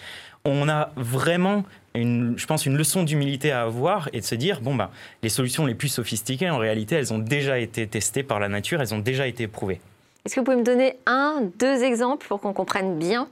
on 0.46 0.68
a 0.70 0.90
vraiment 0.96 1.64
je 2.02 2.46
pense, 2.46 2.66
une 2.66 2.76
leçon 2.76 3.02
d'humilité 3.02 3.52
à 3.52 3.62
avoir 3.62 4.08
et 4.12 4.20
de 4.20 4.24
se 4.24 4.34
dire, 4.34 4.60
bon, 4.60 4.74
bah, 4.74 4.90
les 5.22 5.28
solutions 5.28 5.66
les 5.66 5.74
plus 5.74 5.88
sophistiquées, 5.88 6.50
en 6.50 6.58
réalité, 6.58 6.96
elles 6.96 7.12
ont 7.12 7.18
déjà 7.18 7.58
été 7.58 7.86
testées 7.86 8.22
par 8.22 8.40
la 8.40 8.48
nature, 8.48 8.80
elles 8.80 8.94
ont 8.94 8.98
déjà 8.98 9.26
été 9.26 9.44
éprouvées. 9.44 9.80
Est-ce 10.24 10.34
que 10.34 10.40
vous 10.40 10.44
pouvez 10.44 10.56
me 10.56 10.64
donner 10.64 10.94
un, 11.06 11.42
deux 11.58 11.82
exemples 11.82 12.26
pour 12.26 12.40
qu'on 12.40 12.52
comprenne 12.52 12.98
bien 12.98 13.28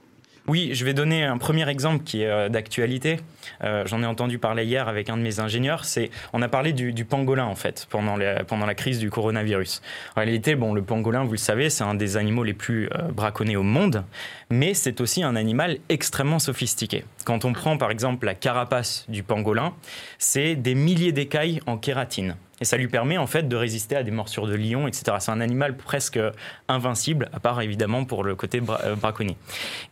oui, 0.49 0.69
je 0.73 0.85
vais 0.85 0.93
donner 0.93 1.25
un 1.25 1.37
premier 1.37 1.67
exemple 1.69 2.05
qui 2.05 2.21
est 2.21 2.27
euh, 2.27 2.47
d'actualité. 2.47 3.19
Euh, 3.63 3.85
j'en 3.85 4.01
ai 4.01 4.05
entendu 4.05 4.39
parler 4.39 4.63
hier 4.63 4.87
avec 4.87 5.09
un 5.09 5.17
de 5.17 5.21
mes 5.21 5.41
ingénieurs. 5.41 5.83
C'est, 5.83 6.09
on 6.31 6.41
a 6.41 6.47
parlé 6.47 6.71
du, 6.71 7.05
pangolin 7.05 7.45
en 7.45 7.55
fait 7.55 7.85
pendant, 7.89 8.17
pendant 8.47 8.65
la 8.65 8.75
crise 8.75 8.99
du 8.99 9.09
coronavirus. 9.09 9.81
En 10.15 10.21
réalité, 10.21 10.55
bon, 10.55 10.73
le 10.73 10.81
pangolin, 10.81 11.25
vous 11.25 11.31
le 11.31 11.37
savez, 11.37 11.69
c'est 11.69 11.83
un 11.83 11.95
des 11.95 12.15
animaux 12.15 12.43
les 12.43 12.53
plus 12.53 12.87
euh, 12.87 13.09
braconnés 13.11 13.57
au 13.57 13.63
monde, 13.63 14.05
mais 14.49 14.73
c'est 14.73 15.01
aussi 15.01 15.21
un 15.21 15.35
animal 15.35 15.79
extrêmement 15.89 16.39
sophistiqué. 16.39 17.03
Quand 17.25 17.43
on 17.43 17.51
prend 17.51 17.77
par 17.77 17.91
exemple 17.91 18.25
la 18.25 18.33
carapace 18.33 19.05
du 19.09 19.23
pangolin, 19.23 19.73
c'est 20.17 20.55
des 20.55 20.75
milliers 20.75 21.11
d'écailles 21.11 21.59
en 21.65 21.77
kératine. 21.77 22.37
Et 22.59 22.65
ça 22.65 22.77
lui 22.77 22.87
permet 22.87 23.17
en 23.17 23.27
fait 23.27 23.47
de 23.47 23.55
résister 23.55 23.95
à 23.95 24.03
des 24.03 24.11
morsures 24.11 24.47
de 24.47 24.55
lion, 24.55 24.87
etc. 24.87 25.17
C'est 25.19 25.31
un 25.31 25.41
animal 25.41 25.77
presque 25.77 26.19
invincible, 26.67 27.29
à 27.33 27.39
part 27.39 27.61
évidemment 27.61 28.05
pour 28.05 28.23
le 28.23 28.35
côté 28.35 28.61
euh, 28.83 28.95
braconnier. 28.95 29.37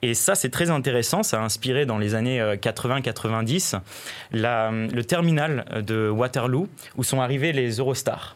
Et 0.01 0.13
ça, 0.13 0.35
c'est 0.35 0.49
très 0.49 0.69
intéressant. 0.69 1.23
Ça 1.23 1.39
a 1.39 1.43
inspiré 1.43 1.85
dans 1.85 1.97
les 1.97 2.15
années 2.15 2.39
80-90 2.39 3.75
euh, 4.33 4.87
le 4.91 5.03
terminal 5.03 5.83
de 5.85 6.09
Waterloo 6.09 6.67
où 6.97 7.03
sont 7.03 7.21
arrivés 7.21 7.51
les 7.51 7.77
Eurostars. 7.77 8.35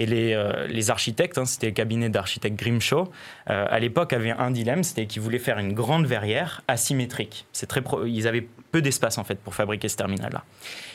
Et 0.00 0.06
les, 0.06 0.34
euh, 0.34 0.88
architectes, 0.88 1.38
hein, 1.38 1.44
c'était 1.44 1.68
le 1.68 1.72
cabinet 1.72 2.08
d'architectes 2.08 2.58
Grimshaw, 2.58 3.10
à 3.46 3.78
l'époque 3.78 4.12
avaient 4.12 4.32
un 4.32 4.50
dilemme, 4.50 4.82
c'était 4.82 5.06
qu'ils 5.06 5.22
voulaient 5.22 5.38
faire 5.38 5.58
une 5.58 5.72
grande 5.72 6.06
verrière 6.06 6.62
asymétrique. 6.66 7.46
C'est 7.52 7.66
très 7.66 7.82
ils 8.06 8.26
avaient 8.26 8.46
peu 8.72 8.82
d'espace 8.82 9.18
en 9.18 9.24
fait 9.24 9.36
pour 9.36 9.54
fabriquer 9.54 9.88
ce 9.88 9.96
terminal-là. 9.96 10.42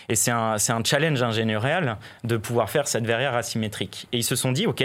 Et 0.10 0.16
c'est 0.16 0.32
un, 0.32 0.56
un, 0.56 0.84
challenge 0.84 1.22
ingénieur 1.22 1.64
de 2.24 2.38
pouvoir 2.38 2.70
faire 2.70 2.88
cette 2.88 3.06
verrière 3.06 3.36
asymétrique. 3.36 4.08
Et 4.12 4.18
ils 4.18 4.24
se 4.24 4.36
sont 4.36 4.52
dit, 4.52 4.68
OK, 4.68 4.84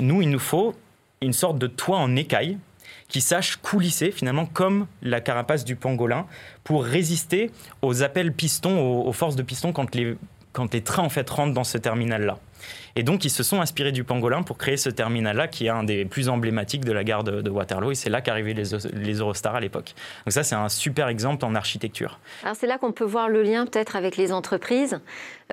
nous, 0.00 0.20
il 0.20 0.28
nous 0.28 0.38
faut 0.38 0.74
une 1.22 1.32
sorte 1.32 1.58
de 1.58 1.66
toit 1.66 1.98
en 1.98 2.16
écaille 2.16 2.58
qui 3.08 3.20
sache 3.20 3.56
coulisser 3.56 4.10
finalement 4.10 4.46
comme 4.46 4.86
la 5.02 5.20
carapace 5.20 5.64
du 5.64 5.76
pangolin 5.76 6.26
pour 6.64 6.84
résister 6.84 7.50
aux 7.80 8.02
appels 8.02 8.32
pistons, 8.32 8.78
aux, 8.78 9.08
aux 9.08 9.12
forces 9.12 9.36
de 9.36 9.42
piston 9.42 9.72
quand 9.72 9.94
les, 9.94 10.16
quand 10.52 10.74
les 10.74 10.82
trains 10.82 11.04
en 11.04 11.08
fait 11.08 11.28
rentrent 11.30 11.54
dans 11.54 11.64
ce 11.64 11.78
terminal-là. 11.78 12.38
Et 12.96 13.02
donc, 13.02 13.24
ils 13.24 13.30
se 13.30 13.42
sont 13.42 13.60
inspirés 13.60 13.92
du 13.92 14.04
pangolin 14.04 14.42
pour 14.42 14.58
créer 14.58 14.76
ce 14.76 14.90
terminal-là, 14.90 15.48
qui 15.48 15.66
est 15.66 15.70
un 15.70 15.84
des 15.84 16.04
plus 16.04 16.28
emblématiques 16.28 16.84
de 16.84 16.92
la 16.92 17.04
gare 17.04 17.24
de, 17.24 17.48
Waterloo. 17.48 17.92
Et 17.92 17.94
c'est 17.94 18.10
là 18.10 18.20
qu'arrivaient 18.20 18.54
les, 18.54 18.70
les 18.92 19.14
Eurostars 19.14 19.54
à 19.54 19.60
l'époque. 19.60 19.94
Donc 20.26 20.32
ça, 20.32 20.42
c'est 20.42 20.54
un 20.54 20.68
super 20.68 21.08
exemple 21.08 21.44
en 21.44 21.54
architecture. 21.54 22.18
Alors 22.42 22.56
c'est 22.56 22.66
là 22.66 22.78
qu'on 22.78 22.92
peut 22.92 23.04
voir 23.04 23.28
le 23.28 23.42
lien 23.42 23.66
peut-être 23.66 23.96
avec 23.96 24.16
les 24.16 24.32
entreprises. 24.32 25.00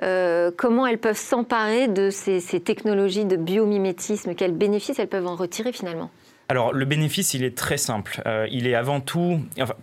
Euh, 0.02 0.50
comment 0.56 0.86
elles 0.86 0.98
peuvent 0.98 1.16
s'emparer 1.16 1.88
de 1.88 2.10
ces, 2.10 2.40
technologies 2.60 3.24
de 3.24 3.36
biomimétisme? 3.36 4.34
Quels 4.34 4.52
bénéfices 4.52 4.98
elles 4.98 5.08
peuvent 5.08 5.26
en 5.26 5.36
retirer 5.36 5.72
finalement? 5.72 6.10
Alors 6.48 6.72
le 6.72 6.84
bénéfice, 6.84 7.34
il 7.34 7.42
est 7.42 7.56
très 7.56 7.78
simple. 7.78 8.22
Euh, 8.26 8.46
il 8.50 8.66
est 8.66 8.74
avant 8.74 9.00
tout, 9.00 9.40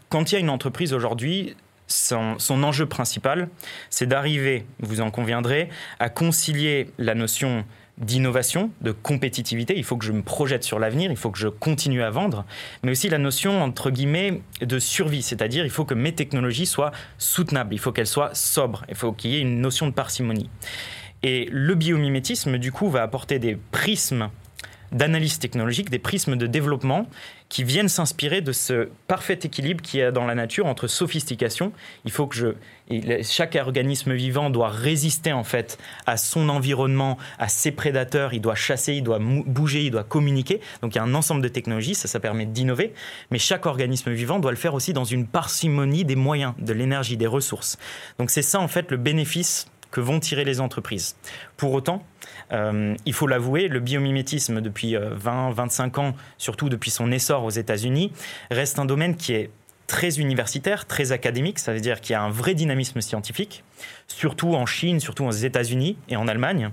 quand 0.10 0.32
il 0.32 0.36
y 0.36 0.38
a 0.38 0.40
une 0.40 0.50
entreprise 0.50 0.94
aujourd'hui, 0.94 1.56
son, 1.93 2.63
enjeu 2.63 2.86
principal, 2.86 3.49
c'est 3.89 4.08
d'arriver, 4.08 4.65
vous 4.79 5.01
en 5.01 5.12
conviendrez, 5.12 5.69
à 5.99 6.10
concilier 6.10 6.89
la 6.97 7.15
notion 7.15 7.65
d'innovation, 7.99 8.71
de 8.82 8.91
compétitivité, 8.91 9.77
il 9.77 9.84
faut 9.84 9.97
que 9.97 10.06
je 10.06 10.12
me 10.12 10.23
projette 10.23 10.63
sur 10.63 10.79
l'avenir, 10.79 11.12
il 11.12 11.17
faut 11.17 11.29
que 11.29 11.38
je 11.38 11.47
continue 11.47 12.01
à 12.01 12.10
vendre, 12.10 12.43
mais 12.82 12.91
aussi 12.91 13.08
la 13.08 13.19
notion, 13.19 13.62
entre 13.62 13.91
guillemets, 13.91 14.41
de 14.62 14.79
survie, 14.79 15.21
c'est-à-dire 15.21 15.63
il 15.63 15.69
faut 15.69 15.86
que 15.86 15.93
mes 15.93 16.13
technologies 16.13 16.65
soient 16.65 16.91
soutenables, 17.19 17.75
il 17.75 17.77
faut 17.77 17.91
qu'elles 17.91 18.08
soient 18.08 18.34
sobres, 18.34 18.84
il 18.89 18.95
faut 18.95 19.12
qu'il 19.12 19.32
y 19.32 19.36
ait 19.36 19.41
une 19.41 19.62
notion 19.62 19.86
de 19.86 19.93
parcimonie. 19.93 20.49
Et 21.21 21.47
le 21.51 21.75
biomimétisme, 21.75 22.58
du 22.58 22.71
coup, 22.71 22.89
va 22.89 23.03
apporter 23.03 23.38
des 23.38 23.58
prismes 23.71 24.29
d'analyse 24.93 25.39
technologique, 25.39 25.89
des 25.89 25.99
prismes 25.99 26.36
de 26.36 26.47
développement 26.47 27.08
qui 27.49 27.63
viennent 27.63 27.89
s'inspirer 27.89 28.41
de 28.41 28.51
ce 28.51 28.89
parfait 29.08 29.39
équilibre 29.43 29.82
qu'il 29.82 29.99
y 29.99 30.03
a 30.03 30.12
dans 30.12 30.25
la 30.25 30.34
nature 30.34 30.65
entre 30.65 30.88
sophistication. 30.88 31.71
Il 32.03 32.12
faut 32.12 32.25
que 32.25 32.56
chaque 33.21 33.56
organisme 33.56 34.13
vivant 34.13 34.49
doit 34.49 34.69
résister 34.69 35.34
en 35.34 35.43
fait 35.43 35.77
à 36.08 36.17
son 36.17 36.49
environnement, 36.49 37.17
à 37.38 37.47
ses 37.49 37.71
prédateurs. 37.71 38.34
Il 38.34 38.41
doit 38.41 38.56
chasser, 38.56 38.93
il 38.93 39.03
doit 39.03 39.19
bouger, 39.19 39.86
il 39.86 39.91
doit 39.91 40.03
communiquer. 40.03 40.62
Donc 40.82 40.95
il 40.95 40.97
y 40.97 41.01
a 41.01 41.03
un 41.03 41.13
ensemble 41.13 41.41
de 41.41 41.47
technologies, 41.47 41.95
ça, 41.95 42.08
ça 42.08 42.19
permet 42.19 42.45
d'innover. 42.45 42.93
Mais 43.29 43.38
chaque 43.38 43.65
organisme 43.65 44.12
vivant 44.12 44.39
doit 44.39 44.51
le 44.51 44.58
faire 44.58 44.73
aussi 44.73 44.93
dans 44.93 45.06
une 45.06 45.27
parcimonie 45.27 46.06
des 46.06 46.15
moyens, 46.15 46.53
de 46.58 46.73
l'énergie, 46.73 47.17
des 47.17 47.27
ressources. 47.27 47.77
Donc 48.17 48.32
c'est 48.32 48.41
ça 48.41 48.60
en 48.60 48.67
fait 48.67 48.89
le 48.89 48.97
bénéfice 48.97 49.67
que 49.93 50.01
vont 50.01 50.19
tirer 50.19 50.43
les 50.43 50.60
entreprises. 50.60 51.15
Pour 51.56 51.71
autant, 51.71 52.03
euh, 52.51 52.95
il 53.06 53.13
faut 53.13 53.27
l'avouer, 53.27 53.67
le 53.67 53.79
biomimétisme 53.79 54.60
depuis 54.60 54.95
20-25 54.95 55.82
euh, 55.99 56.01
ans, 56.01 56.15
surtout 56.39 56.67
depuis 56.67 56.89
son 56.89 57.12
essor 57.12 57.43
aux 57.43 57.51
États-Unis, 57.51 58.12
reste 58.49 58.79
un 58.79 58.86
domaine 58.86 59.15
qui 59.15 59.34
est 59.34 59.51
très 59.86 60.19
universitaire, 60.19 60.88
très 60.88 61.12
académique, 61.12 61.60
ça 61.60 61.73
veut 61.73 61.79
dire 61.79 62.01
qu'il 62.01 62.13
y 62.13 62.15
a 62.15 62.23
un 62.23 62.32
vrai 62.32 62.56
dynamisme 62.56 63.01
scientifique, 63.01 63.63
surtout 64.08 64.56
en 64.56 64.66
Chine, 64.66 65.00
surtout 65.00 65.26
aux 65.26 65.32
États-Unis 65.32 65.98
et 66.10 66.16
en 66.16 66.28
Allemagne. 66.28 66.72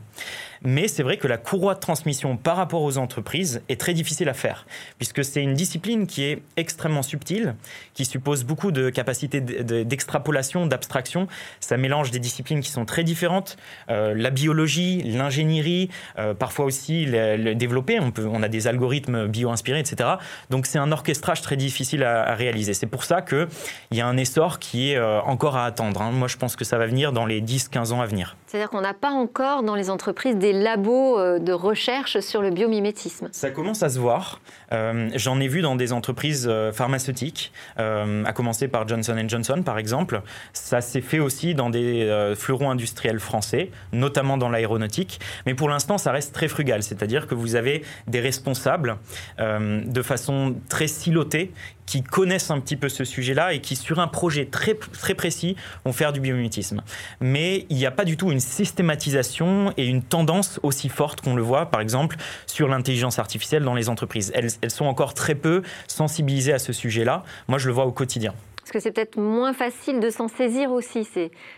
Mais 0.63 0.89
c'est 0.89 1.03
vrai 1.03 1.17
que 1.17 1.27
la 1.27 1.39
courroie 1.39 1.75
de 1.75 1.81
transmission 1.81 2.37
par 2.37 2.57
rapport 2.57 2.83
aux 2.83 2.99
entreprises 2.99 3.63
est 3.69 3.81
très 3.81 3.95
difficile 3.95 4.29
à 4.29 4.35
faire, 4.35 4.67
puisque 4.99 5.25
c'est 5.25 5.43
une 5.43 5.55
discipline 5.55 6.07
qui 6.07 6.25
est 6.25 6.43
extrêmement 6.59 7.03
subtile, 7.03 7.55
qui 7.95 8.05
suppose 8.05 8.45
beaucoup 8.45 8.71
de 8.71 8.91
capacités 8.91 9.41
d'extrapolation, 9.41 10.67
d'abstraction. 10.67 11.29
Ça 11.61 11.79
mélange 11.79 12.11
des 12.11 12.19
disciplines 12.19 12.61
qui 12.61 12.71
sont 12.71 12.85
très 12.85 13.05
différentes, 13.05 13.57
euh, 13.89 14.13
la 14.15 14.31
biologie, 14.31 15.03
l'ingénierie, 15.03 15.89
euh, 16.19 16.35
parfois 16.35 16.67
aussi 16.67 17.07
le, 17.07 17.55
développer. 17.55 17.99
On, 17.99 18.43
a 18.43 18.49
des 18.49 18.67
algorithmes 18.67 19.29
bio-inspirés, 19.29 19.81
etc. 19.81 20.11
Donc 20.51 20.67
c'est 20.67 20.79
un 20.79 20.93
orchestrage 20.93 21.41
très 21.41 21.57
difficile 21.57 22.05
à, 22.05 22.35
réaliser. 22.35 22.75
C'est 22.75 22.87
pour 22.87 23.05
ça 23.05 23.23
qu'il 23.23 23.49
y 23.93 24.01
a 24.01 24.07
un 24.07 24.17
essor 24.17 24.59
qui 24.59 24.93
est 24.93 24.97
euh, 24.97 25.21
encore 25.23 25.57
à 25.57 25.65
attendre. 25.65 26.03
Hein. 26.03 26.11
Moi, 26.11 26.29
je 26.29 26.37
pense 26.37 26.55
que 26.55 26.65
ça 26.65 26.77
va 26.77 26.87
venir 26.87 27.13
dans 27.13 27.20
les 27.27 27.41
10-15 27.41 27.93
ans 27.93 28.01
à 28.01 28.07
venir. 28.07 28.37
C'est-à-dire 28.47 28.71
qu'on 28.71 28.81
n'a 28.81 28.95
pas 28.95 29.11
encore 29.11 29.63
dans 29.63 29.77
les 29.77 29.91
entreprises 29.91 30.37
des 30.37 30.53
labos 30.53 31.19
euh, 31.19 31.39
de 31.39 31.53
recherche 31.53 32.19
sur 32.19 32.43
le 32.43 32.51
biomimétisme. 32.51 33.29
Ça 33.31 33.51
commence 33.51 33.85
à 33.85 33.89
se 33.89 34.01
voir. 34.01 34.41
Euh, 34.73 35.09
j'en 35.15 35.39
ai 35.39 35.47
vu 35.47 35.63
dans 35.63 35.77
des 35.77 35.93
entreprises 35.93 36.49
euh, 36.51 36.73
pharmaceutiques, 36.73 37.53
à 37.77 38.33
commencer 38.33 38.69
par 38.69 38.87
Johnson 38.89 39.17
Johnson 39.29 39.63
par 39.65 39.79
exemple. 39.79 40.23
Ça 40.53 40.81
s'est 40.81 41.01
fait 41.01 41.19
aussi 41.19 41.55
dans 41.55 41.71
des 41.71 42.35
fleurons 42.37 42.71
industriels 42.71 43.21
français, 43.21 43.71
notamment 43.93 44.37
dans 44.37 44.49
l'aéronautique. 44.49 45.21
Mais 45.47 45.55
pour 45.55 45.69
l'instant, 45.69 45.99
ça 45.99 46.13
reste 46.13 46.35
très 46.35 46.49
frugal. 46.49 46.83
C'est-à-dire 46.83 47.27
que 47.27 47.35
vous 47.35 47.55
avez 47.55 47.83
des 48.07 48.21
responsables 48.21 48.99
de 49.39 50.03
façon 50.03 50.57
très 50.69 50.89
silotée 50.89 51.53
qui 51.91 52.05
connaissent 52.05 52.53
un 52.53 52.61
petit 52.61 52.77
peu 52.77 52.89
ce 52.89 53.05
sujet-là 53.05 53.53
et 53.53 53.61
qui, 53.61 53.75
sur 53.75 53.99
un 53.99 54.07
projet 54.07 54.47
très, 54.47 54.75
très 54.75 55.15
précis, 55.15 55.57
vont 55.85 55.93
faire 55.93 56.13
du 56.13 56.21
biomimétisme. 56.21 56.83
Mais 57.21 57.67
il 57.69 57.77
n'y 57.77 57.85
a 57.85 57.91
pas 57.91 58.05
du 58.05 58.17
tout 58.17 58.31
une 58.31 58.39
systématisation 58.39 59.73
et 59.77 59.87
une 59.87 60.05
tendance 60.05 60.61
aussi 60.63 60.89
forte 60.89 61.21
qu'on 61.21 61.35
le 61.35 61.43
voit, 61.43 61.67
par 61.67 61.81
exemple, 61.81 62.17
sur 62.47 62.69
l'intelligence 62.69 63.19
artificielle 63.19 63.65
dans 63.65 63.75
les 63.75 63.89
entreprises. 63.89 64.31
Elles, 64.37 64.51
elles 64.63 64.71
sont 64.71 64.85
encore 64.85 65.15
très 65.15 65.35
peu 65.35 65.63
sensibilisées 65.89 66.53
à 66.53 66.61
ce 66.61 66.73
sujet-là. 66.73 67.25
Moi, 67.49 67.59
je 67.59 67.67
le 67.67 67.75
vois 67.75 67.87
au 67.87 67.93
quotidien. 67.93 68.35
Parce 68.71 68.85
que 68.85 68.89
c'est 68.89 68.93
peut-être 68.93 69.19
moins 69.19 69.53
facile 69.53 69.99
de 69.99 70.11
s'en 70.11 70.29
saisir 70.29 70.71
aussi. 70.71 71.05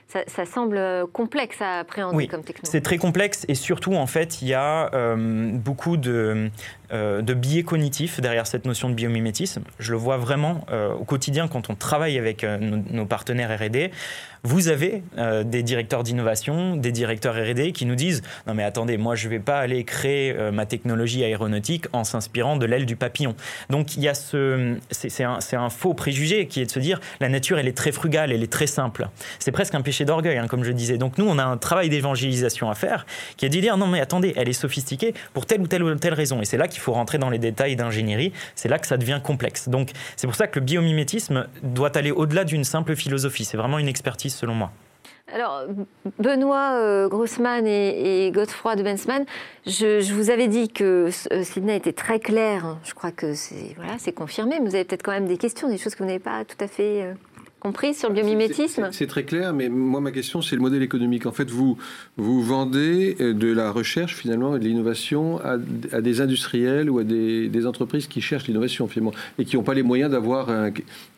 Ça, 0.09 0.21
ça, 0.27 0.47
semble 0.47 0.81
complexe 1.13 1.61
à 1.61 1.81
appréhender 1.81 2.27
comme 2.27 2.43
technologie. 2.43 2.71
C'est 2.71 2.81
très 2.81 2.97
complexe 2.97 3.45
et 3.49 3.55
surtout, 3.55 3.95
en 3.95 4.07
fait, 4.07 4.41
il 4.41 4.49
y 4.49 4.55
a 4.55 4.91
beaucoup 5.17 5.99
de, 5.99 6.51
euh, 6.93 7.23
de 7.23 7.33
biais 7.33 7.63
cognitifs 7.63 8.21
derrière 8.21 8.47
cette 8.47 8.67
notion 8.67 8.91
de 8.91 8.95
biomimétisme. 8.95 9.63
Je 9.79 9.93
le 9.93 9.97
vois 9.97 10.19
vraiment 10.19 10.67
euh, 10.71 10.93
au 10.93 11.05
quotidien 11.05 11.49
quand 11.49 11.71
on 11.71 11.75
travaille 11.75 12.19
avec 12.19 12.45
euh, 12.45 12.59
nos, 12.59 13.07
partenaires 13.07 13.59
RD. 13.59 13.91
Vous 14.45 14.69
avez 14.69 15.03
des 15.45 15.63
directeurs 15.63 16.03
d'innovation, 16.03 16.77
des 16.77 16.91
directeurs 16.91 17.35
RD 17.35 17.73
qui 17.73 17.87
nous 17.87 17.95
disent 17.95 18.23
Non, 18.47 18.55
mais 18.55 18.65
attendez, 18.65 18.97
moi, 18.97 19.15
je 19.15 19.27
ne 19.27 19.31
vais 19.31 19.39
pas 19.39 19.59
aller 19.59 19.85
créer 19.85 20.35
ma 20.53 20.67
technologie 20.67 21.23
aéronautique 21.23 21.87
en 21.93 22.03
s'inspirant 22.03 22.57
de 22.57 22.67
l'aile 22.67 22.85
du 22.85 22.97
papillon. 22.97 23.37
Donc, 23.71 23.97
il 23.97 24.03
y 24.03 24.09
a 24.09 24.15
ce. 24.15 24.77
C'est 24.91 25.23
un, 25.23 25.71
faux 25.71 25.95
préjugé 25.95 26.47
qui 26.47 26.61
est 26.61 26.67
de 26.67 26.71
se 26.71 26.81
dire 26.81 27.01
La 27.21 27.29
nature, 27.29 27.59
elle 27.59 27.69
est 27.69 27.77
très 27.77 27.93
frugale, 27.93 28.33
elle 28.33 28.43
est 28.43 28.53
très 28.53 28.67
simple. 28.67 29.09
C'est 29.39 29.53
presque 29.53 29.77
un 29.77 29.81
péché 29.81 30.05
d'orgueil, 30.05 30.39
hein, 30.39 30.49
comme 30.49 30.65
je 30.65 30.73
disais. 30.73 30.99
Donc, 30.99 31.19
nous, 31.19 31.27
on 31.29 31.39
a 31.39 31.45
un 31.45 31.57
travail 31.57 31.89
d'évangélisation 31.89 32.69
à 32.69 32.75
faire 32.75 33.07
qui 33.37 33.47
est 33.47 33.49
de 33.49 33.61
dire 33.61 33.77
Non, 33.77 33.87
mais 33.87 34.01
attendez, 34.01 34.33
elle 34.37 34.49
est 34.49 34.53
sophistiquée 34.55 35.15
pour 35.35 35.47
telle 35.47 35.61
ou 35.61 35.69
telle 35.69 35.85
ou 35.85 35.95
telle 35.95 36.15
raison. 36.15 36.43
Et 36.43 36.45
c'est 36.45 36.57
là 36.57 36.67
qu'il 36.67 36.81
faut 36.81 36.93
rentrer 36.93 37.19
dans 37.19 37.31
les 37.31 37.39
détails 37.39 37.77
d'ingénierie, 37.77 38.33
c'est 38.57 38.69
là 38.69 38.79
que 38.79 38.89
ça 38.89 38.97
devient 38.97 39.21
complexe. 39.23 39.69
Donc 39.69 39.91
c'est 40.17 40.27
pour 40.27 40.37
ça 40.37 40.49
que 40.49 40.59
le 40.59 40.65
biomimétisme 40.65 41.47
doit 41.63 41.97
aller 41.97 42.11
au-delà 42.11 42.45
d'une 42.45 42.65
simple 42.65 42.97
philosophie. 42.97 43.45
C'est 43.45 43.57
vraiment 43.57 43.79
une 43.79 43.89
expertise 43.89 44.32
selon 44.37 44.55
moi. 44.55 44.71
Alors, 45.33 45.65
Benoît 46.19 46.75
euh, 46.75 47.09
Grossman 47.09 47.67
et, 47.67 48.31
Godefroy 48.35 48.77
de 48.77 48.83
Bensman, 48.83 49.25
je, 49.67 50.13
vous 50.13 50.31
avais 50.31 50.47
dit 50.47 50.69
que 50.69 51.09
euh, 51.33 51.43
Sydney 51.43 51.77
était 51.77 51.95
très 51.95 52.21
clair. 52.21 52.77
Je 52.85 52.93
crois 52.93 53.13
que 53.13 53.35
c'est 53.35 53.75
voilà, 53.77 53.97
confirmé, 54.15 54.59
mais 54.61 54.69
vous 54.69 54.75
avez 54.75 54.85
peut-être 54.85 55.03
quand 55.03 55.13
même 55.13 55.27
des 55.27 55.39
questions, 55.39 55.69
des 55.69 55.79
choses 55.79 55.95
que 55.95 56.01
vous 56.01 56.09
n'avez 56.09 56.19
pas 56.19 56.45
tout 56.45 56.63
à 56.63 56.69
fait. 56.69 57.03
Euh, 57.03 57.15
compris 57.61 57.95
sur 57.95 58.09
le 58.09 58.17
biomimétisme 58.17 58.89
C'est 58.91 59.07
très 59.07 59.23
clair, 59.23 59.55
mais 59.55 59.69
moi, 59.69 60.01
ma 60.01 60.11
question, 60.11 60.43
c'est 60.43 60.57
le 60.57 60.61
modèle 60.61 60.83
économique. 60.83 61.25
En 61.27 61.33
fait, 61.33 61.49
vous, 61.49 61.79
vous 62.17 62.43
vendez 62.43 63.15
de 63.15 63.53
la 63.53 63.71
recherche, 63.71 64.17
finalement, 64.17 64.57
et 64.57 64.59
de 64.59 64.65
l'innovation 64.65 65.41
à, 65.41 65.57
des 65.57 66.21
industriels 66.21 66.91
ou 66.91 66.99
à 66.99 67.05
des, 67.05 67.67
entreprises 67.67 68.09
qui 68.09 68.21
cherchent 68.21 68.49
l'innovation, 68.49 68.89
finalement, 68.89 69.15
et 69.39 69.45
qui 69.45 69.57
n'ont 69.57 69.63
pas 69.63 69.75
les 69.75 69.85
moyens 69.85 70.11
d'avoir, 70.11 70.49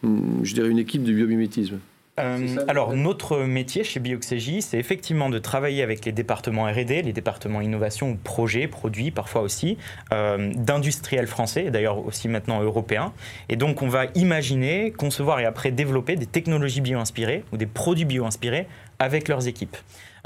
je 0.02 0.54
dirais, 0.54 0.68
une 0.68 0.78
équipe 0.78 1.02
de 1.02 1.14
biomimétisme. 1.14 1.78
Euh, 2.20 2.64
alors, 2.68 2.92
notre 2.92 3.38
métier 3.38 3.82
chez 3.82 3.98
Bioxégie, 3.98 4.62
c'est 4.62 4.78
effectivement 4.78 5.30
de 5.30 5.38
travailler 5.38 5.82
avec 5.82 6.04
les 6.04 6.12
départements 6.12 6.64
RD, 6.64 7.02
les 7.04 7.12
départements 7.12 7.60
innovation 7.60 8.10
ou 8.10 8.16
projets, 8.16 8.68
produits 8.68 9.10
parfois 9.10 9.42
aussi, 9.42 9.78
euh, 10.12 10.52
d'industriels 10.54 11.26
français, 11.26 11.70
d'ailleurs 11.70 12.06
aussi 12.06 12.28
maintenant 12.28 12.62
européens. 12.62 13.12
Et 13.48 13.56
donc, 13.56 13.82
on 13.82 13.88
va 13.88 14.06
imaginer, 14.14 14.92
concevoir 14.92 15.40
et 15.40 15.44
après 15.44 15.72
développer 15.72 16.14
des 16.14 16.26
technologies 16.26 16.80
bio-inspirées 16.80 17.44
ou 17.52 17.56
des 17.56 17.66
produits 17.66 18.04
bio-inspirés 18.04 18.68
avec 19.00 19.26
leurs 19.28 19.48
équipes. 19.48 19.76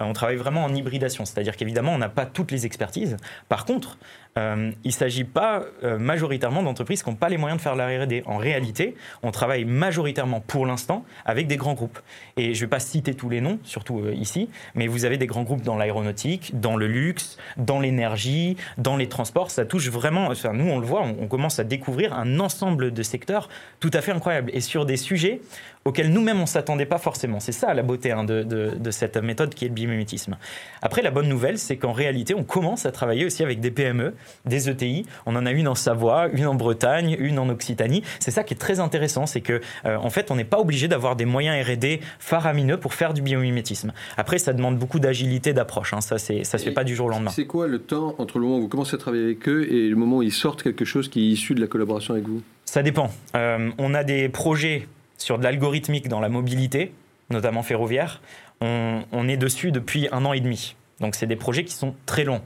Euh, 0.01 0.05
on 0.05 0.13
travaille 0.13 0.37
vraiment 0.37 0.65
en 0.65 0.75
hybridation, 0.75 1.25
c'est-à-dire 1.25 1.57
qu'évidemment, 1.57 1.93
on 1.93 1.99
n'a 1.99 2.09
pas 2.09 2.27
toutes 2.27 2.51
les 2.51 2.67
expertises. 2.67 3.17
Par 3.49 3.65
contre, 3.65 3.99
euh, 4.37 4.71
il 4.85 4.89
ne 4.89 4.93
s'agit 4.93 5.25
pas 5.25 5.65
euh, 5.83 5.99
majoritairement 5.99 6.63
d'entreprises 6.63 7.03
qui 7.03 7.11
n'ont 7.11 7.17
pas 7.17 7.29
les 7.29 7.39
moyens 7.39 7.59
de 7.59 7.63
faire 7.63 7.75
la 7.75 7.87
R&D. 7.87 8.23
En 8.27 8.37
réalité, 8.37 8.95
on 9.23 9.31
travaille 9.31 9.65
majoritairement 9.65 10.41
pour 10.41 10.67
l'instant 10.67 11.05
avec 11.25 11.47
des 11.47 11.57
grands 11.57 11.75
groupes. 11.75 11.99
Et 12.37 12.55
je 12.55 12.61
ne 12.61 12.67
vais 12.67 12.71
pas 12.71 12.81
citer 12.81 13.15
tous 13.15 13.29
les 13.29 13.41
noms, 13.41 13.59
surtout 13.65 14.05
ici, 14.13 14.49
mais 14.75 14.87
vous 14.87 15.05
avez 15.05 15.19
des 15.19 15.27
grands 15.27 15.43
groupes 15.43 15.63
dans 15.63 15.77
l'aéronautique, 15.77 16.59
dans 16.61 16.77
le 16.77 16.87
luxe, 16.87 17.39
dans 17.57 17.81
l'énergie, 17.81 18.57
dans 18.77 18.97
les 18.97 19.09
transports. 19.09 19.51
Ça 19.51 19.65
touche 19.65 19.89
vraiment, 19.89 20.27
enfin, 20.29 20.53
nous 20.53 20.69
on 20.69 20.79
le 20.79 20.87
voit, 20.87 21.03
on, 21.03 21.27
commence 21.29 21.59
à 21.59 21.65
découvrir 21.65 22.15
un 22.15 22.41
ensemble 22.41 22.93
de 22.93 23.03
secteurs 23.03 23.49
tout 23.81 23.91
à 23.93 24.01
fait 24.01 24.13
incroyables. 24.13 24.51
Et 24.55 24.61
sur 24.61 24.87
des 24.87 24.97
sujets 24.97 25.41
auxquels 25.85 26.11
nous-mêmes 26.11 26.39
on 26.39 26.43
ne 26.43 26.47
s'attendait 26.47 26.87
pas 26.87 26.99
forcément. 26.99 27.41
C'est 27.41 27.53
ça 27.53 27.73
la 27.75 27.83
beauté 27.83 28.13
hein, 28.13 28.25
de, 28.25 28.43
de, 28.43 28.91
cette 28.91 29.17
méthode 29.17 29.55
qui 29.55 29.65
est 29.65 29.69
le 29.69 29.75
biomimétisme. 29.75 30.37
Après, 30.83 31.03
la 31.03 31.11
bonne 31.11 31.29
nouvelle, 31.29 31.59
c'est 31.59 31.77
qu'en 31.77 31.93
réalité, 31.93 32.35
on 32.35 32.45
commence 32.45 32.87
à 32.87 32.93
travailler 32.93 33.25
aussi 33.25 33.43
avec 33.43 33.61
des 33.61 33.71
PME, 33.71 34.15
des 34.45 34.69
ETI. 34.69 35.07
On 35.27 35.37
en 35.37 35.47
a 35.47 35.51
une 35.53 35.69
en 35.69 35.75
Savoie, 35.75 36.29
une 36.33 36.47
en 36.47 36.55
Bretagne, 36.55 37.17
une 37.19 37.39
en 37.39 37.49
Occitanie. 37.49 38.03
C'est 38.19 38.31
ça 38.31 38.45
qui 38.45 38.55
est 38.55 38.59
très 38.59 38.81
intéressant, 38.81 39.27
c'est 39.27 39.41
que 39.41 39.61
euh, 39.85 39.97
en 39.97 40.11
fait, 40.11 40.31
on 40.31 40.37
n'est 40.37 40.45
pas 40.45 40.59
obligé 40.59 40.89
d'avoir 40.89 41.17
des 41.17 41.25
moyens 41.25 41.67
R&D 41.67 42.01
faramineux 42.19 42.79
pour 42.79 42.95
faire 42.95 43.15
du 43.15 43.23
biomimétisme. 43.23 43.93
Après, 44.17 44.39
ça 44.39 44.53
demande 44.53 44.79
beaucoup 44.79 45.01
d'agilité 45.01 45.53
d'approche. 45.53 45.93
Hein. 45.95 46.01
Ça, 46.01 46.19
c'est, 46.19 46.45
ça 46.45 46.59
se 46.59 46.65
fait 46.65 46.73
pas 46.73 46.85
du 46.85 46.95
jour 46.95 47.07
au 47.07 47.11
lendemain. 47.11 47.31
C'est 47.31 47.47
quoi 47.47 47.67
le 47.67 47.79
temps 47.79 48.15
entre 48.19 48.39
le 48.39 48.45
moment 48.45 48.59
où 48.59 48.63
vous 48.63 48.69
commencez 48.69 48.95
à 48.95 48.99
travailler 48.99 49.25
avec 49.25 49.49
eux 49.49 49.71
et 49.71 49.89
le 49.89 49.97
moment 49.97 50.19
où 50.19 50.23
ils 50.23 50.33
sortent 50.33 50.63
quelque 50.63 50.85
chose 50.85 51.09
qui 51.09 51.21
est 51.21 51.29
issu 51.29 51.55
de 51.55 51.61
la 51.61 51.67
collaboration 51.67 52.15
avec 52.15 52.27
vous? 52.27 52.43
Ça 52.65 52.83
dépend. 52.83 53.11
Euh, 53.35 53.71
on 53.79 53.95
a 53.95 54.05
des 54.05 54.29
projets 54.29 54.89
sur 55.19 55.39
de 55.39 55.45
l'algorithmique 55.45 56.09
dans 56.09 56.21
la 56.21 56.29
mobilité, 56.29 56.95
notamment 57.31 57.63
ferroviaire. 57.63 58.23
On, 58.61 59.29
est 59.29 59.37
dessus 59.37 59.71
depuis 59.71 60.09
un 60.11 60.25
an 60.25 60.33
et 60.33 60.41
demi. 60.41 60.75
Donc 61.01 61.15
c'est 61.15 61.27
des 61.27 61.37
projets 61.37 61.65
qui 61.65 61.75
sont 61.75 61.95
très 62.07 62.25
longs. 62.25 62.41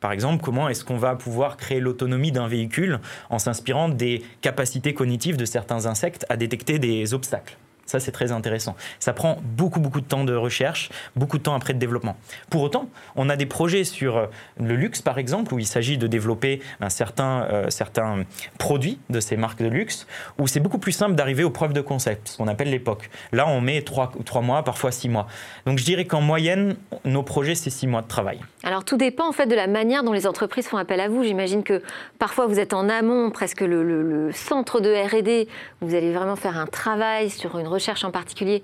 Par 0.00 0.12
exemple, 0.12 0.42
comment 0.44 0.68
est-ce 0.68 0.84
qu'on 0.84 0.98
va 0.98 1.14
pouvoir 1.14 1.56
créer 1.56 1.80
l'autonomie 1.80 2.32
d'un 2.32 2.48
véhicule 2.48 3.00
en 3.30 3.38
s'inspirant 3.38 3.88
des 3.88 4.22
capacités 4.42 4.92
cognitives 4.92 5.38
de 5.38 5.46
certains 5.46 5.86
insectes 5.86 6.26
à 6.28 6.36
détecter 6.36 6.78
des 6.78 7.14
obstacles? 7.14 7.56
Ça, 7.86 8.00
c'est 8.00 8.12
très 8.12 8.32
intéressant. 8.32 8.76
Ça 8.98 9.12
prend 9.12 9.38
beaucoup, 9.42 9.80
beaucoup 9.80 10.00
de 10.00 10.06
temps 10.06 10.24
de 10.24 10.34
recherche, 10.34 10.90
beaucoup 11.16 11.38
de 11.38 11.42
temps 11.42 11.54
après 11.54 11.74
de 11.74 11.78
développement. 11.78 12.16
Pour 12.50 12.62
autant, 12.62 12.88
on 13.16 13.28
a 13.28 13.36
des 13.36 13.46
projets 13.46 13.84
sur 13.84 14.16
euh, 14.16 14.26
le 14.58 14.76
luxe, 14.76 15.02
par 15.02 15.18
exemple, 15.18 15.54
où 15.54 15.58
il 15.58 15.66
s'agit 15.66 15.98
de 15.98 16.06
développer 16.06 16.60
euh, 16.82 16.88
certains 16.88 18.24
produits 18.58 18.98
de 19.10 19.20
ces 19.20 19.36
marques 19.36 19.62
de 19.62 19.68
luxe, 19.68 20.06
où 20.38 20.46
c'est 20.46 20.60
beaucoup 20.60 20.78
plus 20.78 20.92
simple 20.92 21.14
d'arriver 21.14 21.44
aux 21.44 21.50
preuves 21.50 21.72
de 21.72 21.80
concept, 21.80 22.28
ce 22.28 22.36
qu'on 22.38 22.48
appelle 22.48 22.70
l'époque. 22.70 23.10
Là, 23.32 23.46
on 23.46 23.60
met 23.60 23.82
trois, 23.82 24.12
trois 24.24 24.42
mois, 24.42 24.62
parfois 24.62 24.90
six 24.90 25.08
mois. 25.08 25.26
Donc, 25.66 25.78
je 25.78 25.84
dirais 25.84 26.04
qu'en 26.04 26.20
moyenne, 26.20 26.76
nos 27.04 27.22
projets, 27.22 27.54
c'est 27.54 27.70
six 27.70 27.86
mois 27.86 28.02
de 28.02 28.08
travail. 28.08 28.40
Alors, 28.62 28.84
tout 28.84 28.96
dépend 28.96 29.28
en 29.28 29.32
fait 29.32 29.46
de 29.46 29.54
la 29.54 29.66
manière 29.66 30.04
dont 30.04 30.12
les 30.12 30.26
entreprises 30.26 30.66
font 30.66 30.76
appel 30.76 31.00
à 31.00 31.08
vous. 31.08 31.24
J'imagine 31.24 31.62
que 31.62 31.82
parfois, 32.18 32.46
vous 32.46 32.58
êtes 32.58 32.72
en 32.72 32.88
amont, 32.88 33.30
presque 33.30 33.60
le, 33.60 33.82
le 33.82 34.32
centre 34.32 34.80
de 34.80 34.90
R&D, 34.90 35.48
vous 35.80 35.94
allez 35.94 36.12
vraiment 36.12 36.36
faire 36.36 36.58
un 36.58 36.66
travail 36.66 37.30
sur 37.30 37.58
une 37.58 37.68
recherche 37.74 38.04
en 38.04 38.10
particulier 38.10 38.62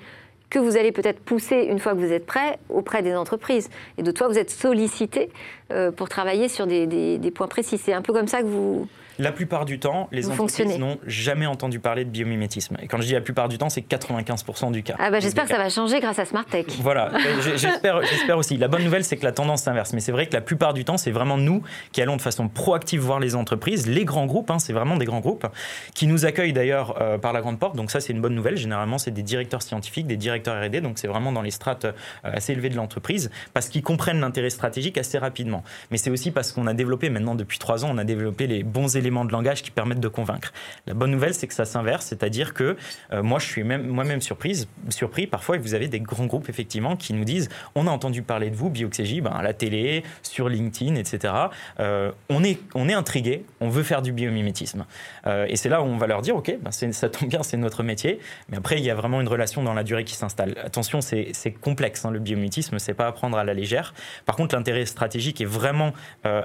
que 0.49 0.59
vous 0.59 0.77
allez 0.77 0.91
peut-être 0.91 1.21
pousser 1.21 1.69
une 1.71 1.79
fois 1.79 1.93
que 1.93 1.99
vous 1.99 2.13
êtes 2.13 2.27
prêt 2.27 2.59
auprès 2.69 3.03
des 3.03 3.15
entreprises. 3.15 3.71
Et 3.99 4.03
de 4.03 4.11
toi, 4.11 4.27
vous 4.27 4.39
êtes 4.39 4.51
sollicité 4.51 5.31
euh, 5.71 5.93
pour 5.93 6.09
travailler 6.09 6.49
sur 6.49 6.67
des, 6.67 6.87
des 6.87 7.31
points 7.31 7.47
précis. 7.47 7.79
C'est 7.79 7.93
un 7.93 8.03
peu 8.03 8.13
comme 8.13 8.29
ça 8.29 8.41
que 8.43 8.47
vous... 8.47 8.89
La 9.19 9.33
plupart 9.33 9.65
du 9.65 9.79
temps, 9.79 10.09
les 10.13 10.29
entreprises 10.29 10.79
n'ont 10.79 10.99
jamais 11.07 11.47
entendu 11.47 11.81
parler 11.81 12.05
de 12.05 12.11
biomimétisme. 12.11 12.77
Et 12.83 12.87
quand 12.87 13.01
je 13.01 13.07
dis 13.07 13.13
la 13.13 13.21
plupart 13.21 13.49
du 13.49 13.59
temps, 13.59 13.69
c'est 13.69 13.83
95% 13.83 14.73
du 14.73 14.83
cas. 14.83 14.97
Ah 14.99 15.11
bah 15.11 15.21
j'espère 15.21 15.45
que 15.45 15.51
ça 15.51 15.59
va 15.59 15.69
changer 15.69 16.01
grâce 16.01 16.19
à 16.19 16.25
Smart 16.25 16.45
Tech. 16.45 16.67
Voilà, 16.81 17.13
j'espère, 17.57 18.03
j'espère 18.03 18.39
aussi. 18.39 18.57
La 18.57 18.67
bonne 18.67 18.83
nouvelle, 18.83 19.05
c'est 19.05 19.17
que 19.17 19.25
la 19.25 19.33
tendance 19.33 19.63
s'inverse. 19.63 19.93
Mais 19.93 20.01
c'est 20.01 20.13
vrai 20.13 20.27
que 20.27 20.33
la 20.33 20.41
plupart 20.41 20.75
du 20.75 20.85
temps, 20.85 20.97
c'est 20.97 21.11
vraiment 21.11 21.37
nous 21.37 21.63
qui 21.93 22.03
allons 22.03 22.17
de 22.17 22.23
façon 22.23 22.49
proactive 22.49 23.01
voir 23.01 23.21
les 23.21 23.35
entreprises, 23.35 23.87
les 23.87 24.05
grands 24.05 24.27
groupes, 24.27 24.51
hein, 24.51 24.59
c'est 24.59 24.73
vraiment 24.73 24.97
des 24.97 25.05
grands 25.05 25.21
groupes, 25.21 25.47
qui 25.95 26.07
nous 26.07 26.25
accueillent 26.25 26.53
d'ailleurs 26.53 27.01
euh, 27.01 27.19
par 27.19 27.33
la 27.33 27.41
grande 27.41 27.59
porte. 27.59 27.77
Donc 27.77 27.91
ça, 27.91 28.01
c'est 28.01 28.13
une 28.13 28.21
bonne 28.21 28.35
nouvelle. 28.35 28.57
Généralement, 28.57 28.99
c'est 28.99 29.11
des 29.11 29.23
directeurs 29.23 29.63
scientifiques, 29.63 30.07
des 30.07 30.17
directeurs 30.17 30.61
R&D. 30.63 30.81
Donc 30.81 30.99
c'est 30.99 31.09
vraiment 31.09 31.33
dans 31.33 31.43
les 31.43 31.51
strates 31.51 31.85
euh, 31.85 31.93
assez 32.23 32.53
élevées 32.53 32.71
de 32.71 32.77
l'entreprise, 32.77 33.31
parce 33.55 33.69
qu'ils 33.69 33.83
comprennent 33.83 34.21
l'intérêt 34.21 34.51
stratégique 34.51 34.99
assez 34.99 35.19
rapidement. 35.19 35.63
Mais 35.91 35.99
c'est 35.99 36.11
aussi 36.11 36.31
parce 36.31 36.53
qu'on 36.53 36.67
a 36.67 36.75
développé 36.75 37.11
maintenant 37.11 37.35
depuis 37.35 37.59
trois 37.59 37.85
ans, 37.85 37.91
on 37.93 37.99
a 37.99 38.05
développé 38.05 38.47
les 38.47 38.63
bons 38.63 38.97
éléments 39.01 39.25
de 39.25 39.33
langage 39.33 39.63
qui 39.63 39.71
permettent 39.71 40.01
de 40.01 40.09
convaincre. 40.09 40.53
La 40.87 40.95
bonne 40.95 41.11
nouvelle, 41.11 41.35
c'est 41.35 41.47
que 41.47 41.55
ça 41.55 41.65
s'inverse, 41.65 42.07
c'est-à-dire 42.07 42.55
que 42.55 42.77
euh, 43.13 43.23
moi, 43.23 43.39
je 43.39 43.47
suis 43.47 43.65
même, 43.65 43.87
moi-même 43.87 44.21
surprise, 44.21 44.69
surpris 44.89 45.27
parfois, 45.27 45.57
et 45.57 45.59
vous 45.59 45.75
avez 45.75 45.89
des 45.89 46.01
grands 46.01 46.27
groupes, 46.27 46.49
effectivement, 46.49 46.97
qui 46.97 47.13
nous 47.13 47.25
disent 47.25 47.49
on 47.75 47.87
a 47.87 47.91
entendu 47.91 48.23
parler 48.23 48.51
de 48.51 48.57
vous, 48.57 48.71
Bioxégie, 48.71 49.21
ben, 49.21 49.33
à 49.33 49.43
la 49.43 49.53
télé, 49.53 50.05
sur 50.23 50.49
LinkedIn, 50.49 50.95
etc. 50.95 51.35
Euh, 51.81 52.13
on, 52.29 52.45
est, 52.45 52.61
on 52.75 52.89
est 52.89 52.95
intrigué, 52.95 53.45
on 53.61 53.69
veut 53.69 53.83
faire 53.83 54.03
du 54.03 54.13
biomimétisme. 54.13 54.85
Euh, 55.27 55.47
et 55.49 55.57
c'est 55.57 55.69
là 55.69 55.83
où 55.83 55.87
on 55.87 55.97
va 55.97 56.07
leur 56.07 56.23
dire 56.23 56.37
ok, 56.37 56.57
ben, 56.61 56.71
ça 56.71 57.09
tombe 57.09 57.29
bien, 57.29 57.43
c'est 57.43 57.57
notre 57.57 57.83
métier, 57.83 58.21
mais 58.49 58.59
après, 58.59 58.79
il 58.79 58.85
y 58.85 58.91
a 58.91 58.95
vraiment 58.95 59.21
une 59.21 59.29
relation 59.29 59.63
dans 59.63 59.75
la 59.75 59.83
durée 59.83 60.05
qui 60.05 60.15
s'installe. 60.15 60.55
Attention, 60.65 61.01
c'est 61.01 61.33
complexe, 61.61 62.05
hein, 62.05 62.11
le 62.11 62.19
biomimétisme, 62.19 62.79
c'est 62.79 62.95
pas 62.95 63.07
à 63.07 63.13
prendre 63.13 63.39
à 63.39 63.45
la 63.45 63.55
légère. 63.55 63.95
Par 64.27 64.37
contre, 64.37 64.55
l'intérêt 64.55 64.87
stratégique 64.87 65.41
est 65.41 65.47
vraiment 65.47 65.93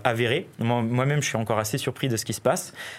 avéré. 0.04 0.48
Moi-même, 0.60 1.22
je 1.22 1.28
suis 1.28 1.38
encore 1.38 1.60
assez 1.60 1.78
surpris 1.78 2.08
de 2.08 2.18
ce 2.18 2.26
qui 2.26 2.34
se 2.34 2.42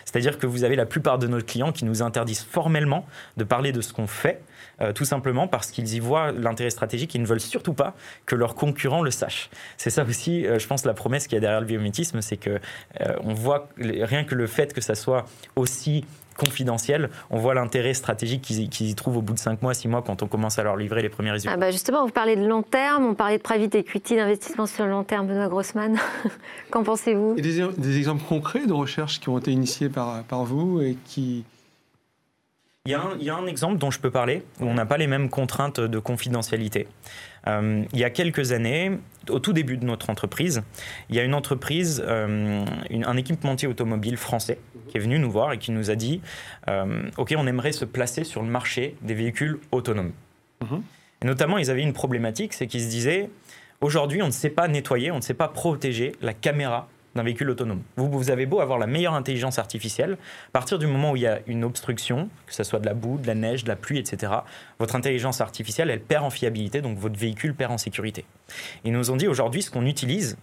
C'est-à-dire 0.04 0.38
que 0.38 0.46
vous 0.46 0.64
avez 0.64 0.76
la 0.76 0.86
plupart 0.86 1.18
de 1.18 1.26
nos 1.26 1.40
clients 1.40 1.72
qui 1.72 1.84
nous 1.84 2.02
interdisent 2.02 2.44
formellement 2.44 3.06
de 3.36 3.44
parler 3.44 3.72
de 3.72 3.80
ce 3.80 3.92
qu'on 3.92 4.06
fait, 4.06 4.42
euh, 4.80 4.92
tout 4.92 5.04
simplement 5.04 5.46
parce 5.46 5.70
qu'ils 5.70 5.94
y 5.94 6.00
voient 6.00 6.32
l'intérêt 6.32 6.70
stratégique 6.70 7.14
et 7.14 7.18
ne 7.18 7.26
veulent 7.26 7.40
surtout 7.40 7.74
pas 7.74 7.94
que 8.26 8.34
leurs 8.34 8.54
concurrents 8.54 9.02
le 9.02 9.10
sachent. 9.10 9.50
C'est 9.76 9.90
ça 9.90 10.04
aussi, 10.04 10.46
euh, 10.46 10.58
je 10.58 10.66
pense, 10.66 10.84
la 10.84 10.94
promesse 10.94 11.26
qu'il 11.26 11.36
y 11.36 11.38
a 11.38 11.40
derrière 11.40 11.60
le 11.60 11.66
biométisme, 11.66 12.20
c'est 12.22 12.36
que 12.36 12.58
euh, 13.00 13.14
voit 13.22 13.68
rien 13.78 14.24
que 14.24 14.34
le 14.34 14.46
fait 14.46 14.72
que 14.72 14.80
ça 14.80 14.94
soit 14.94 15.26
aussi 15.54 16.04
confidentiel, 16.36 17.10
on 17.30 17.38
voit 17.38 17.54
l'intérêt 17.54 17.94
stratégique 17.94 18.42
qu'ils 18.42 18.88
y 18.88 18.94
trouvent 18.94 19.18
au 19.18 19.22
bout 19.22 19.34
de 19.34 19.38
5 19.38 19.62
mois, 19.62 19.74
6 19.74 19.88
mois, 19.88 20.02
quand 20.02 20.22
on 20.22 20.26
commence 20.26 20.58
à 20.58 20.62
leur 20.62 20.76
livrer 20.76 21.02
les 21.02 21.08
premiers 21.08 21.32
résultats. 21.32 21.54
Ah 21.54 21.58
bah 21.58 21.70
justement, 21.70 22.04
vous 22.04 22.12
parlez 22.12 22.36
de 22.36 22.46
long 22.46 22.62
terme, 22.62 23.06
on 23.06 23.14
parlait 23.14 23.38
de 23.38 23.42
private 23.42 23.74
equity, 23.74 24.16
d'investissement 24.16 24.66
sur 24.66 24.84
le 24.84 24.90
long 24.90 25.04
terme, 25.04 25.26
Benoît 25.26 25.48
Grossman. 25.48 25.98
Qu'en 26.70 26.82
pensez-vous? 26.82 27.34
Des, 27.34 27.66
des, 27.76 27.98
exemples 27.98 28.24
concrets 28.28 28.66
de 28.66 28.72
recherches 28.72 29.20
qui 29.20 29.28
ont 29.28 29.38
été 29.38 29.52
initiées 29.52 29.88
par, 29.88 30.22
par 30.24 30.44
vous 30.44 30.80
et 30.80 30.96
qui, 31.06 31.44
il 32.86 32.92
y, 32.92 33.30
a 33.30 33.36
un, 33.36 33.46
exemple 33.46 33.78
dont 33.78 33.90
je 33.90 33.98
peux 33.98 34.10
parler, 34.10 34.42
où 34.60 34.66
on 34.66 34.74
n'a 34.74 34.86
pas 34.86 34.96
les 34.96 35.06
mêmes 35.06 35.28
contraintes 35.28 35.80
de 35.80 35.98
confidentialité. 35.98 36.86
Euh, 37.48 37.84
il 37.92 37.98
y 37.98 38.04
a 38.04 38.10
quelques 38.10 38.52
années, 38.52 38.92
au 39.28 39.38
tout 39.38 39.52
début 39.52 39.76
de 39.76 39.84
notre 39.84 40.10
entreprise, 40.10 40.62
il 41.10 41.16
y 41.16 41.20
a 41.20 41.24
une 41.24 41.34
entreprise, 41.34 42.02
euh, 42.06 42.64
un 42.90 43.16
équipementier 43.16 43.68
automobile 43.68 44.16
français 44.16 44.58
qui 44.88 44.96
est 44.96 45.00
venu 45.00 45.18
nous 45.18 45.30
voir 45.30 45.52
et 45.52 45.58
qui 45.58 45.72
nous 45.72 45.90
a 45.90 45.94
dit 45.94 46.20
euh, 46.68 47.08
Ok, 47.16 47.34
on 47.36 47.46
aimerait 47.46 47.72
se 47.72 47.84
placer 47.84 48.24
sur 48.24 48.42
le 48.42 48.48
marché 48.48 48.96
des 49.02 49.14
véhicules 49.14 49.58
autonomes. 49.72 50.12
Mhm. 50.62 50.82
Et 51.22 51.26
notamment, 51.26 51.58
ils 51.58 51.70
avaient 51.70 51.82
une 51.82 51.92
problématique, 51.92 52.52
c'est 52.52 52.66
qu'ils 52.66 52.82
se 52.82 52.88
disaient 52.88 53.30
Aujourd'hui, 53.80 54.22
on 54.22 54.26
ne 54.26 54.32
sait 54.32 54.50
pas 54.50 54.68
nettoyer, 54.68 55.10
on 55.10 55.16
ne 55.16 55.20
sait 55.20 55.34
pas 55.34 55.48
protéger 55.48 56.12
la 56.22 56.32
caméra 56.32 56.88
d'un 57.16 57.22
véhicule 57.22 57.50
autonome. 57.50 57.82
Vous, 57.96 58.08
vous 58.10 58.30
avez 58.30 58.46
beau 58.46 58.60
avoir 58.60 58.78
la 58.78 58.86
meilleure 58.86 59.14
intelligence 59.14 59.58
artificielle, 59.58 60.16
à 60.48 60.52
partir 60.52 60.78
du 60.78 60.86
moment 60.86 61.12
où 61.12 61.16
il 61.16 61.22
y 61.22 61.26
a 61.26 61.40
une 61.46 61.64
obstruction, 61.64 62.28
que 62.46 62.54
ce 62.54 62.64
soit 62.64 62.78
de 62.78 62.86
la 62.86 62.94
boue, 62.94 63.18
de 63.18 63.26
la 63.26 63.34
neige, 63.34 63.64
de 63.64 63.68
la 63.68 63.76
pluie, 63.76 63.98
etc., 63.98 64.32
votre 64.78 64.94
intelligence 64.94 65.40
artificielle, 65.40 65.90
elle 65.90 66.00
perd 66.00 66.24
en 66.24 66.30
fiabilité, 66.30 66.80
donc 66.80 66.98
votre 66.98 67.18
véhicule 67.18 67.54
perd 67.54 67.72
en 67.72 67.78
sécurité. 67.78 68.24
Ils 68.84 68.92
nous 68.92 69.10
ont 69.10 69.16
dit 69.16 69.28
aujourd'hui, 69.28 69.62
ce 69.62 69.70
qu'on 69.70 69.86
utilise, 69.86 70.36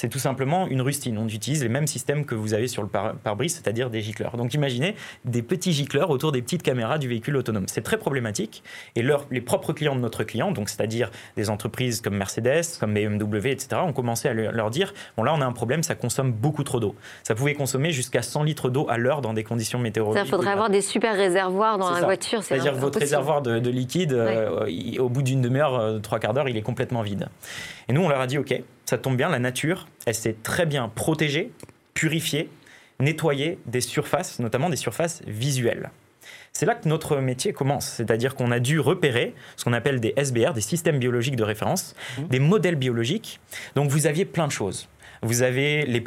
c'est 0.00 0.08
tout 0.08 0.18
simplement 0.18 0.66
une 0.66 0.80
rustine. 0.80 1.18
On 1.18 1.28
utilise 1.28 1.62
les 1.62 1.68
mêmes 1.68 1.86
systèmes 1.86 2.24
que 2.24 2.34
vous 2.34 2.54
avez 2.54 2.68
sur 2.68 2.82
le 2.82 2.88
pare-brise, 2.88 3.56
c'est-à-dire 3.56 3.90
des 3.90 4.00
gicleurs. 4.00 4.38
Donc 4.38 4.54
imaginez 4.54 4.96
des 5.26 5.42
petits 5.42 5.72
gicleurs 5.72 6.08
autour 6.08 6.32
des 6.32 6.40
petites 6.40 6.62
caméras 6.62 6.96
du 6.96 7.06
véhicule 7.06 7.36
autonome. 7.36 7.66
C'est 7.66 7.82
très 7.82 7.98
problématique 7.98 8.62
et 8.96 9.04
les 9.30 9.40
propres 9.42 9.74
clients 9.74 9.94
de 9.94 10.00
notre 10.00 10.24
client, 10.24 10.52
donc 10.52 10.70
c'est-à-dire 10.70 11.10
des 11.36 11.50
entreprises 11.50 12.00
comme 12.00 12.16
Mercedes, 12.16 12.78
comme 12.80 12.94
BMW, 12.94 13.48
etc., 13.48 13.82
ont 13.84 13.92
commencé 13.92 14.26
à 14.26 14.32
leur 14.32 14.70
dire 14.70 14.94
bon 15.18 15.22
là 15.22 15.34
on 15.36 15.42
a 15.42 15.44
un 15.44 15.52
problème, 15.52 15.82
ça 15.82 15.94
consomme 15.94 16.32
beaucoup 16.32 16.64
trop 16.64 16.80
d'eau. 16.80 16.94
Ça 17.22 17.34
pouvait 17.34 17.52
consommer 17.52 17.90
jusqu'à 17.90 18.22
100 18.22 18.44
litres 18.44 18.70
d'eau 18.70 18.86
à 18.88 18.96
l'heure 18.96 19.20
dans 19.20 19.34
des 19.34 19.44
conditions 19.44 19.78
météorologiques. 19.78 20.24
Il 20.26 20.30
faudrait 20.30 20.52
avoir 20.52 20.70
des 20.70 20.80
super 20.80 21.14
réservoirs 21.14 21.76
dans 21.76 21.90
la 21.90 22.00
voiture. 22.00 22.42
C'est-à-dire 22.42 22.74
votre 22.74 22.98
réservoir 22.98 23.42
de, 23.42 23.68
liquide, 23.68 24.14
euh, 24.14 24.66
au 24.98 25.10
bout 25.10 25.20
d'une 25.20 25.42
demi-heure, 25.42 25.74
euh, 25.74 25.98
trois 25.98 26.18
quarts 26.18 26.32
d'heure, 26.32 26.48
il 26.48 26.56
est 26.56 26.62
complètement 26.62 27.02
vide. 27.02 27.28
Et 27.86 27.92
nous 27.92 28.00
on 28.00 28.08
leur 28.08 28.22
a 28.22 28.26
dit 28.26 28.38
ok, 28.38 28.62
ça 28.90 28.98
tombe 28.98 29.16
bien, 29.16 29.28
la 29.28 29.38
nature, 29.38 29.86
elle 30.04 30.16
sait 30.16 30.34
très 30.42 30.66
bien 30.66 30.88
protéger, 30.88 31.52
purifier, 31.94 32.50
nettoyer 32.98 33.58
des 33.66 33.80
surfaces, 33.80 34.40
notamment 34.40 34.68
des 34.68 34.76
surfaces 34.76 35.22
visuelles. 35.28 35.90
C'est 36.52 36.66
là 36.66 36.74
que 36.74 36.88
notre 36.88 37.18
métier 37.18 37.52
commence, 37.52 37.86
c'est-à-dire 37.86 38.34
qu'on 38.34 38.50
a 38.50 38.58
dû 38.58 38.80
repérer 38.80 39.32
ce 39.56 39.64
qu'on 39.64 39.74
appelle 39.74 40.00
des 40.00 40.12
SBR, 40.16 40.54
des 40.54 40.60
systèmes 40.60 40.98
biologiques 40.98 41.36
de 41.36 41.44
référence, 41.44 41.94
mmh. 42.18 42.22
des 42.24 42.40
modèles 42.40 42.74
biologiques. 42.74 43.38
Donc 43.76 43.90
vous 43.90 44.08
aviez 44.08 44.24
plein 44.24 44.48
de 44.48 44.52
choses. 44.52 44.88
Vous 45.22 45.42
avez 45.42 45.84
les 45.86 46.02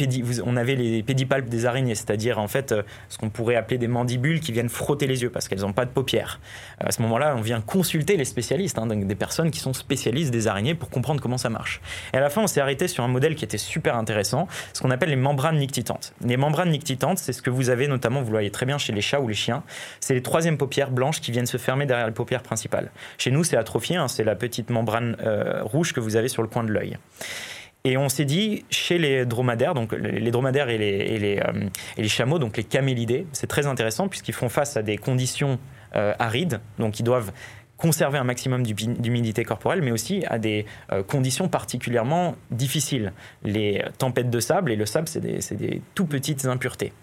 on 0.45 0.57
avait 0.57 0.75
les 0.75 1.03
pédipalpes 1.03 1.49
des 1.49 1.65
araignées, 1.65 1.95
c'est-à-dire 1.95 2.39
en 2.39 2.47
fait 2.47 2.71
euh, 2.71 2.83
ce 3.09 3.17
qu'on 3.17 3.29
pourrait 3.29 3.55
appeler 3.55 3.77
des 3.77 3.87
mandibules 3.87 4.39
qui 4.39 4.51
viennent 4.51 4.69
frotter 4.69 5.07
les 5.07 5.21
yeux 5.21 5.29
parce 5.29 5.47
qu'elles 5.47 5.61
n'ont 5.61 5.73
pas 5.73 5.85
de 5.85 5.91
paupières. 5.91 6.39
À 6.79 6.91
ce 6.91 7.01
moment-là, 7.03 7.35
on 7.37 7.41
vient 7.41 7.61
consulter 7.61 8.17
les 8.17 8.25
spécialistes, 8.25 8.77
hein, 8.77 8.87
des 8.87 9.15
personnes 9.15 9.51
qui 9.51 9.59
sont 9.59 9.73
spécialistes 9.73 10.31
des 10.31 10.47
araignées 10.47 10.75
pour 10.75 10.89
comprendre 10.89 11.21
comment 11.21 11.37
ça 11.37 11.49
marche. 11.49 11.81
Et 12.13 12.17
à 12.17 12.19
la 12.19 12.29
fin, 12.29 12.41
on 12.41 12.47
s'est 12.47 12.61
arrêté 12.61 12.87
sur 12.87 13.03
un 13.03 13.07
modèle 13.07 13.35
qui 13.35 13.45
était 13.45 13.57
super 13.57 13.95
intéressant, 13.95 14.47
ce 14.73 14.81
qu'on 14.81 14.91
appelle 14.91 15.09
les 15.09 15.15
membranes 15.15 15.57
nictitantes. 15.57 16.13
Les 16.25 16.37
membranes 16.37 16.71
nictitantes, 16.71 17.19
c'est 17.19 17.33
ce 17.33 17.41
que 17.41 17.49
vous 17.49 17.69
avez 17.69 17.87
notamment, 17.87 18.19
vous 18.21 18.27
le 18.27 18.37
voyez 18.37 18.51
très 18.51 18.65
bien 18.65 18.77
chez 18.77 18.93
les 18.93 19.01
chats 19.01 19.19
ou 19.19 19.27
les 19.27 19.33
chiens, 19.33 19.63
c'est 19.99 20.13
les 20.13 20.21
troisièmes 20.21 20.57
paupières 20.57 20.91
blanches 20.91 21.21
qui 21.21 21.31
viennent 21.31 21.45
se 21.45 21.57
fermer 21.57 21.85
derrière 21.85 22.07
les 22.07 22.13
paupières 22.13 22.43
principales. 22.43 22.91
Chez 23.17 23.31
nous, 23.31 23.43
c'est 23.43 23.57
atrophié, 23.57 23.95
hein, 23.95 24.07
c'est 24.07 24.23
la 24.23 24.35
petite 24.35 24.69
membrane 24.69 25.17
euh, 25.23 25.63
rouge 25.63 25.93
que 25.93 25.99
vous 25.99 26.15
avez 26.15 26.27
sur 26.27 26.41
le 26.41 26.47
coin 26.47 26.63
de 26.63 26.71
l'œil. 26.71 26.97
Et 27.85 27.97
on 27.97 28.07
s'est 28.07 28.23
dit, 28.23 28.63
chez 28.69 28.97
les 28.97 29.25
dromadaires, 29.25 29.73
donc 29.73 29.91
les 29.91 30.31
dromadaires 30.31 30.67
euh, 30.69 30.71
et 31.97 32.01
les 32.01 32.07
chameaux, 32.07 32.39
donc 32.39 32.55
les 32.55 32.63
camélidés, 32.63 33.27
c'est 33.33 33.47
très 33.47 33.67
intéressant 33.67 34.07
puisqu'ils 34.07 34.33
font 34.33 34.47
face 34.47 34.77
à 34.77 34.81
des 34.81 34.97
conditions 34.97 35.59
euh, 35.97 36.13
arides, 36.17 36.61
donc 36.79 37.01
ils 37.01 37.03
doivent 37.03 37.33
conserver 37.75 38.17
un 38.17 38.23
maximum 38.23 38.63
d'humidité 38.63 39.43
corporelle, 39.43 39.81
mais 39.81 39.91
aussi 39.91 40.23
à 40.29 40.39
des 40.39 40.65
euh, 40.93 41.03
conditions 41.03 41.49
particulièrement 41.49 42.37
difficiles. 42.51 43.11
Les 43.43 43.83
tempêtes 43.97 44.29
de 44.29 44.39
sable, 44.39 44.71
et 44.71 44.77
le 44.77 44.85
sable, 44.85 45.09
c'est 45.09 45.19
des 45.19 45.81
tout 45.93 46.05
petites 46.05 46.45
impuretés. 46.45 46.93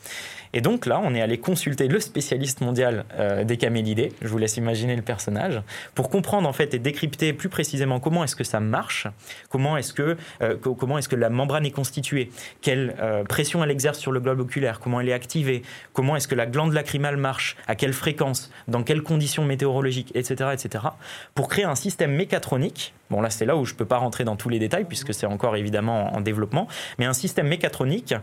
Et 0.52 0.60
donc 0.60 0.86
là, 0.86 1.00
on 1.02 1.14
est 1.14 1.20
allé 1.20 1.38
consulter 1.38 1.86
le 1.86 2.00
spécialiste 2.00 2.60
mondial 2.60 3.04
euh, 3.14 3.44
des 3.44 3.56
camélidés, 3.56 4.12
je 4.20 4.28
vous 4.28 4.38
laisse 4.38 4.56
imaginer 4.56 4.96
le 4.96 5.02
personnage, 5.02 5.62
pour 5.94 6.10
comprendre 6.10 6.48
en 6.48 6.52
fait 6.52 6.74
et 6.74 6.78
décrypter 6.78 7.32
plus 7.32 7.48
précisément 7.48 8.00
comment 8.00 8.24
est-ce 8.24 8.34
que 8.34 8.44
ça 8.44 8.58
marche, 8.58 9.06
comment 9.48 9.76
est-ce 9.76 9.92
que, 9.92 10.16
euh, 10.42 10.56
comment 10.56 10.98
est-ce 10.98 11.08
que 11.08 11.16
la 11.16 11.30
membrane 11.30 11.66
est 11.66 11.70
constituée, 11.70 12.30
quelle 12.62 12.96
euh, 13.00 13.22
pression 13.24 13.62
elle 13.62 13.70
exerce 13.70 13.98
sur 13.98 14.12
le 14.12 14.20
globe 14.20 14.40
oculaire, 14.40 14.80
comment 14.80 15.00
elle 15.00 15.08
est 15.08 15.12
activée, 15.12 15.62
comment 15.92 16.16
est-ce 16.16 16.28
que 16.28 16.34
la 16.34 16.46
glande 16.46 16.72
lacrymale 16.72 17.16
marche, 17.16 17.56
à 17.68 17.76
quelle 17.76 17.92
fréquence, 17.92 18.50
dans 18.66 18.82
quelles 18.82 19.02
conditions 19.02 19.44
météorologiques, 19.44 20.10
etc., 20.14 20.50
etc., 20.52 20.84
pour 21.34 21.48
créer 21.48 21.64
un 21.64 21.76
système 21.76 22.12
mécatronique 22.12 22.92
Bon, 23.10 23.20
là, 23.20 23.28
c'est 23.28 23.44
là 23.44 23.56
où 23.56 23.64
je 23.64 23.72
ne 23.72 23.76
peux 23.78 23.84
pas 23.84 23.98
rentrer 23.98 24.22
dans 24.22 24.36
tous 24.36 24.48
les 24.48 24.60
détails, 24.60 24.84
puisque 24.84 25.12
c'est 25.12 25.26
encore 25.26 25.56
évidemment 25.56 26.14
en 26.14 26.20
développement, 26.20 26.68
mais 26.98 27.06
un 27.06 27.12
système 27.12 27.48
mécatronique 27.48 28.14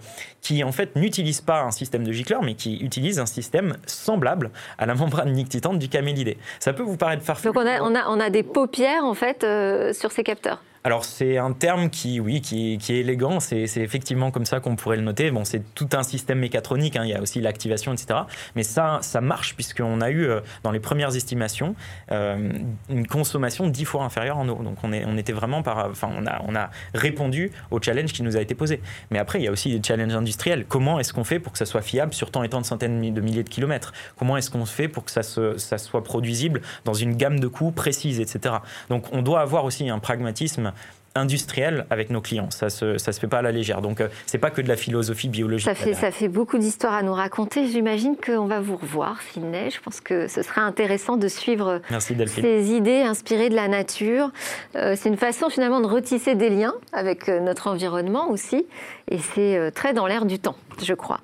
qui, 0.42 0.64
en 0.64 0.72
fait, 0.72 0.96
n'utilise 0.96 1.42
pas 1.42 1.62
un 1.62 1.72
système 1.72 2.06
de 2.06 2.12
gicleur, 2.18 2.42
mais 2.44 2.56
qui 2.56 2.78
utilise 2.78 3.20
un 3.20 3.26
système 3.26 3.78
semblable 3.86 4.52
à 4.78 4.86
la 4.86 4.96
membrane 4.96 5.32
nictitante 5.32 5.80
du 5.80 5.88
camélidé. 5.88 6.38
Ça 6.60 6.74
peut 6.74 6.84
vous 6.84 6.98
paraître 6.98 7.24
farfelu. 7.24 7.54
Donc, 7.54 7.64
on 7.64 7.68
a, 7.68 7.82
on 7.82 7.96
a, 7.96 8.08
on 8.10 8.20
a 8.20 8.30
des 8.30 8.44
paupières, 8.44 9.04
en 9.06 9.14
fait, 9.14 9.44
euh, 9.44 9.94
sur 9.94 10.12
ces 10.12 10.24
capteurs 10.24 10.62
alors 10.88 11.04
c'est 11.04 11.38
un 11.38 11.52
terme 11.52 11.90
qui, 11.90 12.22
oui, 12.22 12.40
qui, 12.40 12.76
est 12.76 12.90
élégant, 12.90 13.42
c'est 13.42 13.66
effectivement 13.76 14.32
comme 14.32 14.46
ça 14.46 14.62
qu'on 14.62 14.78
pourrait 14.78 14.96
le 14.96 15.02
noter. 15.02 15.32
Bon, 15.32 15.44
c'est 15.44 15.62
tout 15.76 15.90
un 15.92 16.02
système 16.02 16.40
mécatronique, 16.40 16.96
hein. 16.96 17.02
il 17.04 17.10
y 17.10 17.14
a 17.14 17.22
aussi 17.22 17.42
l'activation, 17.42 17.92
etc. 17.92 18.22
Mais 18.56 18.64
ça, 18.64 19.00
ça 19.02 19.20
marche 19.20 19.56
puisqu'on 19.56 20.00
a 20.00 20.10
eu, 20.10 20.24
euh, 20.24 20.40
dans 20.64 20.72
les 20.72 20.80
premières 20.80 21.14
estimations, 21.14 21.76
euh, 22.14 22.54
une 22.90 23.06
consommation 23.06 23.68
dix 23.68 23.84
fois 23.84 24.06
inférieure 24.06 24.38
en 24.38 24.48
eau. 24.48 24.64
Donc 24.64 24.78
on, 24.82 24.94
est, 24.94 25.04
on 25.06 25.18
était 25.18 25.34
vraiment 25.34 25.62
par, 25.62 25.90
enfin, 25.90 26.10
on 26.18 26.26
a, 26.26 26.42
on 26.48 26.56
a 26.56 26.70
répondu 26.94 27.52
au 27.70 27.82
challenge 27.82 28.14
qui 28.14 28.24
nous 28.24 28.38
a 28.38 28.40
été 28.40 28.56
posé. 28.56 28.80
Mais 29.12 29.20
après, 29.20 29.42
il 29.42 29.44
y 29.44 29.50
a 29.50 29.52
aussi 29.52 29.78
des 29.78 29.86
challenges 29.86 30.16
industriels. 30.16 30.64
Comment 30.70 31.02
est-ce 31.02 31.12
qu'on 31.12 31.26
fait 31.26 31.40
pour 31.40 31.52
que 31.52 31.58
ça 31.58 31.66
soit 31.66 31.82
fiable 31.82 32.14
sur 32.14 32.32
tant 32.32 32.44
et 32.44 32.50
tant 32.50 32.62
de 32.62 32.66
centaines 32.66 33.14
de 33.14 33.20
milliers 33.22 33.44
de 33.44 33.50
kilomètres? 33.50 33.92
Comment 34.18 34.38
est-ce 34.38 34.50
qu'on 34.50 34.66
fait 34.66 34.88
pour 34.88 35.04
que 35.04 35.12
ça, 35.12 35.24
se, 35.24 35.58
ça 35.58 35.80
soit 35.80 36.06
produisible 36.06 36.62
dans 36.86 36.94
une 36.94 37.18
gamme 37.18 37.42
de 37.42 37.48
coûts 37.50 37.72
précise, 37.72 38.22
etc. 38.22 38.56
Donc 38.90 39.12
on 39.12 39.22
doit 39.22 39.42
avoir 39.42 39.66
aussi 39.66 39.90
un 39.90 40.00
pragmatisme 40.00 40.72
industriel 41.18 41.86
avec 41.90 42.10
nos 42.10 42.22
clients. 42.22 42.50
Ça 42.52 42.70
se, 42.70 42.98
ça 42.98 43.12
se 43.12 43.20
fait 43.20 43.28
pas 43.28 43.40
à 43.40 43.42
la 43.42 43.52
légère. 43.52 43.82
Donc, 43.82 44.02
euh, 44.02 44.08
c'est 44.26 44.38
pas 44.38 44.50
que 44.50 44.62
de 44.62 44.68
la 44.68 44.78
philosophie 44.78 45.30
biologique. 45.30 45.68
Ça 45.68 45.76
fait, 45.76 45.94
ça 45.94 46.12
fait 46.12 46.28
beaucoup 46.28 46.58
d'histoires 46.58 46.94
à 46.94 47.04
nous 47.04 47.14
raconter. 47.14 47.68
J'imagine 47.68 48.16
qu'on 48.16 48.46
va 48.46 48.60
vous 48.60 48.78
revoir, 48.78 49.22
Sydney. 49.22 49.70
Je 49.72 49.80
pense 49.82 50.02
que 50.02 50.28
ce 50.28 50.42
sera 50.42 50.62
intéressant 50.62 51.18
de 51.18 51.28
suivre 51.28 51.82
ces 52.28 52.72
idées 52.72 53.02
inspirées 53.02 53.50
de 53.50 53.56
la 53.56 53.68
nature. 53.68 54.32
Euh, 54.76 54.96
c'est 54.98 55.10
une 55.10 55.18
façon 55.18 55.50
finalement 55.50 55.82
de 55.82 55.88
retisser 55.88 56.36
des 56.36 56.50
liens 56.50 56.76
avec 56.94 57.30
euh, 57.30 57.40
notre 57.40 57.68
environnement 57.68 58.30
aussi. 58.30 58.66
Et 59.10 59.20
c'est 59.20 59.72
très 59.74 59.94
dans 59.94 60.06
l'air 60.08 60.26
du 60.26 60.40
temps, 60.40 60.58
je 60.84 60.94
crois. 60.94 61.22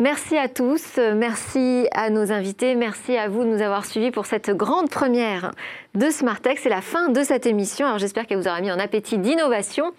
Merci 0.00 0.38
à 0.38 0.48
tous, 0.48 0.96
euh, 0.96 1.14
merci 1.14 1.86
à 1.92 2.08
nos 2.08 2.32
invités, 2.32 2.74
merci 2.74 3.18
à 3.18 3.28
vous 3.28 3.44
de 3.44 3.48
nous 3.48 3.60
avoir 3.60 3.84
suivis 3.84 4.10
pour 4.10 4.24
cette 4.24 4.48
grande 4.48 4.88
première 4.88 5.50
de 5.94 6.08
Smartex. 6.08 6.62
C'est 6.62 6.70
la 6.70 6.80
fin 6.80 7.10
de 7.10 7.22
cette 7.22 7.44
émission. 7.44 7.98
J'espère 7.98 8.26
qu'elle 8.26 8.38
vous 8.38 8.48
aura 8.48 8.62
mis 8.62 8.72
en 8.72 8.78
appétit 8.78 9.18
d'innovation 9.18 9.92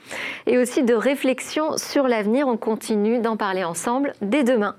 et 0.48 0.58
aussi 0.58 0.82
de 0.82 0.96
réflexion 0.96 1.78
sur 1.78 2.08
l'avenir. 2.08 2.48
On 2.48 2.58
continue 2.58 3.20
d'en 3.20 3.38
parler 3.38 3.64
ensemble 3.64 4.14
dès 4.24 4.44
demain. 4.44 4.76